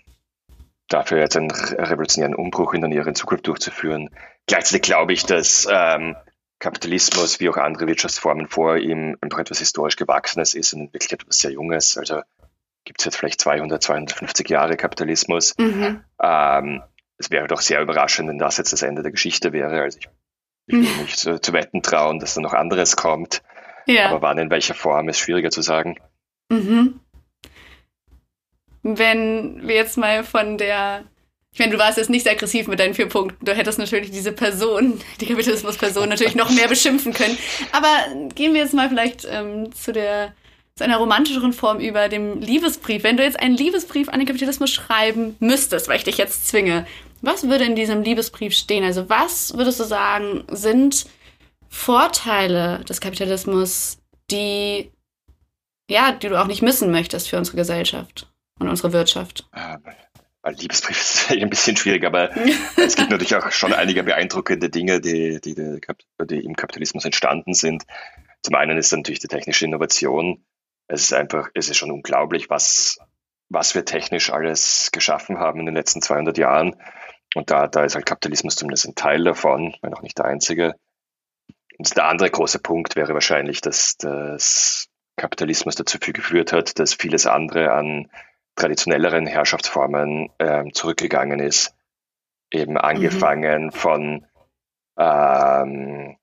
dafür 0.87 1.19
jetzt 1.19 1.35
einen 1.35 1.51
revolutionären 1.51 2.35
Umbruch 2.35 2.73
in 2.73 2.81
der 2.81 2.89
näheren 2.89 3.15
Zukunft 3.15 3.47
durchzuführen. 3.47 4.09
Gleichzeitig 4.45 4.83
glaube 4.83 5.13
ich, 5.13 5.25
dass 5.25 5.67
ähm, 5.69 6.15
Kapitalismus 6.59 7.39
wie 7.39 7.49
auch 7.49 7.57
andere 7.57 7.87
Wirtschaftsformen 7.87 8.47
vor 8.47 8.77
ihm 8.77 9.17
einfach 9.21 9.39
etwas 9.39 9.59
historisch 9.59 9.97
Gewachsenes 9.97 10.53
ist 10.53 10.73
und 10.73 10.93
wirklich 10.93 11.11
etwas 11.11 11.39
sehr 11.39 11.51
Junges. 11.51 11.97
Also 11.97 12.21
gibt 12.85 12.99
es 13.01 13.05
jetzt 13.05 13.17
vielleicht 13.17 13.41
200, 13.41 13.81
250 13.81 14.49
Jahre 14.49 14.77
Kapitalismus. 14.77 15.55
Mhm. 15.57 16.03
Ähm, 16.21 16.83
es 17.17 17.31
wäre 17.31 17.47
doch 17.47 17.61
sehr 17.61 17.81
überraschend, 17.81 18.29
wenn 18.29 18.37
das 18.37 18.57
jetzt 18.57 18.73
das 18.73 18.83
Ende 18.83 19.01
der 19.01 19.11
Geschichte 19.11 19.53
wäre. 19.53 19.81
Also 19.81 19.99
ich, 19.99 20.09
ich 20.67 20.75
will 20.75 20.81
mhm. 20.81 21.01
mich 21.01 21.17
zu, 21.17 21.39
zu, 21.39 21.53
wetten 21.53 21.81
trauen, 21.81 22.19
dass 22.19 22.35
da 22.35 22.41
noch 22.41 22.53
anderes 22.53 22.95
kommt. 22.95 23.41
Ja. 23.85 24.09
Aber 24.09 24.21
wann 24.21 24.37
in 24.37 24.49
welcher 24.49 24.73
Form 24.73 25.09
ist 25.09 25.19
schwieriger 25.19 25.51
zu 25.51 25.61
sagen. 25.61 25.99
Mhm. 26.49 26.99
Wenn 28.81 29.67
wir 29.67 29.75
jetzt 29.75 29.97
mal 29.97 30.23
von 30.23 30.57
der 30.57 31.05
ich 31.55 31.59
meine, 31.59 31.71
du 31.71 31.77
warst 31.77 31.97
jetzt 31.97 32.09
nicht 32.09 32.29
aggressiv 32.29 32.67
mit 32.67 32.81
deinen 32.81 32.93
vier 32.93 33.07
Punkten. 33.07 33.45
Du 33.45 33.53
hättest 33.53 33.79
natürlich 33.79 34.11
diese 34.11 34.33
Person, 34.33 34.99
die 35.21 35.25
Kapitalismus-Person, 35.25 36.09
natürlich 36.09 36.35
noch 36.35 36.49
mehr 36.49 36.67
beschimpfen 36.67 37.13
können. 37.13 37.37
Aber 37.71 37.87
gehen 38.35 38.53
wir 38.53 38.59
jetzt 38.59 38.73
mal 38.73 38.89
vielleicht 38.89 39.25
ähm, 39.29 39.73
zu 39.73 39.93
der 39.93 40.33
zu 40.77 40.83
einer 40.83 40.97
romantischeren 40.97 41.53
Form 41.53 41.79
über 41.79 42.09
dem 42.09 42.41
Liebesbrief. 42.41 43.03
Wenn 43.03 43.15
du 43.15 43.23
jetzt 43.23 43.39
einen 43.39 43.55
Liebesbrief 43.55 44.09
an 44.09 44.19
den 44.19 44.27
Kapitalismus 44.27 44.69
schreiben 44.69 45.37
müsstest, 45.39 45.87
weil 45.87 45.95
ich 45.95 46.03
dich 46.03 46.17
jetzt 46.17 46.49
zwinge, 46.49 46.85
was 47.21 47.47
würde 47.47 47.63
in 47.63 47.77
diesem 47.77 48.01
Liebesbrief 48.03 48.53
stehen? 48.53 48.83
Also 48.83 49.07
was 49.07 49.55
würdest 49.55 49.79
du 49.79 49.85
sagen, 49.85 50.43
sind 50.49 51.05
Vorteile 51.69 52.83
des 52.83 52.99
Kapitalismus, 52.99 53.99
die 54.29 54.91
ja, 55.89 56.11
die 56.11 56.27
du 56.27 56.41
auch 56.41 56.47
nicht 56.47 56.61
missen 56.61 56.91
möchtest 56.91 57.29
für 57.29 57.37
unsere 57.37 57.55
Gesellschaft 57.55 58.27
und 58.59 58.67
unsere 58.67 58.91
Wirtschaft? 58.91 59.47
Liebesbrief 60.51 60.99
ist 61.01 61.31
ein 61.31 61.49
bisschen 61.49 61.77
schwierig, 61.77 62.05
aber 62.05 62.35
es 62.77 62.95
gibt 62.95 63.09
natürlich 63.09 63.35
auch 63.35 63.51
schon 63.51 63.73
einige 63.73 64.03
beeindruckende 64.03 64.69
Dinge, 64.69 65.01
die, 65.01 65.39
die, 65.41 65.55
die, 65.55 66.45
im 66.45 66.55
Kapitalismus 66.55 67.05
entstanden 67.05 67.53
sind. 67.53 67.83
Zum 68.43 68.55
einen 68.55 68.77
ist 68.77 68.91
natürlich 68.91 69.19
die 69.19 69.27
technische 69.27 69.65
Innovation. 69.65 70.45
Es 70.87 71.01
ist 71.01 71.13
einfach, 71.13 71.49
es 71.53 71.69
ist 71.69 71.77
schon 71.77 71.91
unglaublich, 71.91 72.49
was, 72.49 72.99
was 73.49 73.73
wir 73.73 73.85
technisch 73.85 74.31
alles 74.31 74.89
geschaffen 74.91 75.39
haben 75.39 75.59
in 75.59 75.65
den 75.65 75.75
letzten 75.75 76.01
200 76.01 76.37
Jahren. 76.37 76.75
Und 77.33 77.49
da, 77.49 77.67
da 77.67 77.83
ist 77.83 77.95
halt 77.95 78.05
Kapitalismus 78.05 78.55
zumindest 78.55 78.87
ein 78.87 78.95
Teil 78.95 79.23
davon, 79.23 79.75
wenn 79.81 79.93
auch 79.93 80.03
nicht 80.03 80.17
der 80.17 80.25
einzige. 80.25 80.75
Und 81.77 81.95
der 81.97 82.05
andere 82.05 82.29
große 82.29 82.59
Punkt 82.59 82.95
wäre 82.95 83.13
wahrscheinlich, 83.13 83.61
dass 83.61 83.97
das 83.97 84.87
Kapitalismus 85.17 85.75
dazu 85.75 85.97
geführt 85.99 86.53
hat, 86.53 86.79
dass 86.79 86.93
vieles 86.93 87.25
andere 87.25 87.71
an 87.73 88.09
traditionelleren 88.55 89.27
Herrschaftsformen 89.27 90.29
ähm, 90.39 90.73
zurückgegangen 90.73 91.39
ist. 91.39 91.75
Eben 92.51 92.77
angefangen 92.77 93.65
mhm. 93.65 93.71
von, 93.71 94.27
ähm, 94.97 96.17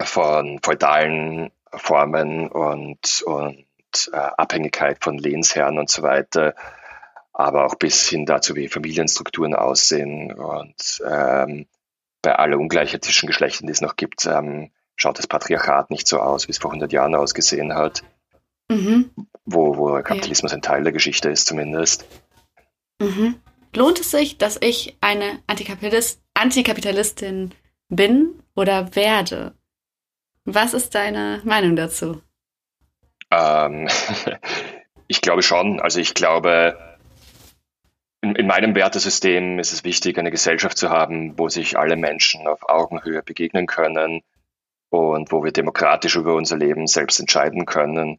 von 0.00 0.60
feudalen 0.62 1.50
Formen 1.72 2.48
und, 2.48 3.22
und 3.22 3.66
äh, 4.12 4.16
Abhängigkeit 4.16 5.02
von 5.02 5.18
Lehnsherren 5.18 5.78
und 5.78 5.90
so 5.90 6.02
weiter, 6.02 6.54
aber 7.32 7.66
auch 7.66 7.74
bis 7.74 8.08
hin 8.08 8.26
dazu, 8.26 8.54
wie 8.54 8.68
Familienstrukturen 8.68 9.54
aussehen 9.54 10.32
und 10.32 11.02
ähm, 11.06 11.66
bei 12.22 12.34
aller 12.34 12.58
Ungleichheit 12.58 13.04
zwischen 13.04 13.26
Geschlechtern, 13.26 13.66
die 13.66 13.72
es 13.72 13.80
noch 13.80 13.96
gibt, 13.96 14.26
ähm, 14.26 14.70
schaut 14.96 15.18
das 15.18 15.26
Patriarchat 15.26 15.90
nicht 15.90 16.08
so 16.08 16.18
aus, 16.18 16.48
wie 16.48 16.52
es 16.52 16.58
vor 16.58 16.70
100 16.70 16.92
Jahren 16.92 17.14
ausgesehen 17.14 17.74
hat 17.74 18.02
mhm. 18.68 19.10
wo, 19.44 19.76
wo 19.76 20.02
Kapitalismus 20.02 20.52
ja. 20.52 20.58
ein 20.58 20.62
Teil 20.62 20.82
der 20.82 20.92
Geschichte 20.92 21.30
ist 21.30 21.46
zumindest. 21.46 22.06
Mhm. 23.00 23.36
Lohnt 23.74 24.00
es 24.00 24.10
sich, 24.10 24.38
dass 24.38 24.58
ich 24.60 24.96
eine 25.00 25.40
Antikapitalist, 25.46 26.22
Antikapitalistin 26.34 27.54
bin 27.88 28.42
oder 28.54 28.94
werde? 28.94 29.54
Was 30.44 30.74
ist 30.74 30.94
deine 30.94 31.42
Meinung 31.44 31.76
dazu? 31.76 32.22
Ähm, 33.30 33.88
ich 35.08 35.20
glaube 35.20 35.42
schon. 35.42 35.80
Also 35.80 36.00
ich 36.00 36.14
glaube, 36.14 36.98
in, 38.22 38.34
in, 38.34 38.46
meinem 38.46 38.74
Wertesystem 38.74 39.58
ist 39.58 39.72
es 39.72 39.84
wichtig, 39.84 40.18
eine 40.18 40.30
Gesellschaft 40.30 40.78
zu 40.78 40.90
haben, 40.90 41.38
wo 41.38 41.48
sich 41.48 41.78
alle 41.78 41.96
Menschen 41.96 42.46
auf 42.46 42.68
Augenhöhe 42.68 43.22
begegnen 43.22 43.66
können 43.66 44.22
und 44.88 45.30
wo 45.30 45.44
wir 45.44 45.52
demokratisch 45.52 46.16
über 46.16 46.34
unser 46.34 46.56
Leben 46.56 46.86
selbst 46.86 47.20
entscheiden 47.20 47.66
können 47.66 48.18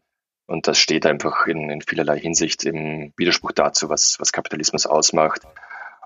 und 0.49 0.67
das 0.67 0.79
steht 0.79 1.05
einfach 1.05 1.45
in, 1.45 1.69
in 1.69 1.81
vielerlei 1.81 2.19
Hinsicht 2.19 2.65
im 2.65 3.13
Widerspruch 3.15 3.51
dazu, 3.51 3.87
was, 3.87 4.19
was 4.19 4.31
Kapitalismus 4.31 4.87
ausmacht. 4.87 5.41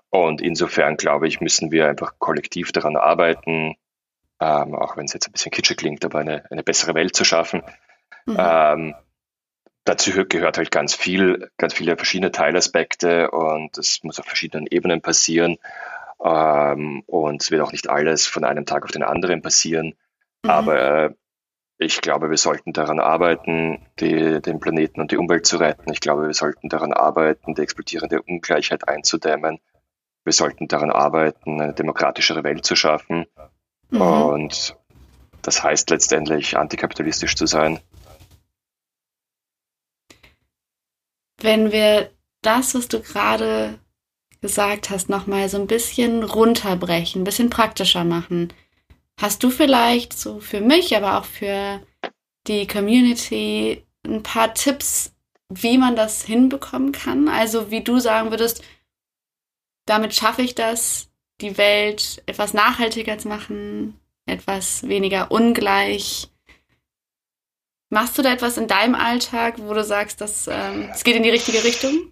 Und 0.10 0.41
insofern, 0.41 0.97
glaube 0.97 1.29
ich, 1.29 1.39
müssen 1.39 1.71
wir 1.71 1.88
einfach 1.88 2.15
kollektiv 2.19 2.73
daran 2.73 2.97
arbeiten, 2.97 3.77
ähm, 4.41 4.75
auch 4.75 4.97
wenn 4.97 5.06
es 5.06 5.13
jetzt 5.13 5.29
ein 5.29 5.32
bisschen 5.32 5.51
kitschig 5.51 5.77
klingt, 5.77 6.03
aber 6.03 6.19
eine, 6.19 6.43
eine 6.51 6.62
bessere 6.62 6.93
Welt 6.93 7.15
zu 7.15 7.23
schaffen. 7.23 7.63
Mhm. 8.25 8.36
Ähm, 8.38 8.95
dazu 9.86 10.12
gehört 10.27 10.58
halt 10.58 10.71
ganz 10.71 10.93
viel, 10.93 11.49
ganz 11.58 11.73
viele 11.73 11.95
verschiedene 11.95 12.34
Teilaspekte 12.34 13.32
und 13.32 13.77
das 13.77 13.99
muss 14.03 14.19
auf 14.19 14.25
verschiedenen 14.25 14.67
Ebenen 14.67 15.01
passieren. 15.01 15.58
Ähm, 16.21 17.03
und 17.06 17.41
es 17.41 17.49
wird 17.49 17.62
auch 17.62 17.71
nicht 17.71 17.89
alles 17.89 18.27
von 18.27 18.43
einem 18.43 18.65
Tag 18.65 18.84
auf 18.84 18.91
den 18.91 19.03
anderen 19.03 19.41
passieren. 19.41 19.95
Mhm. 20.43 20.49
Aber 20.49 21.15
ich 21.78 22.02
glaube, 22.02 22.30
wir 22.30 22.38
sollten 22.38 22.74
daran 22.74 23.00
arbeiten, 23.00 23.86
die, 24.00 24.42
den 24.42 24.60
Planeten 24.60 25.02
und 25.02 25.12
die 25.12 25.18
Umwelt 25.18 25.46
zu 25.46 25.58
retten. 25.58 25.92
Ich 25.92 26.00
glaube, 26.00 26.28
wir 26.28 26.34
sollten 26.34 26.70
daran 26.70 26.94
arbeiten, 26.94 27.56
die 27.56 27.62
explodierende 27.62 28.21
Ungleichheit 28.21 28.88
einzudämmen. 28.88 29.60
Wir 30.24 30.34
sollten 30.34 30.67
daran 30.67 30.92
arbeiten, 30.92 31.62
eine 31.62 31.74
demokratischere 31.74 32.44
Welt 32.44 32.65
zu 32.65 32.76
schaffen. 32.76 33.26
Mhm. 33.90 34.02
Und 34.02 34.78
das 35.42 35.63
heißt 35.63 35.90
letztendlich, 35.90 36.58
antikapitalistisch 36.58 37.36
zu 37.36 37.46
sein. 37.46 37.80
Wenn 41.42 41.71
wir 41.71 42.10
das, 42.42 42.76
was 42.76 42.88
du 42.88 43.02
gerade 43.02 43.80
gesagt 44.42 44.90
hast, 44.90 45.10
nochmal 45.10 45.50
so 45.50 45.58
ein 45.58 45.67
bisschen 45.67 46.24
runterbrechen, 46.24 47.21
ein 47.21 47.26
bisschen 47.26 47.50
praktischer 47.50 48.04
machen. 48.04 48.54
Hast 49.20 49.44
du 49.44 49.50
vielleicht 49.50 50.14
so 50.14 50.40
für 50.40 50.62
mich, 50.62 50.96
aber 50.96 51.20
auch 51.20 51.26
für 51.26 51.82
die 52.48 52.68
Community 52.68 53.86
ein 54.06 54.24
paar 54.24 54.54
Tipps, 54.54 55.16
wie 55.50 55.78
man 55.78 55.96
das 55.96 56.24
hinbekommen 56.24 56.92
kann? 56.92 57.28
Also 57.28 57.72
wie 57.72 57.82
du 57.82 58.00
sagen 58.00 58.32
würdest, 58.32 58.64
damit 59.86 60.14
schaffe 60.14 60.42
ich 60.42 60.56
das, 60.56 61.10
die 61.42 61.58
Welt 61.58 62.24
etwas 62.26 62.54
nachhaltiger 62.54 63.18
zu 63.18 63.28
machen, 63.28 64.00
etwas 64.26 64.88
weniger 64.88 65.32
ungleich. 65.32 66.30
Machst 67.90 68.18
du 68.18 68.24
da 68.24 68.34
etwas 68.34 68.58
in 68.58 68.68
deinem 68.68 68.96
Alltag, 68.96 69.56
wo 69.60 69.74
du 69.74 69.84
sagst, 69.84 70.22
ähm, 70.48 70.90
es 70.92 71.04
geht 71.04 71.16
in 71.16 71.24
die 71.24 71.30
richtige 71.30 71.64
Richtung? 71.64 72.12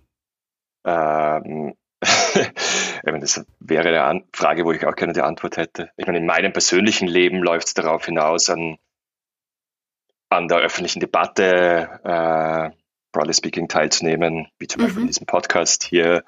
Ähm, 0.86 1.76
das 2.02 3.46
wäre 3.60 4.04
eine 4.04 4.24
Frage, 4.34 4.66
wo 4.66 4.72
ich 4.72 4.86
auch 4.86 4.96
gerne 4.96 5.14
die 5.14 5.22
Antwort 5.22 5.58
hätte. 5.58 5.92
Ich 5.98 6.08
meine, 6.08 6.18
in 6.18 6.26
meinem 6.26 6.52
persönlichen 6.52 7.08
Leben 7.08 7.38
läuft 7.44 7.68
es 7.68 7.74
darauf 7.74 8.06
hinaus, 8.06 8.50
an, 8.50 8.78
an 10.30 10.48
der 10.48 10.58
öffentlichen 10.58 11.00
Debatte, 11.00 12.00
äh, 12.04 12.76
broadly 13.12 13.34
speaking, 13.34 13.68
teilzunehmen, 13.68 14.48
wie 14.58 14.68
zum 14.68 14.82
mhm. 14.82 14.86
Beispiel 14.86 15.02
in 15.02 15.08
diesem 15.08 15.28
Podcast 15.28 15.84
hier, 15.84 16.24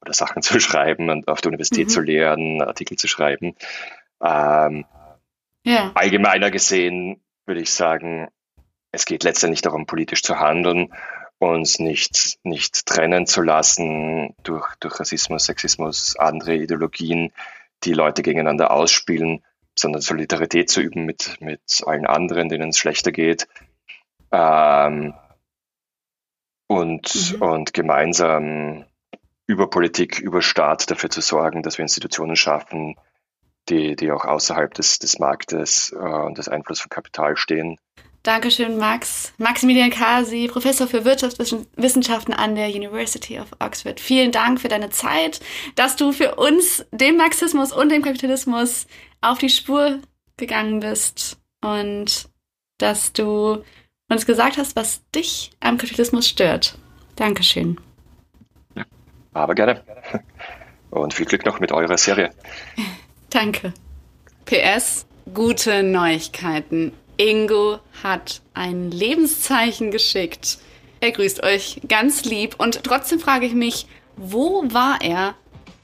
oder 0.00 0.12
Sachen 0.12 0.42
zu 0.42 0.60
schreiben 0.60 1.10
und 1.10 1.26
auf 1.28 1.40
der 1.40 1.50
Universität 1.50 1.86
mhm. 1.86 1.90
zu 1.90 2.00
lehren, 2.00 2.62
Artikel 2.62 2.96
zu 2.96 3.08
schreiben. 3.08 3.56
Ähm, 4.22 4.84
ja. 5.64 5.90
Allgemeiner 5.94 6.50
gesehen 6.50 7.20
würde 7.46 7.60
ich 7.60 7.72
sagen, 7.72 8.28
es 8.92 9.04
geht 9.04 9.24
letztendlich 9.24 9.62
darum, 9.62 9.86
politisch 9.86 10.22
zu 10.22 10.38
handeln 10.38 10.92
uns 11.38 11.78
nicht, 11.78 12.38
nicht 12.44 12.86
trennen 12.86 13.26
zu 13.26 13.42
lassen 13.42 14.34
durch, 14.42 14.74
durch 14.80 14.98
Rassismus, 14.98 15.44
Sexismus, 15.44 16.16
andere 16.16 16.56
Ideologien, 16.56 17.32
die 17.84 17.92
Leute 17.92 18.22
gegeneinander 18.22 18.70
ausspielen, 18.70 19.44
sondern 19.78 20.00
Solidarität 20.00 20.70
zu 20.70 20.80
üben 20.80 21.04
mit, 21.04 21.40
mit 21.40 21.82
allen 21.84 22.06
anderen, 22.06 22.48
denen 22.48 22.70
es 22.70 22.78
schlechter 22.78 23.12
geht. 23.12 23.46
Ähm, 24.32 25.14
und, 26.68 27.32
mhm. 27.32 27.42
und 27.42 27.74
gemeinsam 27.74 28.84
über 29.46 29.70
Politik, 29.70 30.18
über 30.18 30.42
Staat 30.42 30.90
dafür 30.90 31.10
zu 31.10 31.20
sorgen, 31.20 31.62
dass 31.62 31.78
wir 31.78 31.84
Institutionen 31.84 32.34
schaffen, 32.34 32.96
die, 33.68 33.94
die 33.94 34.10
auch 34.10 34.24
außerhalb 34.24 34.72
des, 34.74 34.98
des 34.98 35.18
Marktes 35.18 35.92
äh, 35.92 35.96
und 35.96 36.38
des 36.38 36.48
Einflusses 36.48 36.82
von 36.82 36.90
Kapital 36.90 37.36
stehen. 37.36 37.78
Dankeschön, 38.26 38.76
Max. 38.76 39.32
Maximilian 39.38 39.88
Kasi, 39.88 40.48
Professor 40.48 40.88
für 40.88 41.04
Wirtschaftswissenschaften 41.04 42.34
an 42.34 42.56
der 42.56 42.70
University 42.70 43.38
of 43.38 43.46
Oxford. 43.60 44.00
Vielen 44.00 44.32
Dank 44.32 44.60
für 44.60 44.66
deine 44.66 44.90
Zeit, 44.90 45.38
dass 45.76 45.94
du 45.94 46.10
für 46.10 46.34
uns 46.34 46.84
dem 46.90 47.18
Marxismus 47.18 47.70
und 47.70 47.88
dem 47.88 48.02
Kapitalismus 48.02 48.88
auf 49.20 49.38
die 49.38 49.48
Spur 49.48 50.00
gegangen 50.36 50.80
bist 50.80 51.38
und 51.62 52.28
dass 52.78 53.12
du 53.12 53.62
uns 54.10 54.26
gesagt 54.26 54.58
hast, 54.58 54.74
was 54.74 55.08
dich 55.12 55.52
am 55.60 55.78
Kapitalismus 55.78 56.26
stört. 56.26 56.76
Dankeschön. 57.14 57.78
Aber 59.34 59.54
gerne. 59.54 59.84
Und 60.90 61.14
viel 61.14 61.26
Glück 61.26 61.46
noch 61.46 61.60
mit 61.60 61.70
eurer 61.70 61.96
Serie. 61.96 62.30
Danke. 63.30 63.72
PS, 64.46 65.06
gute 65.32 65.84
Neuigkeiten. 65.84 66.92
Ingo 67.16 67.78
hat 68.02 68.40
ein 68.54 68.90
Lebenszeichen 68.90 69.90
geschickt. 69.90 70.58
Er 71.00 71.12
grüßt 71.12 71.42
euch 71.42 71.80
ganz 71.88 72.24
lieb 72.24 72.56
und 72.58 72.82
trotzdem 72.84 73.20
frage 73.20 73.46
ich 73.46 73.54
mich, 73.54 73.86
wo 74.16 74.64
war 74.72 75.00
er 75.02 75.34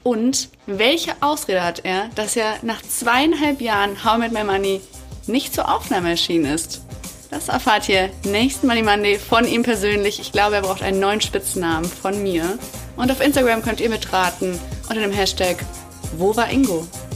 und 0.03 0.49
welche 0.65 1.13
Ausrede 1.21 1.63
hat 1.63 1.85
er, 1.85 2.09
dass 2.15 2.35
er 2.35 2.55
nach 2.61 2.81
zweieinhalb 2.81 3.61
Jahren 3.61 4.03
How 4.03 4.17
I 4.17 4.19
Met 4.19 4.33
My 4.33 4.43
Money 4.43 4.81
nicht 5.27 5.53
zur 5.53 5.73
Aufnahme 5.73 6.09
erschienen 6.11 6.53
ist? 6.53 6.81
Das 7.29 7.47
erfahrt 7.47 7.89
ihr 7.89 8.11
nächsten 8.25 8.67
Money 8.67 8.83
Monday 8.83 9.17
von 9.17 9.47
ihm 9.47 9.63
persönlich. 9.63 10.19
Ich 10.19 10.31
glaube, 10.31 10.57
er 10.57 10.61
braucht 10.61 10.83
einen 10.83 10.99
neuen 10.99 11.21
Spitznamen 11.21 11.85
von 11.85 12.21
mir. 12.21 12.59
Und 12.95 13.11
auf 13.11 13.21
Instagram 13.21 13.63
könnt 13.63 13.81
ihr 13.81 13.89
mitraten 13.89 14.59
unter 14.87 15.01
dem 15.01 15.11
Hashtag 15.11 15.57
Wo 16.17 16.35
war 16.35 16.51
Ingo? 16.51 16.85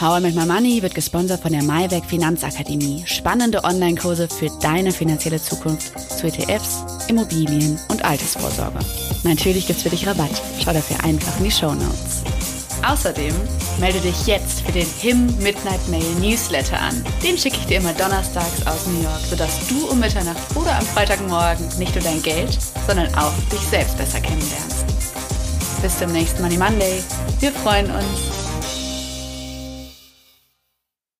How 0.00 0.16
I 0.16 0.22
Make 0.22 0.34
My 0.34 0.46
Money 0.46 0.80
wird 0.80 0.94
gesponsert 0.94 1.42
von 1.42 1.52
der 1.52 1.62
Maiwerk 1.62 2.06
Finanzakademie. 2.06 3.02
Spannende 3.04 3.62
Online-Kurse 3.64 4.28
für 4.28 4.48
deine 4.62 4.92
finanzielle 4.92 5.42
Zukunft 5.42 5.92
zu 6.10 6.26
ETFs, 6.26 6.82
Immobilien 7.08 7.78
und 7.90 8.02
Altersvorsorge. 8.02 8.78
Natürlich 9.24 9.66
gibt's 9.66 9.82
für 9.82 9.90
dich 9.90 10.06
Rabatt. 10.06 10.40
Schau 10.64 10.72
dafür 10.72 11.04
einfach 11.04 11.36
in 11.36 11.44
die 11.44 11.50
Show 11.50 11.74
Notes. 11.74 12.22
Außerdem 12.82 13.34
melde 13.78 14.00
dich 14.00 14.26
jetzt 14.26 14.62
für 14.62 14.72
den 14.72 14.86
HIM 14.86 15.26
Midnight 15.36 15.86
Mail 15.90 16.14
Newsletter 16.18 16.80
an. 16.80 17.04
Den 17.22 17.36
schicke 17.36 17.58
ich 17.58 17.66
dir 17.66 17.76
immer 17.76 17.92
donnerstags 17.92 18.66
aus 18.66 18.86
New 18.86 19.02
York, 19.02 19.20
sodass 19.28 19.68
du 19.68 19.86
um 19.86 20.00
Mitternacht 20.00 20.56
oder 20.56 20.78
am 20.78 20.86
Freitagmorgen 20.86 21.68
nicht 21.78 21.94
nur 21.94 22.04
dein 22.04 22.22
Geld, 22.22 22.56
sondern 22.86 23.14
auch 23.16 23.34
dich 23.52 23.60
selbst 23.68 23.98
besser 23.98 24.22
kennenlernst. 24.22 24.86
Bis 25.82 25.98
zum 25.98 26.10
nächsten 26.10 26.40
Money 26.40 26.56
Monday. 26.56 27.02
Wir 27.40 27.52
freuen 27.52 27.90
uns. 27.90 28.39